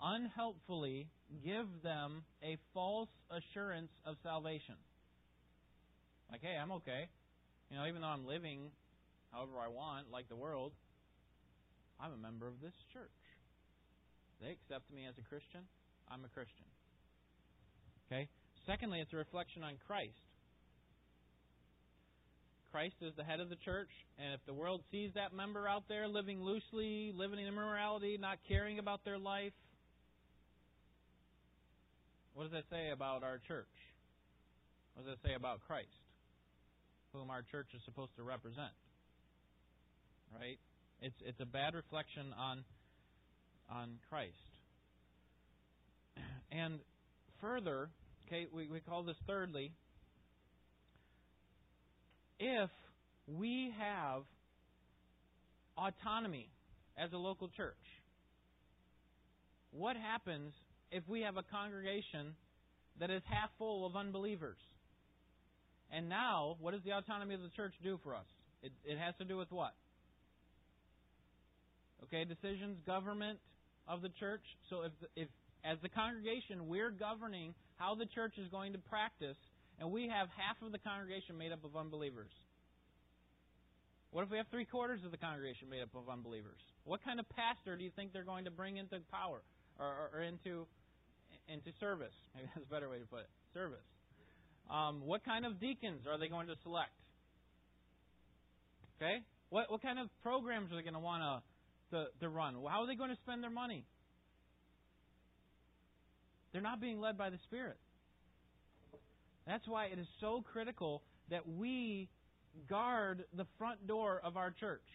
unhelpfully 0.00 1.08
give 1.44 1.66
them 1.82 2.24
a 2.42 2.58
false 2.72 3.08
assurance 3.30 3.90
of 4.04 4.16
salvation. 4.22 4.74
Like, 6.30 6.42
hey, 6.42 6.56
I'm 6.60 6.72
okay. 6.72 7.08
You 7.70 7.76
know, 7.76 7.86
even 7.86 8.00
though 8.00 8.08
I'm 8.08 8.26
living 8.26 8.70
however 9.32 9.58
I 9.58 9.68
want, 9.68 10.10
like 10.10 10.28
the 10.28 10.36
world, 10.36 10.72
I'm 12.00 12.12
a 12.12 12.16
member 12.16 12.46
of 12.46 12.60
this 12.62 12.74
church. 12.92 13.10
They 14.40 14.54
accept 14.54 14.90
me 14.94 15.06
as 15.08 15.14
a 15.18 15.26
Christian. 15.28 15.62
I'm 16.10 16.24
a 16.24 16.28
Christian. 16.28 16.66
Okay? 18.06 18.28
Secondly, 18.66 19.00
it's 19.00 19.12
a 19.12 19.16
reflection 19.16 19.62
on 19.62 19.74
Christ. 19.86 20.14
Christ 22.70 22.96
is 23.02 23.12
the 23.16 23.22
head 23.22 23.38
of 23.38 23.50
the 23.50 23.56
church, 23.64 23.90
and 24.18 24.34
if 24.34 24.40
the 24.46 24.52
world 24.52 24.82
sees 24.90 25.10
that 25.14 25.32
member 25.32 25.68
out 25.68 25.84
there 25.88 26.08
living 26.08 26.42
loosely, 26.42 27.12
living 27.14 27.38
in 27.38 27.46
immorality, 27.46 28.18
not 28.18 28.38
caring 28.48 28.80
about 28.80 29.04
their 29.04 29.18
life, 29.18 29.52
what 32.34 32.50
does 32.50 32.52
that 32.52 32.64
say 32.70 32.90
about 32.90 33.22
our 33.22 33.38
church? 33.46 33.70
What 34.94 35.06
does 35.06 35.14
that 35.14 35.28
say 35.28 35.34
about 35.34 35.60
Christ, 35.68 35.86
whom 37.14 37.30
our 37.30 37.42
church 37.50 37.68
is 37.74 37.80
supposed 37.84 38.14
to 38.16 38.22
represent? 38.22 38.74
Right? 40.38 40.58
It's 41.00 41.14
it's 41.24 41.40
a 41.40 41.46
bad 41.46 41.74
reflection 41.74 42.34
on 42.38 42.64
on 43.70 43.98
Christ. 44.10 44.32
And 46.52 46.78
further, 47.40 47.88
okay, 48.26 48.46
we, 48.52 48.68
we 48.68 48.78
call 48.78 49.02
this 49.02 49.16
thirdly, 49.26 49.72
if 52.38 52.70
we 53.26 53.72
have 53.76 54.22
autonomy 55.76 56.48
as 56.96 57.12
a 57.12 57.16
local 57.16 57.48
church, 57.48 57.74
what 59.72 59.96
happens 59.96 60.52
if 60.92 61.02
we 61.08 61.22
have 61.22 61.36
a 61.36 61.42
congregation 61.42 62.36
that 63.00 63.10
is 63.10 63.22
half 63.28 63.50
full 63.58 63.84
of 63.84 63.96
unbelievers? 63.96 64.58
And 65.94 66.08
now, 66.08 66.56
what 66.58 66.72
does 66.72 66.82
the 66.82 66.90
autonomy 66.90 67.34
of 67.34 67.42
the 67.42 67.54
church 67.54 67.72
do 67.82 68.00
for 68.02 68.16
us? 68.16 68.26
It, 68.62 68.72
it 68.84 68.98
has 68.98 69.14
to 69.18 69.24
do 69.24 69.38
with 69.38 69.52
what? 69.52 69.74
Okay, 72.02 72.24
decisions, 72.24 72.78
government 72.84 73.38
of 73.86 74.02
the 74.02 74.10
church. 74.18 74.42
So 74.70 74.82
if, 74.82 74.92
if 75.14 75.28
as 75.62 75.78
the 75.82 75.88
congregation 75.88 76.66
we're 76.66 76.90
governing 76.90 77.54
how 77.76 77.94
the 77.94 78.06
church 78.06 78.34
is 78.38 78.48
going 78.50 78.72
to 78.72 78.78
practice, 78.78 79.36
and 79.78 79.90
we 79.90 80.08
have 80.08 80.28
half 80.34 80.58
of 80.66 80.72
the 80.72 80.78
congregation 80.78 81.38
made 81.38 81.52
up 81.52 81.64
of 81.64 81.76
unbelievers. 81.76 82.30
What 84.10 84.22
if 84.22 84.30
we 84.30 84.36
have 84.38 84.46
three 84.50 84.64
quarters 84.64 85.00
of 85.04 85.10
the 85.10 85.16
congregation 85.16 85.70
made 85.70 85.82
up 85.82 85.94
of 85.94 86.08
unbelievers? 86.08 86.58
What 86.84 87.04
kind 87.04 87.18
of 87.18 87.26
pastor 87.30 87.76
do 87.76 87.82
you 87.82 87.90
think 87.94 88.12
they're 88.12 88.26
going 88.26 88.44
to 88.44 88.50
bring 88.50 88.76
into 88.78 88.98
power 89.10 89.42
or, 89.78 89.86
or, 89.86 90.18
or 90.18 90.22
into 90.22 90.66
into 91.48 91.70
service? 91.78 92.14
Maybe 92.34 92.48
that's 92.54 92.66
a 92.66 92.70
better 92.70 92.90
way 92.90 92.98
to 92.98 93.06
put 93.06 93.20
it. 93.20 93.30
Service. 93.52 93.86
Um, 94.70 95.02
what 95.04 95.24
kind 95.24 95.44
of 95.44 95.60
deacons 95.60 96.06
are 96.10 96.18
they 96.18 96.28
going 96.28 96.46
to 96.48 96.54
select? 96.62 96.92
Okay. 98.96 99.22
What 99.50 99.70
what 99.70 99.82
kind 99.82 99.98
of 99.98 100.08
programs 100.22 100.72
are 100.72 100.76
they 100.76 100.82
going 100.82 100.94
to 100.94 101.00
want 101.00 101.22
to 101.22 101.96
to, 101.96 102.06
to 102.20 102.28
run? 102.28 102.54
How 102.68 102.82
are 102.82 102.86
they 102.86 102.94
going 102.94 103.10
to 103.10 103.20
spend 103.22 103.42
their 103.42 103.50
money? 103.50 103.84
They're 106.52 106.62
not 106.62 106.80
being 106.80 107.00
led 107.00 107.18
by 107.18 107.30
the 107.30 107.38
Spirit. 107.48 107.76
That's 109.46 109.66
why 109.66 109.86
it 109.86 109.98
is 109.98 110.06
so 110.20 110.42
critical 110.52 111.02
that 111.30 111.46
we 111.48 112.08
guard 112.68 113.24
the 113.36 113.44
front 113.58 113.86
door 113.86 114.20
of 114.24 114.36
our 114.36 114.50
church. 114.52 114.86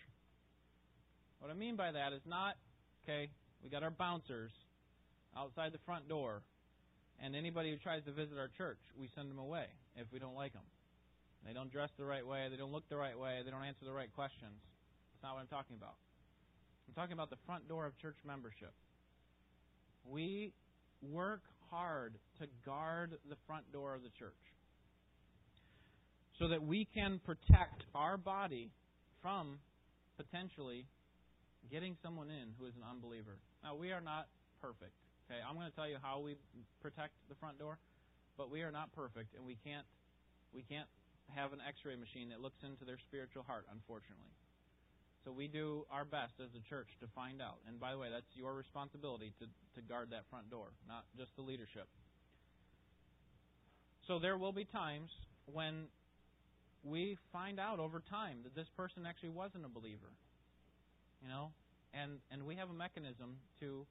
What 1.39 1.51
I 1.51 1.53
mean 1.53 1.75
by 1.75 1.91
that 1.91 2.13
is 2.13 2.21
not, 2.25 2.55
okay, 3.03 3.29
we 3.63 3.69
got 3.69 3.83
our 3.83 3.91
bouncers 3.91 4.51
outside 5.37 5.71
the 5.73 5.79
front 5.85 6.07
door, 6.09 6.41
and 7.23 7.35
anybody 7.35 7.71
who 7.71 7.77
tries 7.77 8.03
to 8.05 8.11
visit 8.11 8.37
our 8.37 8.49
church, 8.57 8.79
we 8.97 9.09
send 9.15 9.29
them 9.29 9.39
away 9.39 9.65
if 9.95 10.07
we 10.11 10.19
don't 10.19 10.35
like 10.35 10.53
them. 10.53 10.65
They 11.45 11.53
don't 11.53 11.71
dress 11.71 11.89
the 11.97 12.05
right 12.05 12.25
way, 12.25 12.47
they 12.49 12.57
don't 12.57 12.71
look 12.71 12.87
the 12.89 12.97
right 12.97 13.17
way, 13.17 13.41
they 13.43 13.51
don't 13.51 13.63
answer 13.63 13.85
the 13.85 13.93
right 13.93 14.13
questions. 14.13 14.59
That's 15.13 15.23
not 15.23 15.35
what 15.35 15.41
I'm 15.41 15.47
talking 15.47 15.75
about. 15.77 15.95
I'm 16.87 16.93
talking 16.93 17.13
about 17.13 17.29
the 17.29 17.39
front 17.45 17.67
door 17.67 17.85
of 17.85 17.97
church 17.99 18.17
membership. 18.25 18.73
We 20.05 20.53
work 21.01 21.41
hard 21.69 22.15
to 22.39 22.47
guard 22.65 23.17
the 23.29 23.35
front 23.47 23.71
door 23.71 23.93
of 23.93 24.03
the 24.03 24.09
church 24.17 24.33
so 26.39 26.47
that 26.47 26.63
we 26.63 26.87
can 26.93 27.19
protect 27.25 27.83
our 27.93 28.17
body 28.17 28.71
from 29.21 29.59
potentially 30.17 30.85
getting 31.69 31.95
someone 32.01 32.29
in 32.29 32.53
who 32.57 32.65
is 32.65 32.73
an 32.75 32.83
unbeliever. 32.89 33.37
Now, 33.63 33.75
we 33.75 33.91
are 33.91 34.01
not 34.01 34.27
perfect. 34.61 34.95
Okay, 35.29 35.45
I'm 35.45 35.53
going 35.53 35.69
to 35.69 35.75
tell 35.77 35.85
you 35.85 36.01
how 36.01 36.17
we 36.17 36.41
protect 36.81 37.13
the 37.29 37.37
front 37.37 37.61
door, 37.61 37.77
but 38.33 38.49
we 38.49 38.65
are 38.65 38.73
not 38.73 38.89
perfect, 38.97 39.37
and 39.37 39.45
we 39.45 39.61
can't 39.61 39.85
we 40.49 40.65
can't 40.65 40.89
have 41.29 41.53
an 41.53 41.61
X-ray 41.61 41.93
machine 41.93 42.33
that 42.33 42.41
looks 42.41 42.57
into 42.65 42.81
their 42.81 42.97
spiritual 42.97 43.45
heart, 43.45 43.69
unfortunately. 43.69 44.33
So 45.21 45.29
we 45.29 45.45
do 45.45 45.85
our 45.93 46.01
best 46.01 46.33
as 46.41 46.49
a 46.57 46.63
church 46.65 46.89
to 47.01 47.07
find 47.13 47.45
out. 47.45 47.61
And 47.69 47.79
by 47.79 47.91
the 47.93 47.99
way, 48.01 48.09
that's 48.09 48.33
your 48.33 48.57
responsibility 48.57 49.31
to, 49.37 49.45
to 49.45 49.85
guard 49.85 50.09
that 50.09 50.25
front 50.31 50.49
door, 50.49 50.73
not 50.87 51.05
just 51.13 51.29
the 51.37 51.45
leadership. 51.45 51.85
So 54.07 54.17
there 54.17 54.41
will 54.41 54.53
be 54.53 54.65
times 54.65 55.11
when 55.45 55.85
we 56.81 57.19
find 57.31 57.59
out 57.59 57.77
over 57.77 58.01
time 58.09 58.41
that 58.45 58.55
this 58.55 58.67
person 58.75 59.05
actually 59.05 59.29
wasn't 59.29 59.65
a 59.65 59.69
believer. 59.69 60.09
You 61.21 61.29
know? 61.29 61.51
And 61.93 62.17
and 62.31 62.49
we 62.49 62.55
have 62.55 62.71
a 62.71 62.73
mechanism 62.73 63.37
to 63.59 63.85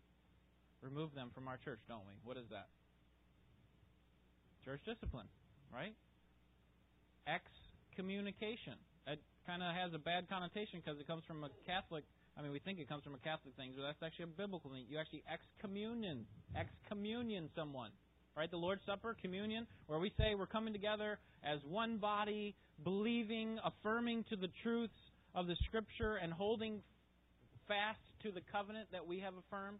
remove 0.82 1.14
them 1.14 1.30
from 1.34 1.48
our 1.48 1.56
church, 1.56 1.80
don't 1.88 2.06
we? 2.06 2.14
What 2.24 2.36
is 2.36 2.46
that? 2.50 2.68
Church 4.64 4.80
discipline, 4.84 5.26
right? 5.72 5.94
Excommunication. 7.26 8.74
It 9.06 9.20
kind 9.46 9.62
of 9.62 9.74
has 9.74 9.94
a 9.94 9.98
bad 9.98 10.28
connotation 10.28 10.82
because 10.84 11.00
it 11.00 11.06
comes 11.06 11.24
from 11.26 11.42
a 11.44 11.48
Catholic. 11.66 12.04
I 12.36 12.42
mean, 12.42 12.52
we 12.52 12.58
think 12.58 12.78
it 12.78 12.88
comes 12.88 13.02
from 13.02 13.14
a 13.14 13.22
Catholic 13.24 13.56
thing, 13.56 13.72
but 13.74 13.82
that's 13.82 14.02
actually 14.04 14.24
a 14.24 14.36
biblical 14.36 14.70
thing. 14.70 14.84
You 14.88 14.98
actually 14.98 15.24
excommunion, 15.26 16.26
excommunion 16.54 17.48
someone, 17.56 17.90
right? 18.36 18.50
The 18.50 18.58
Lord's 18.58 18.82
Supper, 18.86 19.16
communion, 19.20 19.66
where 19.86 19.98
we 19.98 20.12
say 20.18 20.34
we're 20.36 20.46
coming 20.46 20.72
together 20.72 21.18
as 21.42 21.58
one 21.66 21.96
body, 21.96 22.54
believing, 22.84 23.58
affirming 23.64 24.24
to 24.30 24.36
the 24.36 24.48
truths 24.62 24.92
of 25.34 25.46
the 25.46 25.56
Scripture, 25.66 26.16
and 26.16 26.32
holding 26.32 26.80
fast 27.66 28.00
to 28.22 28.30
the 28.30 28.40
covenant 28.52 28.88
that 28.92 29.06
we 29.06 29.20
have 29.20 29.34
affirmed. 29.34 29.78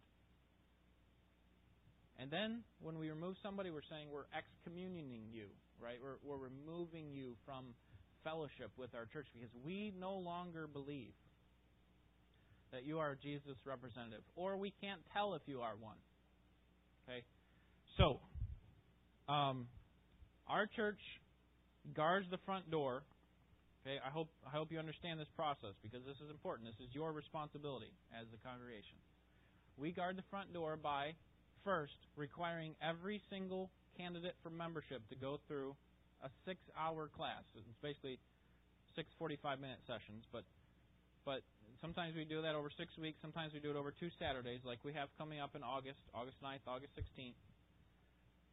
And 2.19 2.29
then 2.29 2.67
when 2.81 2.99
we 2.99 3.09
remove 3.09 3.35
somebody, 3.41 3.71
we're 3.71 3.87
saying 3.89 4.11
we're 4.11 4.27
excommunicating 4.35 5.31
you, 5.31 5.47
right? 5.79 5.95
We're, 6.03 6.19
we're 6.19 6.51
removing 6.51 7.15
you 7.15 7.39
from 7.45 7.71
fellowship 8.23 8.71
with 8.75 8.91
our 8.93 9.07
church 9.07 9.27
because 9.33 9.49
we 9.63 9.93
no 9.97 10.19
longer 10.19 10.67
believe 10.67 11.15
that 12.73 12.83
you 12.83 12.99
are 12.99 13.15
Jesus' 13.15 13.57
representative, 13.65 14.21
or 14.35 14.57
we 14.57 14.73
can't 14.81 14.99
tell 15.13 15.33
if 15.33 15.41
you 15.47 15.61
are 15.61 15.73
one. 15.79 15.97
Okay? 17.07 17.23
So, 17.97 18.19
um, 19.31 19.67
our 20.45 20.67
church 20.67 20.99
guards 21.95 22.27
the 22.29 22.37
front 22.45 22.69
door. 22.69 23.03
Okay, 23.81 23.97
I 24.05 24.09
hope 24.09 24.27
I 24.45 24.51
hope 24.51 24.71
you 24.71 24.77
understand 24.77 25.19
this 25.19 25.31
process 25.35 25.71
because 25.81 26.05
this 26.05 26.19
is 26.19 26.29
important. 26.29 26.67
This 26.67 26.85
is 26.85 26.93
your 26.93 27.13
responsibility 27.13 27.95
as 28.11 28.27
the 28.29 28.37
congregation. 28.43 28.99
We 29.77 29.91
guard 29.91 30.17
the 30.17 30.27
front 30.29 30.53
door 30.53 30.75
by 30.75 31.15
first 31.63 31.97
requiring 32.15 32.75
every 32.81 33.21
single 33.29 33.69
candidate 33.97 34.35
for 34.43 34.49
membership 34.49 35.01
to 35.09 35.15
go 35.15 35.39
through 35.47 35.75
a 36.23 36.29
six-hour 36.45 37.09
class. 37.15 37.43
It's 37.55 37.79
basically 37.81 38.19
six 38.95 39.09
45-minute 39.21 39.79
sessions, 39.87 40.25
but 40.31 40.43
but 41.25 41.43
sometimes 41.81 42.15
we 42.15 42.25
do 42.25 42.41
that 42.41 42.55
over 42.55 42.71
six 42.73 42.97
weeks. 42.97 43.19
Sometimes 43.21 43.53
we 43.53 43.59
do 43.59 43.69
it 43.69 43.75
over 43.75 43.91
two 43.91 44.09
Saturdays, 44.17 44.61
like 44.65 44.79
we 44.83 44.93
have 44.93 45.09
coming 45.17 45.39
up 45.39 45.55
in 45.55 45.63
August, 45.63 45.99
August 46.15 46.37
9th, 46.41 46.65
August 46.65 46.95
16th. 46.95 47.37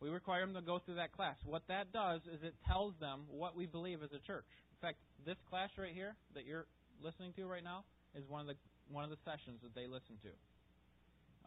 We 0.01 0.11
require 0.11 0.45
them 0.45 0.55
to 0.55 0.61
go 0.61 0.79
through 0.85 0.97
that 0.97 1.13
class. 1.13 1.37
What 1.45 1.63
that 1.69 1.93
does 1.93 2.21
is 2.29 2.43
it 2.43 2.55
tells 2.67 2.93
them 3.01 3.25
what 3.31 3.57
we 3.57 3.65
believe 3.65 4.03
as 4.03 4.13
a 4.13 4.21
church. 4.21 4.45
In 4.77 4.79
fact, 4.83 4.99
this 5.25 5.41
class 5.49 5.71
right 5.79 5.95
here 5.95 6.17
that 6.35 6.45
you're 6.45 6.67
listening 7.01 7.33
to 7.41 7.47
right 7.47 7.65
now 7.65 7.85
is 8.15 8.29
one 8.29 8.43
of 8.43 8.47
the 8.47 8.57
one 8.93 9.03
of 9.03 9.11
the 9.11 9.19
sessions 9.25 9.59
that 9.63 9.75
they 9.75 9.89
listen 9.89 10.15
to 10.23 10.33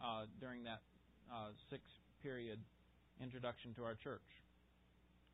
uh, 0.02 0.26
during 0.40 0.64
that 0.64 0.82
uh, 1.30 1.54
six 1.70 1.82
period 2.22 2.58
introduction 3.22 3.74
to 3.74 3.84
our 3.84 3.94
church. 3.94 4.26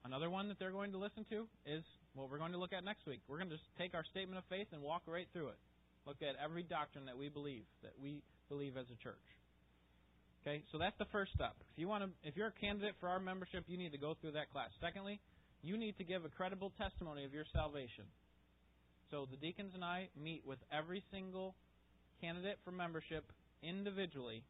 Another 0.05 0.31
one 0.31 0.49
that 0.49 0.59
they're 0.59 0.73
going 0.73 0.93
to 0.93 0.99
listen 0.99 1.27
to 1.31 1.49
is 1.67 1.83
what 2.15 2.31
we're 2.31 2.39
going 2.39 2.53
to 2.53 2.59
look 2.59 2.73
at 2.73 2.85
next 2.85 3.07
week. 3.07 3.21
We're 3.27 3.39
going 3.39 3.51
to 3.51 3.57
just 3.57 3.67
take 3.79 3.95
our 3.95 4.05
statement 4.05 4.39
of 4.39 4.45
faith 4.49 4.69
and 4.73 4.83
walk 4.83 5.03
right 5.07 5.27
through 5.33 5.49
it. 5.49 5.59
Look 6.07 6.23
at 6.23 6.39
every 6.43 6.63
doctrine 6.63 7.07
that 7.07 7.19
we 7.19 7.29
believe, 7.29 7.65
that 7.83 7.93
we 8.01 8.23
believe 8.49 8.77
as 8.77 8.87
a 8.87 8.99
church. 9.03 9.27
Okay, 10.47 10.63
so 10.71 10.79
that's 10.79 10.97
the 10.99 11.11
first 11.11 11.33
step. 11.35 11.59
If 11.75 11.79
you 11.79 11.89
want 11.89 12.05
to, 12.05 12.11
if 12.23 12.37
you're 12.37 12.55
a 12.55 12.61
candidate 12.63 12.95
for 13.01 13.09
our 13.09 13.19
membership, 13.19 13.65
you 13.67 13.77
need 13.77 13.91
to 13.91 13.99
go 13.99 14.15
through 14.21 14.39
that 14.39 14.53
class. 14.53 14.71
Secondly, 14.81 15.19
you 15.63 15.77
need 15.77 15.99
to 15.99 16.05
give 16.05 16.25
a 16.25 16.29
credible 16.29 16.71
testimony 16.79 17.25
of 17.25 17.35
your 17.35 17.45
salvation. 17.53 18.07
So 19.11 19.27
the 19.29 19.37
deacons 19.37 19.73
and 19.75 19.83
I 19.83 20.09
meet 20.15 20.43
with 20.47 20.59
every 20.71 21.03
single 21.11 21.57
candidate 22.21 22.59
for 22.65 22.71
membership 22.71 23.25
individually 23.63 24.45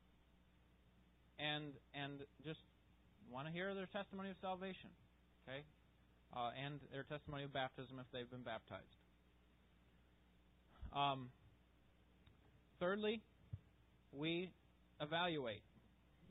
and 1.39 1.73
and 1.95 2.21
just 2.45 2.61
want 3.31 3.47
to 3.47 3.53
hear 3.53 3.75
their 3.75 3.87
testimony 3.87 4.31
of 4.31 4.37
salvation, 4.41 4.91
okay, 5.45 5.63
uh, 6.35 6.51
and 6.65 6.81
their 6.93 7.03
testimony 7.05 7.45
of 7.45 7.53
baptism 7.53 7.99
if 7.99 8.07
they've 8.13 8.31
been 8.31 8.43
baptized. 8.43 8.97
Um, 10.93 11.29
thirdly, 12.81 13.21
we 14.13 14.51
evaluate. 15.01 15.63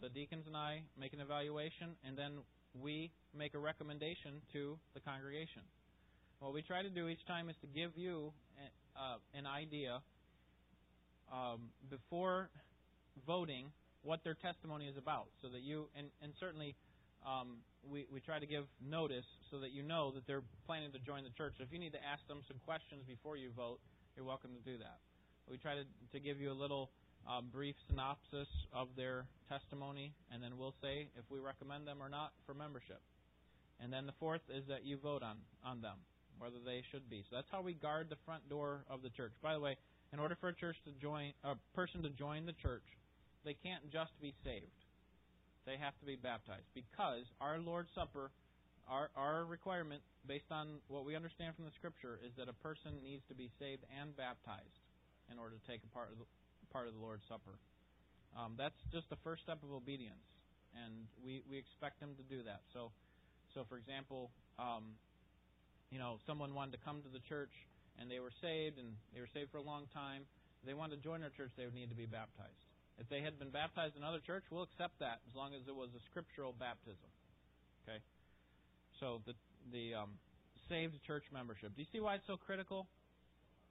The 0.02 0.10
deacons 0.10 0.46
and 0.46 0.58
I 0.58 0.82
make 1.00 1.14
an 1.14 1.22
evaluation, 1.22 1.96
and 2.06 2.18
then 2.18 2.40
we 2.82 3.12
make 3.38 3.54
a 3.54 3.60
recommendation 3.60 4.42
to 4.54 4.78
the 4.94 5.00
congregation. 5.00 5.62
What 6.40 6.54
we 6.54 6.62
try 6.62 6.84
to 6.84 6.90
do 6.90 7.08
each 7.08 7.26
time 7.26 7.50
is 7.50 7.56
to 7.62 7.68
give 7.68 7.92
you 7.96 8.34
uh, 8.98 9.18
an 9.34 9.48
idea 9.48 10.02
um, 11.32 11.70
before 11.90 12.50
voting 13.26 13.72
what 14.06 14.24
their 14.24 14.38
testimony 14.38 14.86
is 14.86 14.98
about, 14.98 15.28
so 15.42 15.50
that 15.50 15.62
you 15.62 15.90
and, 15.98 16.08
and 16.22 16.32
certainly 16.40 16.76
um, 17.26 17.66
we 17.82 18.06
we 18.14 18.22
try 18.22 18.38
to 18.38 18.46
give 18.46 18.66
notice 18.80 19.26
so 19.50 19.60
that 19.60 19.74
you 19.74 19.82
know 19.82 20.12
that 20.14 20.26
they're 20.28 20.46
planning 20.66 20.92
to 20.94 21.00
join 21.00 21.26
the 21.26 21.34
church. 21.34 21.54
So 21.58 21.64
If 21.66 21.74
you 21.74 21.80
need 21.80 21.94
to 21.94 22.04
ask 22.06 22.22
them 22.30 22.46
some 22.48 22.62
questions 22.64 23.02
before 23.08 23.36
you 23.36 23.50
vote, 23.58 23.80
you're 24.16 24.26
welcome 24.26 24.52
to 24.54 24.64
do 24.64 24.78
that. 24.78 25.02
We 25.50 25.58
try 25.58 25.74
to 25.74 25.84
to 25.84 26.20
give 26.22 26.40
you 26.40 26.52
a 26.52 26.58
little 26.58 26.92
um, 27.26 27.50
brief 27.52 27.76
synopsis 27.90 28.48
of 28.72 28.90
their 28.96 29.26
testimony, 29.50 30.14
and 30.32 30.42
then 30.42 30.58
we'll 30.58 30.78
say 30.82 31.10
if 31.18 31.26
we 31.30 31.40
recommend 31.40 31.88
them 31.88 31.98
or 32.02 32.10
not 32.10 32.32
for 32.46 32.54
membership. 32.54 33.02
And 33.82 33.92
then 33.92 34.06
the 34.06 34.16
fourth 34.22 34.46
is 34.48 34.64
that 34.70 34.86
you 34.86 34.98
vote 34.98 35.24
on 35.24 35.38
on 35.66 35.82
them 35.82 35.98
whether 36.38 36.60
they 36.66 36.84
should 36.92 37.10
be. 37.10 37.24
So 37.30 37.36
that's 37.36 37.48
how 37.52 37.62
we 37.62 37.74
guard 37.74 38.08
the 38.10 38.20
front 38.26 38.48
door 38.50 38.84
of 38.90 39.02
the 39.02 39.10
church. 39.10 39.32
By 39.42 39.54
the 39.54 39.60
way, 39.60 39.78
in 40.14 40.20
order 40.20 40.36
for 40.40 40.50
a 40.50 40.54
church 40.54 40.76
to 40.86 40.92
join 41.02 41.32
a 41.44 41.56
person 41.74 42.04
to 42.04 42.10
join 42.10 42.46
the 42.46 42.54
church, 42.54 42.84
they 43.46 43.54
can't 43.54 43.86
just 43.94 44.12
be 44.20 44.34
saved. 44.44 44.82
They 45.66 45.78
have 45.78 45.98
to 46.02 46.06
be 46.06 46.18
baptized 46.18 46.70
because 46.74 47.26
our 47.42 47.58
Lord's 47.58 47.90
Supper, 47.94 48.30
our, 48.90 49.10
our 49.16 49.46
requirement, 49.46 50.02
based 50.28 50.50
on 50.52 50.82
what 50.90 51.06
we 51.06 51.16
understand 51.16 51.56
from 51.56 51.66
the 51.66 51.76
Scripture, 51.78 52.20
is 52.22 52.34
that 52.38 52.50
a 52.50 52.58
person 52.62 53.02
needs 53.02 53.24
to 53.30 53.36
be 53.38 53.50
saved 53.58 53.82
and 53.90 54.14
baptized 54.18 54.82
in 55.32 55.38
order 55.38 55.58
to 55.58 55.64
take 55.66 55.82
a 55.82 55.92
part 55.94 56.14
of 56.14 56.18
the, 56.22 56.26
part 56.70 56.86
of 56.86 56.94
the 56.94 57.02
Lord's 57.02 57.26
Supper. 57.30 57.58
Um, 58.38 58.54
that's 58.58 58.78
just 58.92 59.10
the 59.10 59.18
first 59.24 59.42
step 59.42 59.64
of 59.64 59.72
obedience, 59.74 60.26
and 60.76 61.08
we, 61.24 61.42
we 61.50 61.58
expect 61.58 62.02
them 62.02 62.14
to 62.18 62.26
do 62.30 62.44
that. 62.46 62.62
So, 62.74 62.92
so 63.54 63.66
for 63.66 63.78
example, 63.78 64.30
um, 64.60 64.94
you 65.90 65.98
know, 65.98 66.20
someone 66.28 66.54
wanted 66.54 66.78
to 66.78 66.82
come 66.84 67.02
to 67.02 67.10
the 67.10 67.24
church 67.30 67.54
and 68.00 68.12
they 68.12 68.20
were 68.20 68.34
saved 68.42 68.78
and 68.78 68.94
they 69.14 69.22
were 69.22 69.32
saved 69.34 69.52
for 69.52 69.58
a 69.58 69.64
long 69.64 69.88
time. 69.94 70.28
They 70.66 70.74
wanted 70.74 70.98
to 70.98 71.02
join 71.02 71.24
our 71.24 71.30
church, 71.30 71.52
they 71.58 71.66
would 71.66 71.76
need 71.76 71.90
to 71.90 71.96
be 71.96 72.06
baptized. 72.06 72.75
If 72.98 73.10
they 73.10 73.22
had 73.22 73.38
been 73.38 73.52
baptized 73.52 73.96
in 73.96 74.04
another 74.04 74.24
church, 74.24 74.44
we'll 74.50 74.64
accept 74.64 75.00
that 75.00 75.20
as 75.28 75.36
long 75.36 75.54
as 75.54 75.68
it 75.68 75.76
was 75.76 75.90
a 75.96 76.02
scriptural 76.10 76.56
baptism. 76.58 77.12
Okay? 77.84 78.00
So 79.00 79.22
the 79.26 79.36
the 79.72 79.96
um, 79.96 80.16
saved 80.70 80.96
church 81.06 81.24
membership. 81.34 81.76
Do 81.76 81.82
you 81.82 81.90
see 81.92 82.00
why 82.00 82.16
it's 82.16 82.28
so 82.28 82.38
critical 82.38 82.88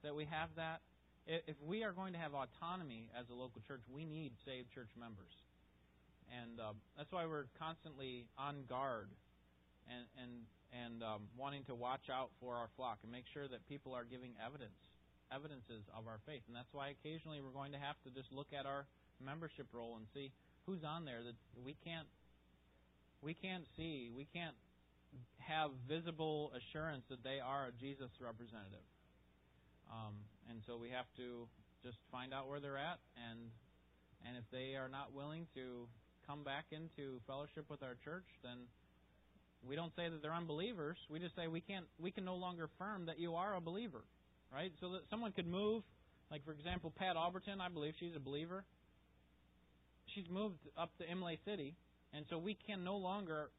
that 0.03 0.13
we 0.13 0.25
have 0.25 0.49
that? 0.55 0.81
If 1.25 1.57
we 1.65 1.81
are 1.81 1.91
going 1.91 2.13
to 2.13 2.21
have 2.21 2.37
autonomy 2.37 3.09
as 3.17 3.25
a 3.31 3.33
local 3.33 3.61
church, 3.65 3.81
we 3.89 4.05
need 4.05 4.33
saved 4.45 4.69
church 4.69 4.93
members, 4.93 5.33
and 6.29 6.61
uh, 6.61 6.77
that's 6.93 7.11
why 7.11 7.25
we're 7.25 7.49
constantly 7.57 8.29
on 8.37 8.61
guard 8.69 9.09
and 9.89 10.05
and 10.21 10.45
and 10.69 11.01
um, 11.01 11.25
wanting 11.33 11.63
to 11.65 11.73
watch 11.73 12.13
out 12.13 12.29
for 12.39 12.53
our 12.55 12.69
flock 12.77 12.99
and 13.01 13.11
make 13.11 13.25
sure 13.33 13.47
that 13.47 13.65
people 13.65 13.93
are 13.93 14.05
giving 14.05 14.37
evidence 14.37 14.77
evidences 15.33 15.81
of 15.97 16.05
our 16.05 16.21
faith. 16.29 16.45
And 16.45 16.55
that's 16.55 16.69
why 16.71 16.93
occasionally 16.93 17.41
we're 17.41 17.55
going 17.55 17.73
to 17.73 17.81
have 17.81 17.97
to 18.05 18.13
just 18.13 18.29
look 18.29 18.53
at 18.53 18.69
our 18.69 18.85
membership 19.23 19.67
roll 19.73 19.95
and 19.97 20.05
see 20.13 20.31
who's 20.65 20.83
on 20.83 21.05
there 21.05 21.23
that 21.23 21.35
we 21.63 21.75
can't 21.83 22.07
we 23.21 23.33
can't 23.33 23.65
see, 23.77 24.11
we 24.15 24.27
can't 24.33 24.55
have 25.39 25.71
visible 25.87 26.51
assurance 26.53 27.03
that 27.09 27.23
they 27.23 27.39
are 27.39 27.67
a 27.67 27.73
Jesus 27.79 28.11
representative. 28.19 28.85
Um, 29.89 30.13
and 30.49 30.61
so 30.67 30.77
we 30.77 30.89
have 30.89 31.05
to 31.17 31.47
just 31.83 31.97
find 32.11 32.33
out 32.33 32.49
where 32.49 32.59
they're 32.59 32.77
at 32.77 32.99
and 33.29 33.49
and 34.25 34.37
if 34.37 34.45
they 34.51 34.73
are 34.73 34.89
not 34.89 35.13
willing 35.13 35.45
to 35.53 35.85
come 36.25 36.43
back 36.43 36.65
into 36.71 37.21
fellowship 37.27 37.69
with 37.69 37.83
our 37.83 37.93
church, 38.03 38.25
then 38.41 38.65
we 39.61 39.75
don't 39.75 39.93
say 39.95 40.09
that 40.09 40.21
they're 40.21 40.33
unbelievers. 40.33 40.97
We 41.09 41.19
just 41.19 41.35
say 41.35 41.47
we 41.47 41.61
can't 41.61 41.85
we 41.99 42.09
can 42.11 42.25
no 42.25 42.35
longer 42.35 42.69
affirm 42.69 43.05
that 43.05 43.19
you 43.19 43.35
are 43.35 43.55
a 43.55 43.61
believer. 43.61 44.01
Right? 44.53 44.71
So 44.79 44.89
that 44.93 45.01
someone 45.09 45.31
could 45.31 45.47
move, 45.47 45.83
like 46.31 46.45
for 46.45 46.51
example, 46.53 46.93
Pat 46.95 47.15
Alberton, 47.15 47.59
I 47.59 47.69
believe 47.69 47.93
she's 47.99 48.15
a 48.15 48.19
believer 48.19 48.63
she's 50.15 50.29
moved 50.31 50.59
up 50.79 50.89
to 50.97 51.03
Imlay 51.03 51.37
City, 51.45 51.75
and 52.13 52.25
so 52.29 52.37
we 52.37 52.57
can 52.65 52.83
no 52.83 52.95
longer 52.95 53.49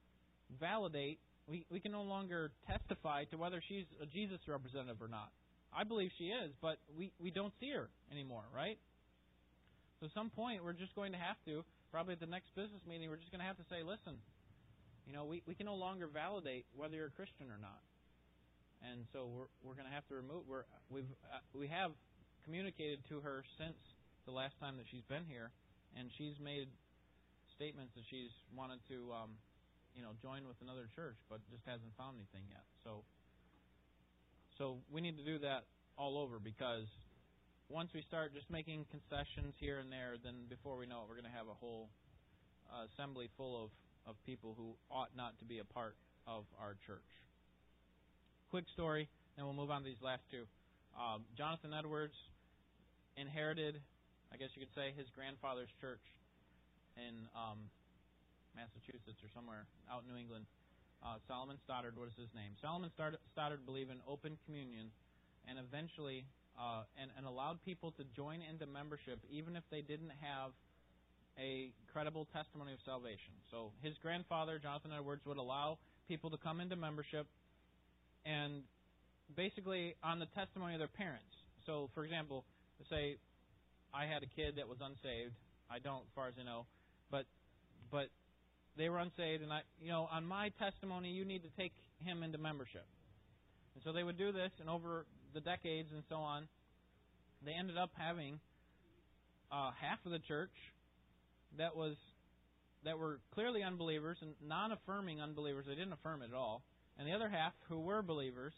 validate, 0.58 1.20
we, 1.46 1.66
we 1.70 1.78
can 1.78 1.92
no 1.92 2.02
longer 2.02 2.50
testify 2.66 3.24
to 3.30 3.36
whether 3.36 3.62
she's 3.68 3.84
a 4.02 4.06
Jesus 4.06 4.40
representative 4.48 5.00
or 5.00 5.08
not. 5.08 5.30
I 5.76 5.84
believe 5.84 6.10
she 6.16 6.32
is, 6.32 6.50
but 6.62 6.78
we, 6.96 7.12
we 7.20 7.30
don't 7.30 7.52
see 7.60 7.70
her 7.70 7.88
anymore, 8.10 8.44
right? 8.54 8.78
So 10.00 10.06
at 10.06 10.12
some 10.12 10.30
point, 10.30 10.64
we're 10.64 10.72
just 10.72 10.94
going 10.94 11.12
to 11.12 11.18
have 11.18 11.36
to, 11.46 11.64
probably 11.92 12.14
at 12.14 12.20
the 12.20 12.26
next 12.26 12.54
business 12.56 12.80
meeting, 12.88 13.08
we're 13.10 13.20
just 13.20 13.30
going 13.30 13.44
to 13.44 13.46
have 13.46 13.60
to 13.60 13.68
say, 13.68 13.84
listen, 13.84 14.16
you 15.06 15.12
know, 15.12 15.24
we, 15.24 15.42
we 15.46 15.54
can 15.54 15.66
no 15.66 15.76
longer 15.76 16.08
validate 16.08 16.64
whether 16.74 16.96
you're 16.96 17.12
a 17.12 17.16
Christian 17.16 17.52
or 17.52 17.60
not. 17.60 17.80
And 18.84 19.04
so 19.12 19.28
we're, 19.28 19.50
we're 19.64 19.76
going 19.76 19.88
to 19.88 19.94
have 19.94 20.06
to 20.08 20.16
remove, 20.16 20.44
we're, 20.48 20.64
we've, 20.90 21.08
uh, 21.32 21.40
we 21.56 21.68
have 21.68 21.92
communicated 22.44 23.00
to 23.08 23.20
her 23.20 23.44
since 23.58 23.76
the 24.26 24.32
last 24.32 24.58
time 24.60 24.76
that 24.76 24.86
she's 24.90 25.04
been 25.08 25.24
here, 25.28 25.50
and 25.96 26.12
she's 26.16 26.36
made 26.38 26.68
statements 27.56 27.96
that 27.96 28.04
she's 28.12 28.30
wanted 28.52 28.78
to, 28.92 29.10
um, 29.16 29.32
you 29.96 30.04
know, 30.04 30.12
join 30.20 30.46
with 30.46 30.60
another 30.60 30.88
church, 30.94 31.16
but 31.32 31.40
just 31.50 31.64
hasn't 31.64 31.90
found 31.96 32.20
anything 32.20 32.44
yet. 32.52 32.68
So, 32.84 33.00
so 34.60 34.76
we 34.92 35.00
need 35.00 35.16
to 35.16 35.24
do 35.24 35.40
that 35.40 35.64
all 35.96 36.20
over 36.20 36.38
because 36.38 36.84
once 37.68 37.90
we 37.96 38.04
start 38.04 38.36
just 38.36 38.48
making 38.52 38.84
concessions 38.92 39.56
here 39.58 39.80
and 39.80 39.90
there, 39.90 40.20
then 40.22 40.46
before 40.48 40.76
we 40.76 40.86
know 40.86 41.02
it, 41.02 41.08
we're 41.08 41.18
going 41.18 41.32
to 41.32 41.36
have 41.36 41.48
a 41.48 41.56
whole 41.56 41.88
uh, 42.68 42.84
assembly 42.92 43.28
full 43.36 43.64
of, 43.64 43.70
of 44.06 44.14
people 44.24 44.54
who 44.56 44.76
ought 44.90 45.10
not 45.16 45.38
to 45.40 45.44
be 45.44 45.58
a 45.58 45.64
part 45.64 45.96
of 46.28 46.44
our 46.60 46.76
church. 46.86 47.08
Quick 48.50 48.66
story, 48.72 49.08
and 49.36 49.46
we'll 49.46 49.56
move 49.56 49.70
on 49.70 49.82
to 49.82 49.88
these 49.88 50.02
last 50.02 50.22
two. 50.30 50.44
Um, 50.94 51.24
Jonathan 51.36 51.72
Edwards 51.74 52.14
inherited, 53.16 53.80
I 54.32 54.36
guess 54.36 54.50
you 54.54 54.60
could 54.62 54.74
say, 54.74 54.92
his 54.96 55.06
grandfather's 55.14 55.70
church 55.80 56.02
in 56.96 57.28
um, 57.36 57.70
Massachusetts 58.56 59.20
or 59.20 59.30
somewhere 59.36 59.68
out 59.90 60.02
in 60.04 60.12
New 60.12 60.18
England. 60.18 60.48
Uh, 61.04 61.20
Solomon 61.28 61.60
Stoddard, 61.62 61.94
what 61.94 62.08
is 62.08 62.16
his 62.16 62.32
name? 62.32 62.56
Solomon 62.58 62.90
Stoddard 62.96 63.62
believed 63.68 63.92
in 63.92 64.00
open 64.08 64.40
communion 64.48 64.90
and 65.44 65.60
eventually 65.60 66.24
uh, 66.56 66.88
and, 66.96 67.12
and 67.16 67.28
allowed 67.28 67.60
people 67.62 67.92
to 68.00 68.04
join 68.16 68.40
into 68.40 68.64
membership 68.64 69.20
even 69.28 69.54
if 69.54 69.62
they 69.70 69.84
didn't 69.84 70.12
have 70.24 70.56
a 71.38 71.70
credible 71.92 72.26
testimony 72.32 72.72
of 72.72 72.80
salvation. 72.84 73.36
So 73.50 73.72
his 73.84 73.92
grandfather, 74.00 74.58
Jonathan 74.58 74.90
Edwards, 74.96 75.20
would 75.26 75.36
allow 75.36 75.78
people 76.08 76.30
to 76.30 76.38
come 76.38 76.60
into 76.60 76.76
membership 76.76 77.26
and 78.24 78.64
basically 79.36 79.94
on 80.02 80.18
the 80.18 80.26
testimony 80.32 80.74
of 80.74 80.80
their 80.80 80.88
parents. 80.88 81.36
So, 81.66 81.90
for 81.94 82.04
example, 82.04 82.44
say 82.88 83.16
I 83.96 84.04
had 84.04 84.22
a 84.22 84.26
kid 84.26 84.56
that 84.56 84.68
was 84.68 84.78
unsaved. 84.80 85.32
I 85.70 85.78
don't, 85.78 86.04
as 86.04 86.12
far 86.14 86.28
as 86.28 86.34
I 86.38 86.44
know, 86.44 86.66
but 87.10 87.24
but 87.90 88.08
they 88.76 88.88
were 88.88 88.98
unsaved, 88.98 89.42
and 89.42 89.52
I, 89.52 89.62
you 89.80 89.88
know, 89.88 90.08
on 90.12 90.26
my 90.26 90.50
testimony, 90.60 91.10
you 91.10 91.24
need 91.24 91.42
to 91.42 91.48
take 91.56 91.72
him 92.04 92.22
into 92.22 92.36
membership. 92.36 92.84
And 93.74 93.82
so 93.84 93.92
they 93.92 94.02
would 94.02 94.18
do 94.18 94.32
this, 94.32 94.52
and 94.60 94.68
over 94.68 95.06
the 95.32 95.40
decades 95.40 95.88
and 95.92 96.02
so 96.08 96.16
on, 96.16 96.46
they 97.44 97.52
ended 97.58 97.78
up 97.78 97.90
having 97.96 98.38
uh, 99.50 99.70
half 99.80 99.98
of 100.04 100.12
the 100.12 100.18
church 100.18 100.52
that 101.56 101.74
was 101.74 101.96
that 102.84 102.98
were 102.98 103.18
clearly 103.34 103.62
unbelievers 103.62 104.18
and 104.20 104.34
non-affirming 104.46 105.20
unbelievers. 105.20 105.64
They 105.66 105.74
didn't 105.74 105.94
affirm 105.94 106.22
it 106.22 106.30
at 106.32 106.36
all, 106.36 106.62
and 106.98 107.08
the 107.08 107.12
other 107.12 107.28
half 107.28 107.52
who 107.68 107.80
were 107.80 108.02
believers. 108.02 108.52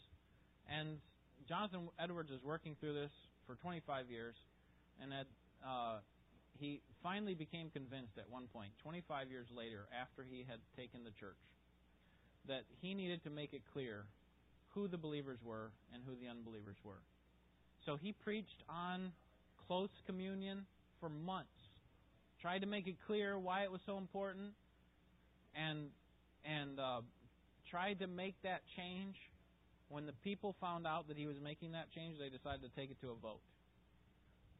And 0.69 0.99
Jonathan 1.47 1.89
Edwards 1.97 2.29
is 2.29 2.43
working 2.43 2.75
through 2.79 2.93
this 2.93 3.11
for 3.47 3.55
25 3.55 4.11
years, 4.11 4.35
and 5.01 5.11
had, 5.13 5.27
uh, 5.65 5.97
he 6.59 6.81
finally 7.01 7.33
became 7.33 7.69
convinced 7.69 8.17
at 8.17 8.29
one 8.29 8.47
point, 8.51 8.71
25 8.83 9.31
years 9.31 9.47
later, 9.55 9.87
after 9.95 10.23
he 10.23 10.45
had 10.47 10.59
taken 10.75 11.03
the 11.03 11.11
church, 11.19 11.39
that 12.47 12.63
he 12.81 12.93
needed 12.93 13.23
to 13.23 13.29
make 13.29 13.53
it 13.53 13.61
clear 13.73 14.05
who 14.73 14.87
the 14.87 14.97
believers 14.97 15.39
were 15.43 15.71
and 15.93 16.03
who 16.05 16.15
the 16.15 16.29
unbelievers 16.29 16.77
were. 16.83 17.01
So 17.85 17.97
he 17.97 18.11
preached 18.11 18.63
on 18.69 19.11
close 19.67 19.89
communion 20.05 20.65
for 20.99 21.09
months, 21.09 21.49
tried 22.41 22.59
to 22.59 22.67
make 22.67 22.87
it 22.87 22.95
clear 23.07 23.37
why 23.39 23.63
it 23.63 23.71
was 23.71 23.81
so 23.85 23.97
important, 23.97 24.51
and 25.55 25.87
and 26.45 26.79
uh, 26.79 27.01
tried 27.69 27.99
to 27.99 28.07
make 28.07 28.35
that 28.43 28.61
change. 28.75 29.15
When 29.89 30.05
the 30.05 30.13
people 30.23 30.55
found 30.61 30.85
out 30.85 31.07
that 31.07 31.17
he 31.17 31.25
was 31.25 31.37
making 31.41 31.71
that 31.71 31.89
change, 31.95 32.19
they 32.19 32.29
decided 32.29 32.61
to 32.61 32.69
take 32.79 32.91
it 32.91 33.01
to 33.01 33.09
a 33.09 33.15
vote. 33.15 33.41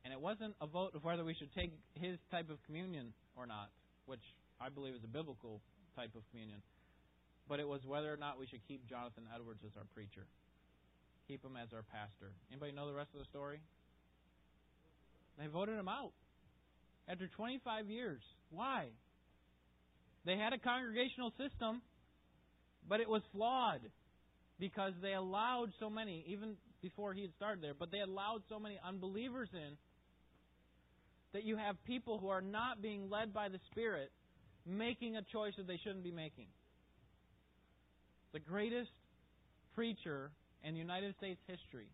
And 0.04 0.14
it 0.14 0.20
wasn't 0.20 0.56
a 0.62 0.68
vote 0.68 0.92
of 0.96 1.04
whether 1.04 1.24
we 1.24 1.34
should 1.34 1.54
take 1.54 1.72
his 1.94 2.18
type 2.32 2.50
of 2.50 2.58
communion 2.66 3.14
or 3.36 3.46
not, 3.46 3.70
which 4.06 4.24
I 4.60 4.70
believe 4.70 4.96
is 4.96 5.04
a 5.04 5.12
biblical 5.12 5.62
type 5.96 6.16
of 6.16 6.24
communion 6.32 6.62
but 7.50 7.60
it 7.60 7.68
was 7.68 7.82
whether 7.84 8.14
or 8.14 8.16
not 8.16 8.40
we 8.40 8.46
should 8.46 8.62
keep 8.68 8.88
Jonathan 8.88 9.24
Edwards 9.34 9.62
as 9.66 9.72
our 9.76 9.84
preacher. 9.96 10.30
Keep 11.28 11.44
him 11.44 11.58
as 11.58 11.74
our 11.74 11.82
pastor. 11.92 12.32
Anybody 12.52 12.72
know 12.72 12.88
the 12.88 12.94
rest 12.94 13.10
of 13.14 13.20
the 13.20 13.26
story? 13.26 13.60
They 15.40 15.48
voted 15.48 15.78
him 15.78 15.88
out 15.88 16.14
after 17.10 17.28
25 17.28 17.90
years. 17.90 18.22
Why? 18.52 18.90
They 20.26 20.38
had 20.38 20.54
a 20.54 20.60
congregational 20.60 21.34
system, 21.42 21.82
but 22.88 23.00
it 23.00 23.10
was 23.10 23.24
flawed 23.34 23.82
because 24.60 24.94
they 25.02 25.14
allowed 25.14 25.72
so 25.80 25.90
many, 25.90 26.24
even 26.28 26.54
before 26.82 27.14
he 27.14 27.24
had 27.24 27.34
started 27.36 27.64
there, 27.64 27.74
but 27.74 27.90
they 27.92 28.02
allowed 28.02 28.44
so 28.48 28.60
many 28.60 28.80
unbelievers 28.86 29.50
in 29.54 29.74
that 31.34 31.44
you 31.44 31.58
have 31.58 31.76
people 31.86 32.18
who 32.18 32.30
are 32.30 32.42
not 32.42 32.82
being 32.82 33.10
led 33.10 33.34
by 33.34 33.50
the 33.50 33.60
Spirit 33.72 34.12
making 34.66 35.16
a 35.16 35.22
choice 35.22 35.54
that 35.58 35.68
they 35.68 35.80
shouldn't 35.84 36.04
be 36.04 36.12
making 36.12 36.48
the 38.32 38.40
greatest 38.40 38.92
preacher 39.74 40.32
in 40.64 40.76
United 40.76 41.16
States 41.18 41.40
history, 41.48 41.90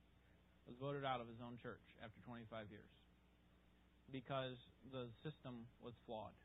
was 0.67 0.75
voted 0.81 1.05
out 1.05 1.21
of 1.21 1.27
his 1.27 1.37
own 1.39 1.57
church 1.61 1.83
after 2.03 2.19
25 2.25 2.65
years 2.71 2.91
because 4.11 4.57
the 4.91 5.07
system 5.23 5.65
was 5.83 5.93
flawed. 6.05 6.35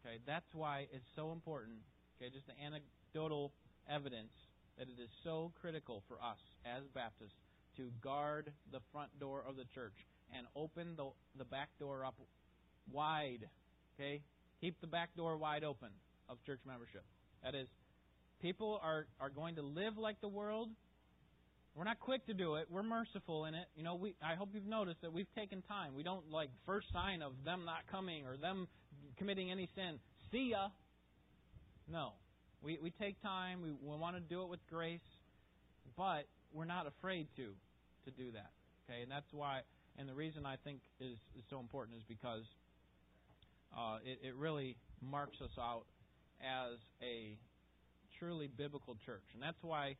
Okay, 0.00 0.18
that's 0.26 0.48
why 0.54 0.86
it's 0.92 1.06
so 1.14 1.32
important. 1.32 1.78
Okay, 2.16 2.30
just 2.32 2.46
the 2.46 2.56
anecdotal 2.58 3.52
evidence 3.88 4.32
that 4.78 4.88
it 4.88 4.98
is 5.00 5.10
so 5.24 5.52
critical 5.60 6.02
for 6.08 6.16
us 6.22 6.40
as 6.64 6.82
Baptists 6.94 7.36
to 7.76 7.90
guard 8.02 8.50
the 8.72 8.80
front 8.92 9.10
door 9.20 9.44
of 9.46 9.56
the 9.56 9.66
church 9.74 9.94
and 10.36 10.46
open 10.54 10.94
the 10.96 11.10
the 11.36 11.44
back 11.44 11.68
door 11.78 12.04
up 12.04 12.14
wide. 12.92 13.48
Okay, 13.94 14.22
keep 14.60 14.80
the 14.80 14.86
back 14.86 15.10
door 15.16 15.36
wide 15.36 15.64
open 15.64 15.88
of 16.28 16.38
church 16.44 16.60
membership. 16.66 17.04
That 17.42 17.54
is, 17.54 17.68
people 18.40 18.80
are, 18.82 19.06
are 19.20 19.30
going 19.30 19.56
to 19.56 19.62
live 19.62 19.96
like 19.96 20.20
the 20.20 20.28
world. 20.28 20.68
We're 21.74 21.84
not 21.84 22.00
quick 22.00 22.26
to 22.26 22.34
do 22.34 22.56
it. 22.56 22.66
We're 22.70 22.82
merciful 22.82 23.44
in 23.44 23.54
it. 23.54 23.66
You 23.76 23.84
know, 23.84 23.94
we 23.94 24.14
I 24.22 24.34
hope 24.34 24.50
you've 24.52 24.66
noticed 24.66 25.00
that 25.02 25.12
we've 25.12 25.32
taken 25.36 25.62
time. 25.62 25.94
We 25.94 26.02
don't 26.02 26.30
like 26.30 26.50
first 26.66 26.88
sign 26.92 27.22
of 27.22 27.32
them 27.44 27.64
not 27.64 27.86
coming 27.90 28.26
or 28.26 28.36
them 28.36 28.66
committing 29.16 29.50
any 29.50 29.68
sin. 29.74 30.00
See 30.32 30.50
ya. 30.50 30.68
No. 31.90 32.12
We 32.62 32.78
we 32.82 32.90
take 32.90 33.22
time. 33.22 33.62
We, 33.62 33.70
we 33.70 33.96
want 33.96 34.16
to 34.16 34.20
do 34.20 34.42
it 34.42 34.48
with 34.48 34.58
grace, 34.68 35.00
but 35.96 36.26
we're 36.52 36.64
not 36.64 36.88
afraid 36.88 37.28
to 37.36 37.50
to 38.06 38.10
do 38.10 38.32
that. 38.32 38.50
Okay, 38.84 39.02
and 39.02 39.10
that's 39.10 39.32
why. 39.32 39.60
And 39.98 40.08
the 40.08 40.14
reason 40.14 40.46
I 40.46 40.56
think 40.62 40.80
is, 41.00 41.18
is 41.36 41.44
so 41.50 41.58
important 41.58 41.98
is 41.98 42.04
because 42.08 42.44
uh, 43.76 43.98
it, 44.04 44.28
it 44.28 44.34
really 44.36 44.76
marks 45.02 45.40
us 45.42 45.50
out 45.58 45.84
as 46.40 46.78
a 47.02 47.36
truly 48.18 48.48
biblical 48.48 48.96
church. 49.04 49.24
And 49.34 49.42
that's 49.42 49.58
why, 49.62 49.96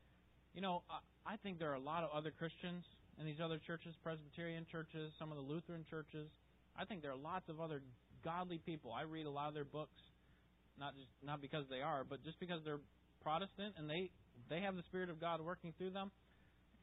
you 0.55 0.62
know, 0.62 0.82
I 1.26 1.36
think 1.42 1.59
there 1.59 1.70
are 1.70 1.74
a 1.74 1.80
lot 1.80 2.05
of 2.05 2.11
other 2.14 2.30
Christians 2.30 2.84
in 3.18 3.26
these 3.26 3.40
other 3.42 3.59
churches, 3.59 3.94
Presbyterian 4.03 4.66
churches, 4.70 5.12
some 5.18 5.30
of 5.30 5.36
the 5.36 5.42
Lutheran 5.42 5.84
churches. 5.90 6.30
I 6.78 6.84
think 6.84 7.03
there 7.03 7.11
are 7.11 7.18
lots 7.18 7.49
of 7.49 7.61
other 7.61 7.82
godly 8.24 8.59
people. 8.59 8.92
I 8.92 9.03
read 9.03 9.26
a 9.26 9.30
lot 9.30 9.49
of 9.49 9.55
their 9.55 9.64
books, 9.64 9.99
not 10.78 10.94
just 10.94 11.09
not 11.24 11.40
because 11.42 11.64
they 11.68 11.82
are, 11.82 12.05
but 12.09 12.22
just 12.22 12.38
because 12.38 12.61
they're 12.64 12.80
Protestant 13.22 13.74
and 13.76 13.90
they 13.90 14.11
they 14.49 14.61
have 14.61 14.76
the 14.76 14.82
Spirit 14.82 15.11
of 15.11 15.20
God 15.20 15.40
working 15.40 15.74
through 15.76 15.90
them. 15.90 16.11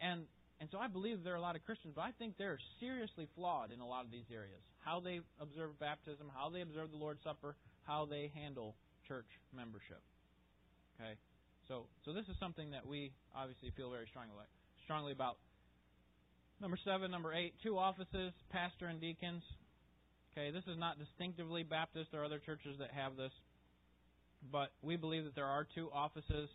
And 0.01 0.23
and 0.59 0.69
so 0.71 0.79
I 0.79 0.87
believe 0.87 1.23
there 1.23 1.33
are 1.33 1.37
a 1.37 1.41
lot 1.41 1.55
of 1.55 1.65
Christians, 1.65 1.93
but 1.95 2.03
I 2.03 2.11
think 2.17 2.35
they're 2.37 2.59
seriously 2.79 3.27
flawed 3.35 3.71
in 3.71 3.81
a 3.81 3.87
lot 3.87 4.05
of 4.05 4.11
these 4.11 4.27
areas. 4.31 4.61
How 4.79 4.99
they 4.99 5.19
observe 5.39 5.77
baptism, 5.79 6.31
how 6.33 6.49
they 6.49 6.61
observe 6.61 6.91
the 6.91 6.97
Lord's 6.97 7.23
Supper, 7.23 7.55
how 7.83 8.05
they 8.05 8.31
handle 8.33 8.75
church 9.07 9.27
membership. 9.55 9.99
Okay, 10.95 11.13
so 11.67 11.85
so 12.05 12.13
this 12.13 12.25
is 12.27 12.35
something 12.39 12.71
that 12.71 12.87
we 12.87 13.11
obviously 13.35 13.71
feel 13.75 13.91
very 13.91 14.07
strongly 14.09 14.45
strongly 14.85 15.11
about. 15.11 15.37
Number 16.61 16.77
seven, 16.85 17.11
number 17.11 17.33
eight, 17.33 17.53
two 17.61 17.77
offices, 17.77 18.31
pastor 18.49 18.87
and 18.87 19.01
deacons. 19.01 19.43
Okay, 20.31 20.51
this 20.51 20.63
is 20.67 20.77
not 20.77 20.97
distinctively 20.99 21.63
Baptist. 21.63 22.13
Are 22.13 22.23
other 22.23 22.39
churches 22.39 22.77
that 22.79 22.91
have 22.91 23.17
this, 23.17 23.31
but 24.51 24.71
we 24.81 24.95
believe 24.95 25.25
that 25.25 25.35
there 25.35 25.45
are 25.45 25.67
two 25.75 25.89
offices 25.93 26.49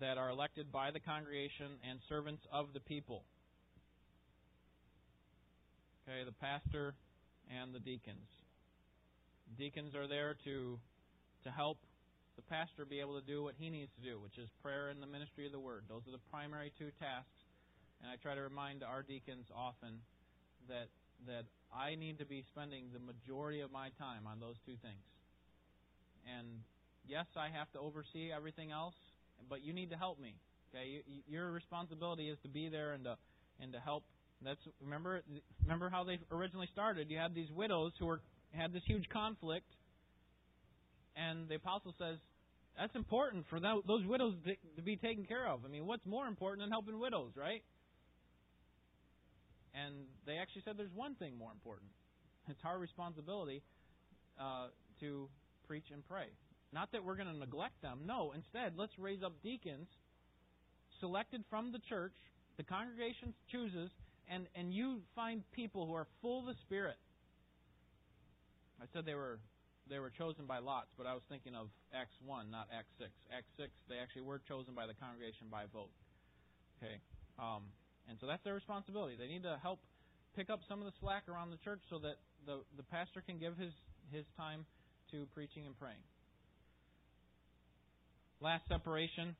that 0.00 0.18
are 0.18 0.30
elected 0.30 0.72
by 0.72 0.90
the 0.90 1.00
congregation 1.00 1.78
and 1.88 1.98
servants 2.08 2.42
of 2.52 2.72
the 2.72 2.80
people. 2.80 3.22
Okay, 6.04 6.24
the 6.24 6.32
pastor 6.32 6.94
and 7.48 7.74
the 7.74 7.78
deacons. 7.78 8.28
Deacons 9.58 9.94
are 9.94 10.06
there 10.06 10.36
to 10.44 10.78
to 11.44 11.50
help 11.50 11.78
the 12.36 12.42
pastor 12.42 12.84
be 12.84 13.00
able 13.00 13.20
to 13.20 13.26
do 13.26 13.44
what 13.44 13.54
he 13.58 13.70
needs 13.70 13.90
to 13.96 14.02
do, 14.02 14.18
which 14.18 14.38
is 14.38 14.48
prayer 14.62 14.88
and 14.88 15.02
the 15.02 15.06
ministry 15.06 15.46
of 15.46 15.52
the 15.52 15.60
word. 15.60 15.84
Those 15.88 16.02
are 16.08 16.12
the 16.12 16.24
primary 16.30 16.72
two 16.78 16.90
tasks. 16.98 17.44
And 18.02 18.10
I 18.10 18.16
try 18.16 18.34
to 18.34 18.40
remind 18.40 18.82
our 18.82 19.02
deacons 19.02 19.46
often 19.54 20.00
that 20.68 20.88
that 21.26 21.44
I 21.72 21.94
need 21.94 22.18
to 22.18 22.26
be 22.26 22.44
spending 22.52 22.90
the 22.92 22.98
majority 22.98 23.60
of 23.60 23.70
my 23.72 23.88
time 23.98 24.26
on 24.26 24.40
those 24.40 24.56
two 24.66 24.76
things. 24.82 25.06
And 26.26 26.60
yes, 27.06 27.26
I 27.36 27.48
have 27.48 27.70
to 27.72 27.78
oversee 27.80 28.30
everything 28.34 28.72
else, 28.72 28.94
but 29.48 29.62
you 29.62 29.72
need 29.72 29.90
to 29.90 29.96
help 29.96 30.20
me. 30.20 30.34
Okay, 30.74 31.02
your 31.28 31.52
responsibility 31.52 32.28
is 32.28 32.38
to 32.42 32.48
be 32.48 32.68
there 32.68 32.92
and 32.92 33.04
to 33.04 33.16
and 33.60 33.72
to 33.72 33.80
help. 33.80 34.04
That's 34.42 34.60
remember 34.82 35.22
remember 35.62 35.88
how 35.88 36.04
they 36.04 36.18
originally 36.30 36.68
started. 36.72 37.10
You 37.10 37.18
had 37.18 37.34
these 37.34 37.50
widows 37.50 37.92
who 37.98 38.06
were 38.06 38.20
had 38.52 38.72
this 38.72 38.82
huge 38.86 39.08
conflict, 39.08 39.66
and 41.16 41.48
the 41.48 41.56
apostle 41.56 41.94
says 41.98 42.18
that's 42.76 42.94
important 42.96 43.44
for 43.48 43.60
those 43.60 44.04
widows 44.06 44.34
to 44.76 44.82
be 44.82 44.96
taken 44.96 45.24
care 45.24 45.46
of. 45.46 45.64
I 45.64 45.68
mean, 45.68 45.86
what's 45.86 46.04
more 46.06 46.26
important 46.26 46.62
than 46.62 46.70
helping 46.70 46.98
widows, 46.98 47.30
right? 47.36 47.62
And 49.74 50.06
they 50.26 50.38
actually 50.38 50.62
said 50.64 50.74
there's 50.76 50.94
one 50.94 51.14
thing 51.14 51.36
more 51.38 51.50
important. 51.52 51.90
It's 52.48 52.60
our 52.64 52.78
responsibility 52.78 53.62
uh, 54.40 54.68
to 55.00 55.28
preach 55.66 55.86
and 55.92 56.06
pray. 56.08 56.26
Not 56.74 56.90
that 56.90 57.04
we're 57.04 57.14
going 57.14 57.32
to 57.32 57.38
neglect 57.38 57.80
them. 57.82 58.00
No, 58.04 58.32
instead, 58.34 58.74
let's 58.76 58.98
raise 58.98 59.22
up 59.22 59.32
deacons 59.42 59.86
selected 60.98 61.44
from 61.48 61.70
the 61.70 61.78
church. 61.78 62.14
The 62.56 62.64
congregation 62.64 63.32
chooses, 63.50 63.90
and, 64.28 64.46
and 64.56 64.74
you 64.74 64.98
find 65.14 65.42
people 65.52 65.86
who 65.86 65.94
are 65.94 66.06
full 66.20 66.40
of 66.40 66.46
the 66.46 66.58
Spirit. 66.66 66.96
I 68.82 68.86
said 68.92 69.06
they 69.06 69.14
were 69.14 69.38
they 69.88 69.98
were 69.98 70.10
chosen 70.10 70.46
by 70.46 70.58
lots, 70.64 70.88
but 70.96 71.06
I 71.06 71.12
was 71.12 71.22
thinking 71.28 71.54
of 71.54 71.68
Acts 71.92 72.16
1, 72.24 72.50
not 72.50 72.68
Acts 72.72 72.88
6. 72.96 73.10
Acts 73.28 73.52
6, 73.60 73.68
they 73.84 74.00
actually 74.00 74.24
were 74.24 74.40
chosen 74.48 74.72
by 74.72 74.86
the 74.88 74.96
congregation 74.96 75.52
by 75.52 75.68
vote. 75.68 75.92
Okay. 76.80 76.96
Um, 77.36 77.68
and 78.08 78.16
so 78.18 78.24
that's 78.26 78.42
their 78.44 78.56
responsibility. 78.56 79.12
They 79.20 79.28
need 79.28 79.42
to 79.42 79.60
help 79.60 79.80
pick 80.34 80.48
up 80.48 80.60
some 80.66 80.80
of 80.80 80.86
the 80.88 80.96
slack 81.00 81.28
around 81.28 81.50
the 81.50 81.60
church 81.60 81.84
so 81.90 81.98
that 82.00 82.16
the, 82.48 82.64
the 82.80 82.82
pastor 82.82 83.20
can 83.20 83.36
give 83.36 83.58
his, 83.60 83.76
his 84.08 84.24
time 84.38 84.64
to 85.12 85.28
preaching 85.36 85.66
and 85.68 85.76
praying. 85.76 86.00
Last 88.44 88.68
separation. 88.68 89.34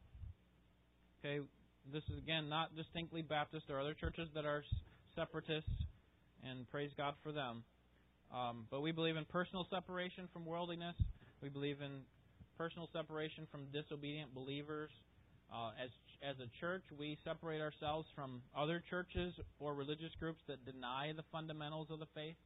Okay, 1.21 1.45
this 1.93 2.03
is 2.05 2.17
again 2.17 2.49
not 2.49 2.75
distinctly 2.75 3.21
Baptist. 3.21 3.67
There 3.69 3.77
are 3.77 3.81
other 3.81 3.93
churches 3.93 4.31
that 4.35 4.47
are 4.47 4.65
separatists, 5.15 5.69
and 6.43 6.67
praise 6.71 6.89
God 6.97 7.13
for 7.23 7.31
them. 7.31 7.65
Um, 8.33 8.65
but 8.71 8.81
we 8.81 8.93
believe 8.93 9.19
in 9.19 9.27
personal 9.27 9.67
separation 9.69 10.27
from 10.33 10.47
worldliness. 10.47 10.97
We 11.43 11.51
believe 11.51 11.83
in 11.83 12.01
personal 12.57 12.89
separation 12.95 13.47
from 13.53 13.67
disobedient 13.75 14.35
believers. 14.35 14.89
Uh, 15.53 15.73
as 15.77 15.91
as 16.27 16.37
a 16.41 16.49
church, 16.59 16.85
we 16.99 17.19
separate 17.25 17.61
ourselves 17.61 18.09
from 18.17 18.41
other 18.57 18.83
churches 18.89 19.35
or 19.61 19.75
religious 19.75 20.13
groups 20.19 20.41
that 20.49 20.65
deny 20.65 21.13
the 21.15 21.25
fundamentals 21.31 21.89
of 21.91 21.99
the 21.99 22.09
faith. 22.15 22.41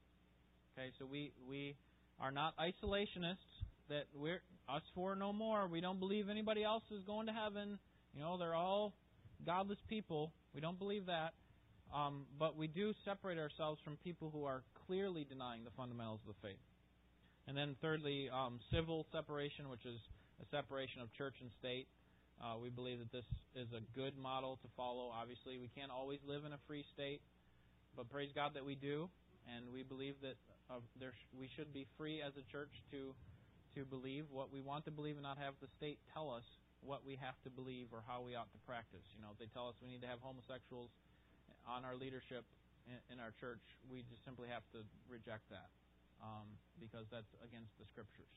Okay, 0.74 0.90
so 0.98 1.06
we 1.06 1.30
we 1.48 1.76
are 2.18 2.32
not 2.32 2.54
isolationists. 2.58 3.46
That 3.88 4.06
we're 4.12 4.42
us 4.68 4.82
four 4.94 5.16
no 5.16 5.32
more. 5.32 5.66
We 5.66 5.80
don't 5.80 5.98
believe 5.98 6.28
anybody 6.28 6.62
else 6.62 6.82
is 6.90 7.02
going 7.04 7.26
to 7.26 7.32
heaven. 7.32 7.78
You 8.14 8.20
know, 8.20 8.36
they're 8.36 8.54
all 8.54 8.94
godless 9.46 9.78
people. 9.88 10.32
We 10.54 10.60
don't 10.60 10.78
believe 10.78 11.06
that. 11.06 11.32
Um, 11.94 12.26
but 12.38 12.56
we 12.56 12.66
do 12.66 12.92
separate 13.04 13.38
ourselves 13.38 13.80
from 13.82 13.96
people 14.04 14.30
who 14.30 14.44
are 14.44 14.62
clearly 14.86 15.24
denying 15.24 15.64
the 15.64 15.70
fundamentals 15.76 16.20
of 16.28 16.34
the 16.34 16.48
faith. 16.48 16.60
And 17.46 17.56
then, 17.56 17.76
thirdly, 17.80 18.28
um, 18.28 18.60
civil 18.70 19.06
separation, 19.10 19.70
which 19.70 19.86
is 19.86 19.96
a 20.42 20.46
separation 20.54 21.00
of 21.00 21.12
church 21.14 21.34
and 21.40 21.50
state. 21.58 21.88
Uh, 22.38 22.60
we 22.60 22.68
believe 22.68 22.98
that 22.98 23.10
this 23.10 23.24
is 23.56 23.66
a 23.72 23.80
good 23.98 24.16
model 24.18 24.58
to 24.62 24.68
follow. 24.76 25.10
Obviously, 25.10 25.58
we 25.58 25.68
can't 25.74 25.90
always 25.90 26.20
live 26.28 26.44
in 26.44 26.52
a 26.52 26.60
free 26.68 26.84
state, 26.92 27.20
but 27.96 28.08
praise 28.10 28.28
God 28.34 28.52
that 28.54 28.64
we 28.64 28.74
do, 28.74 29.08
and 29.48 29.64
we 29.72 29.82
believe 29.82 30.14
that 30.20 30.36
uh, 30.70 30.78
there 31.00 31.12
sh- 31.16 31.26
we 31.32 31.48
should 31.56 31.72
be 31.72 31.86
free 31.96 32.20
as 32.20 32.36
a 32.36 32.44
church 32.52 32.70
to 32.92 33.14
to 33.74 33.84
believe 33.84 34.24
what 34.30 34.52
we 34.52 34.60
want 34.60 34.84
to 34.86 34.90
believe 34.90 35.16
and 35.16 35.24
not 35.24 35.38
have 35.38 35.54
the 35.60 35.68
state 35.76 35.98
tell 36.12 36.30
us 36.30 36.44
what 36.80 37.02
we 37.04 37.18
have 37.18 37.34
to 37.42 37.50
believe 37.50 37.90
or 37.90 38.02
how 38.06 38.22
we 38.22 38.34
ought 38.38 38.50
to 38.54 38.60
practice. 38.66 39.02
You 39.16 39.22
know, 39.22 39.34
if 39.34 39.38
they 39.38 39.50
tell 39.50 39.68
us 39.68 39.74
we 39.82 39.90
need 39.90 40.02
to 40.02 40.10
have 40.10 40.22
homosexuals 40.22 40.90
on 41.66 41.84
our 41.84 41.96
leadership 41.96 42.44
in, 43.12 43.20
our 43.20 43.34
church, 43.36 43.60
we 43.90 44.04
just 44.08 44.24
simply 44.24 44.48
have 44.48 44.64
to 44.72 44.80
reject 45.10 45.44
that 45.50 45.68
um, 46.22 46.48
because 46.80 47.04
that's 47.12 47.28
against 47.44 47.74
the 47.76 47.84
scriptures. 47.92 48.32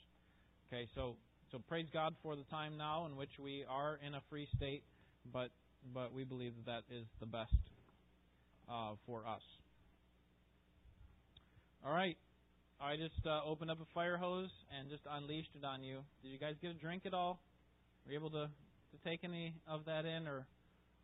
Okay, 0.68 0.88
so 0.96 1.16
so 1.52 1.60
praise 1.68 1.88
God 1.92 2.16
for 2.24 2.36
the 2.36 2.44
time 2.52 2.78
now 2.78 3.06
in 3.06 3.16
which 3.16 3.40
we 3.40 3.64
are 3.70 4.00
in 4.06 4.16
a 4.16 4.22
free 4.30 4.48
state, 4.56 4.84
but 5.32 5.52
but 5.94 6.14
we 6.14 6.24
believe 6.24 6.54
that 6.66 6.84
that 6.90 6.96
is 6.96 7.06
the 7.20 7.26
best 7.26 7.56
uh, 8.70 8.94
for 9.06 9.26
us. 9.28 9.42
All 11.86 11.94
right, 11.94 12.18
I 12.82 12.98
just 12.98 13.22
uh, 13.28 13.42
opened 13.46 13.70
up 13.70 13.78
a 13.80 13.86
fire 13.94 14.18
hose 14.18 14.50
and 14.76 14.90
just 14.90 15.04
unleashed 15.06 15.52
it 15.54 15.64
on 15.64 15.84
you. 15.84 16.00
Did 16.24 16.30
you 16.30 16.40
guys 16.40 16.56
get 16.62 16.72
a 16.72 16.74
drink 16.74 17.06
at 17.06 17.14
all? 17.14 17.40
Were 18.06 18.12
you 18.12 18.18
able 18.18 18.32
to 18.32 18.50
to 18.92 18.98
take 19.06 19.24
any 19.24 19.54
of 19.68 19.86
that 19.86 20.04
in, 20.04 20.28
or 20.28 20.48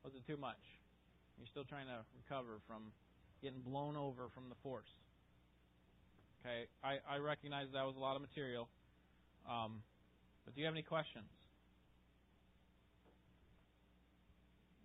was 0.03 0.13
it 0.15 0.25
too 0.25 0.37
much? 0.37 0.57
You're 1.37 1.47
still 1.47 1.63
trying 1.63 1.85
to 1.85 2.01
recover 2.17 2.59
from 2.67 2.91
getting 3.43 3.61
blown 3.61 3.95
over 3.95 4.23
from 4.33 4.49
the 4.49 4.55
force. 4.63 4.89
Okay, 6.41 6.65
I, 6.83 6.97
I 7.07 7.17
recognize 7.19 7.67
that 7.73 7.85
was 7.85 7.95
a 7.95 7.99
lot 7.99 8.15
of 8.15 8.21
material. 8.21 8.67
Um, 9.47 9.83
but 10.43 10.55
do 10.55 10.61
you 10.61 10.65
have 10.65 10.73
any 10.73 10.83
questions? 10.83 11.29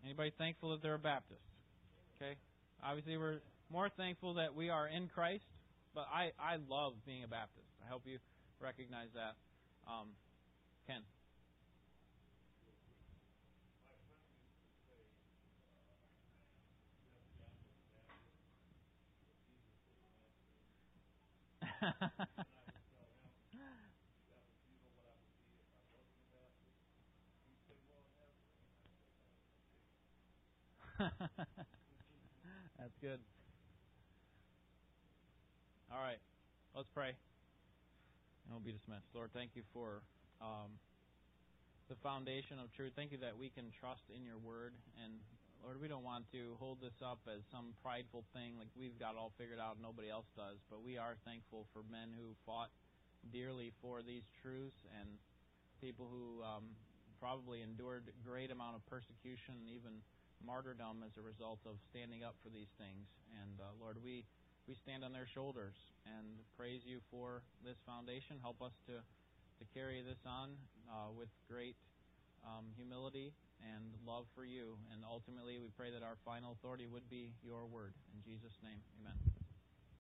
Anybody 0.05 0.33
thankful 0.37 0.71
that 0.71 0.83
they're 0.83 0.95
a 0.95 0.99
Baptist? 0.99 1.41
Okay. 2.17 2.35
Obviously, 2.85 3.17
we're 3.17 3.41
more 3.71 3.89
thankful 3.97 4.35
that 4.35 4.55
we 4.55 4.69
are 4.69 4.87
in 4.89 5.09
Christ, 5.09 5.45
but 5.95 6.07
I, 6.13 6.33
I 6.39 6.57
love 6.69 6.95
being 7.07 7.25
a 7.25 7.29
Baptist. 7.29 7.69
I 7.85 7.91
hope 7.91 8.03
you 8.07 8.19
recognize 8.61 9.09
that. 9.15 9.35
Um, 9.87 10.09
Ken. 10.87 11.03
That's 32.79 32.97
good. 33.01 33.21
All 35.93 36.01
right, 36.01 36.25
let's 36.73 36.89
pray. 36.97 37.13
And 37.13 38.49
we'll 38.49 38.65
be 38.65 38.73
dismissed. 38.73 39.13
Lord, 39.13 39.29
thank 39.37 39.53
you 39.53 39.61
for 39.77 40.01
um, 40.41 40.73
the 41.93 42.01
foundation 42.01 42.57
of 42.57 42.73
truth. 42.73 42.97
Thank 42.97 43.13
you 43.13 43.21
that 43.21 43.37
we 43.37 43.53
can 43.53 43.69
trust 43.77 44.09
in 44.09 44.25
your 44.25 44.41
word. 44.41 44.73
And 45.05 45.21
Lord, 45.61 45.77
we 45.77 45.93
don't 45.93 46.01
want 46.01 46.25
to 46.33 46.57
hold 46.57 46.81
this 46.81 46.97
up 47.05 47.21
as 47.29 47.45
some 47.53 47.77
prideful 47.85 48.25
thing 48.33 48.57
like 48.57 48.73
we've 48.73 48.97
got 48.97 49.21
all 49.21 49.37
figured 49.37 49.61
out 49.61 49.77
and 49.77 49.85
nobody 49.85 50.09
else 50.09 50.25
does. 50.33 50.65
But 50.73 50.81
we 50.81 50.97
are 50.97 51.21
thankful 51.29 51.69
for 51.77 51.85
men 51.93 52.17
who 52.17 52.33
fought 52.49 52.73
dearly 53.29 53.77
for 53.85 54.01
these 54.01 54.25
truths 54.41 54.89
and 54.97 55.21
people 55.85 56.09
who 56.09 56.41
um, 56.41 56.73
probably 57.21 57.61
endured 57.61 58.09
great 58.25 58.49
amount 58.49 58.81
of 58.81 58.83
persecution 58.89 59.61
and 59.61 59.69
even 59.69 60.01
martyrdom 60.41 61.05
as 61.05 61.21
a 61.21 61.23
result 61.23 61.61
of 61.69 61.77
standing 61.93 62.25
up 62.25 62.33
for 62.41 62.49
these 62.49 62.73
things. 62.81 63.13
And 63.45 63.61
uh, 63.61 63.77
Lord, 63.77 64.01
we 64.01 64.25
we 64.69 64.75
stand 64.75 65.05
on 65.05 65.13
their 65.13 65.27
shoulders 65.27 65.75
and 66.07 66.39
praise 66.57 66.83
you 66.87 66.99
for 67.11 67.43
this 67.65 67.77
foundation. 67.87 68.39
Help 68.43 68.63
us 68.63 68.73
to 68.87 69.03
to 69.63 69.65
carry 69.79 70.03
this 70.03 70.19
on 70.27 70.51
uh, 70.91 71.15
with 71.17 71.29
great 71.49 71.77
um, 72.43 72.67
humility 72.77 73.33
and 73.63 73.95
love 74.07 74.27
for 74.35 74.45
you. 74.45 74.75
And 74.93 75.05
ultimately, 75.07 75.59
we 75.63 75.71
pray 75.77 75.91
that 75.93 76.03
our 76.03 76.17
final 76.25 76.53
authority 76.59 76.87
would 76.91 77.09
be 77.09 77.31
your 77.45 77.67
word. 77.67 77.95
In 78.11 78.23
Jesus' 78.27 78.59
name, 78.63 78.83
amen. 78.99 79.42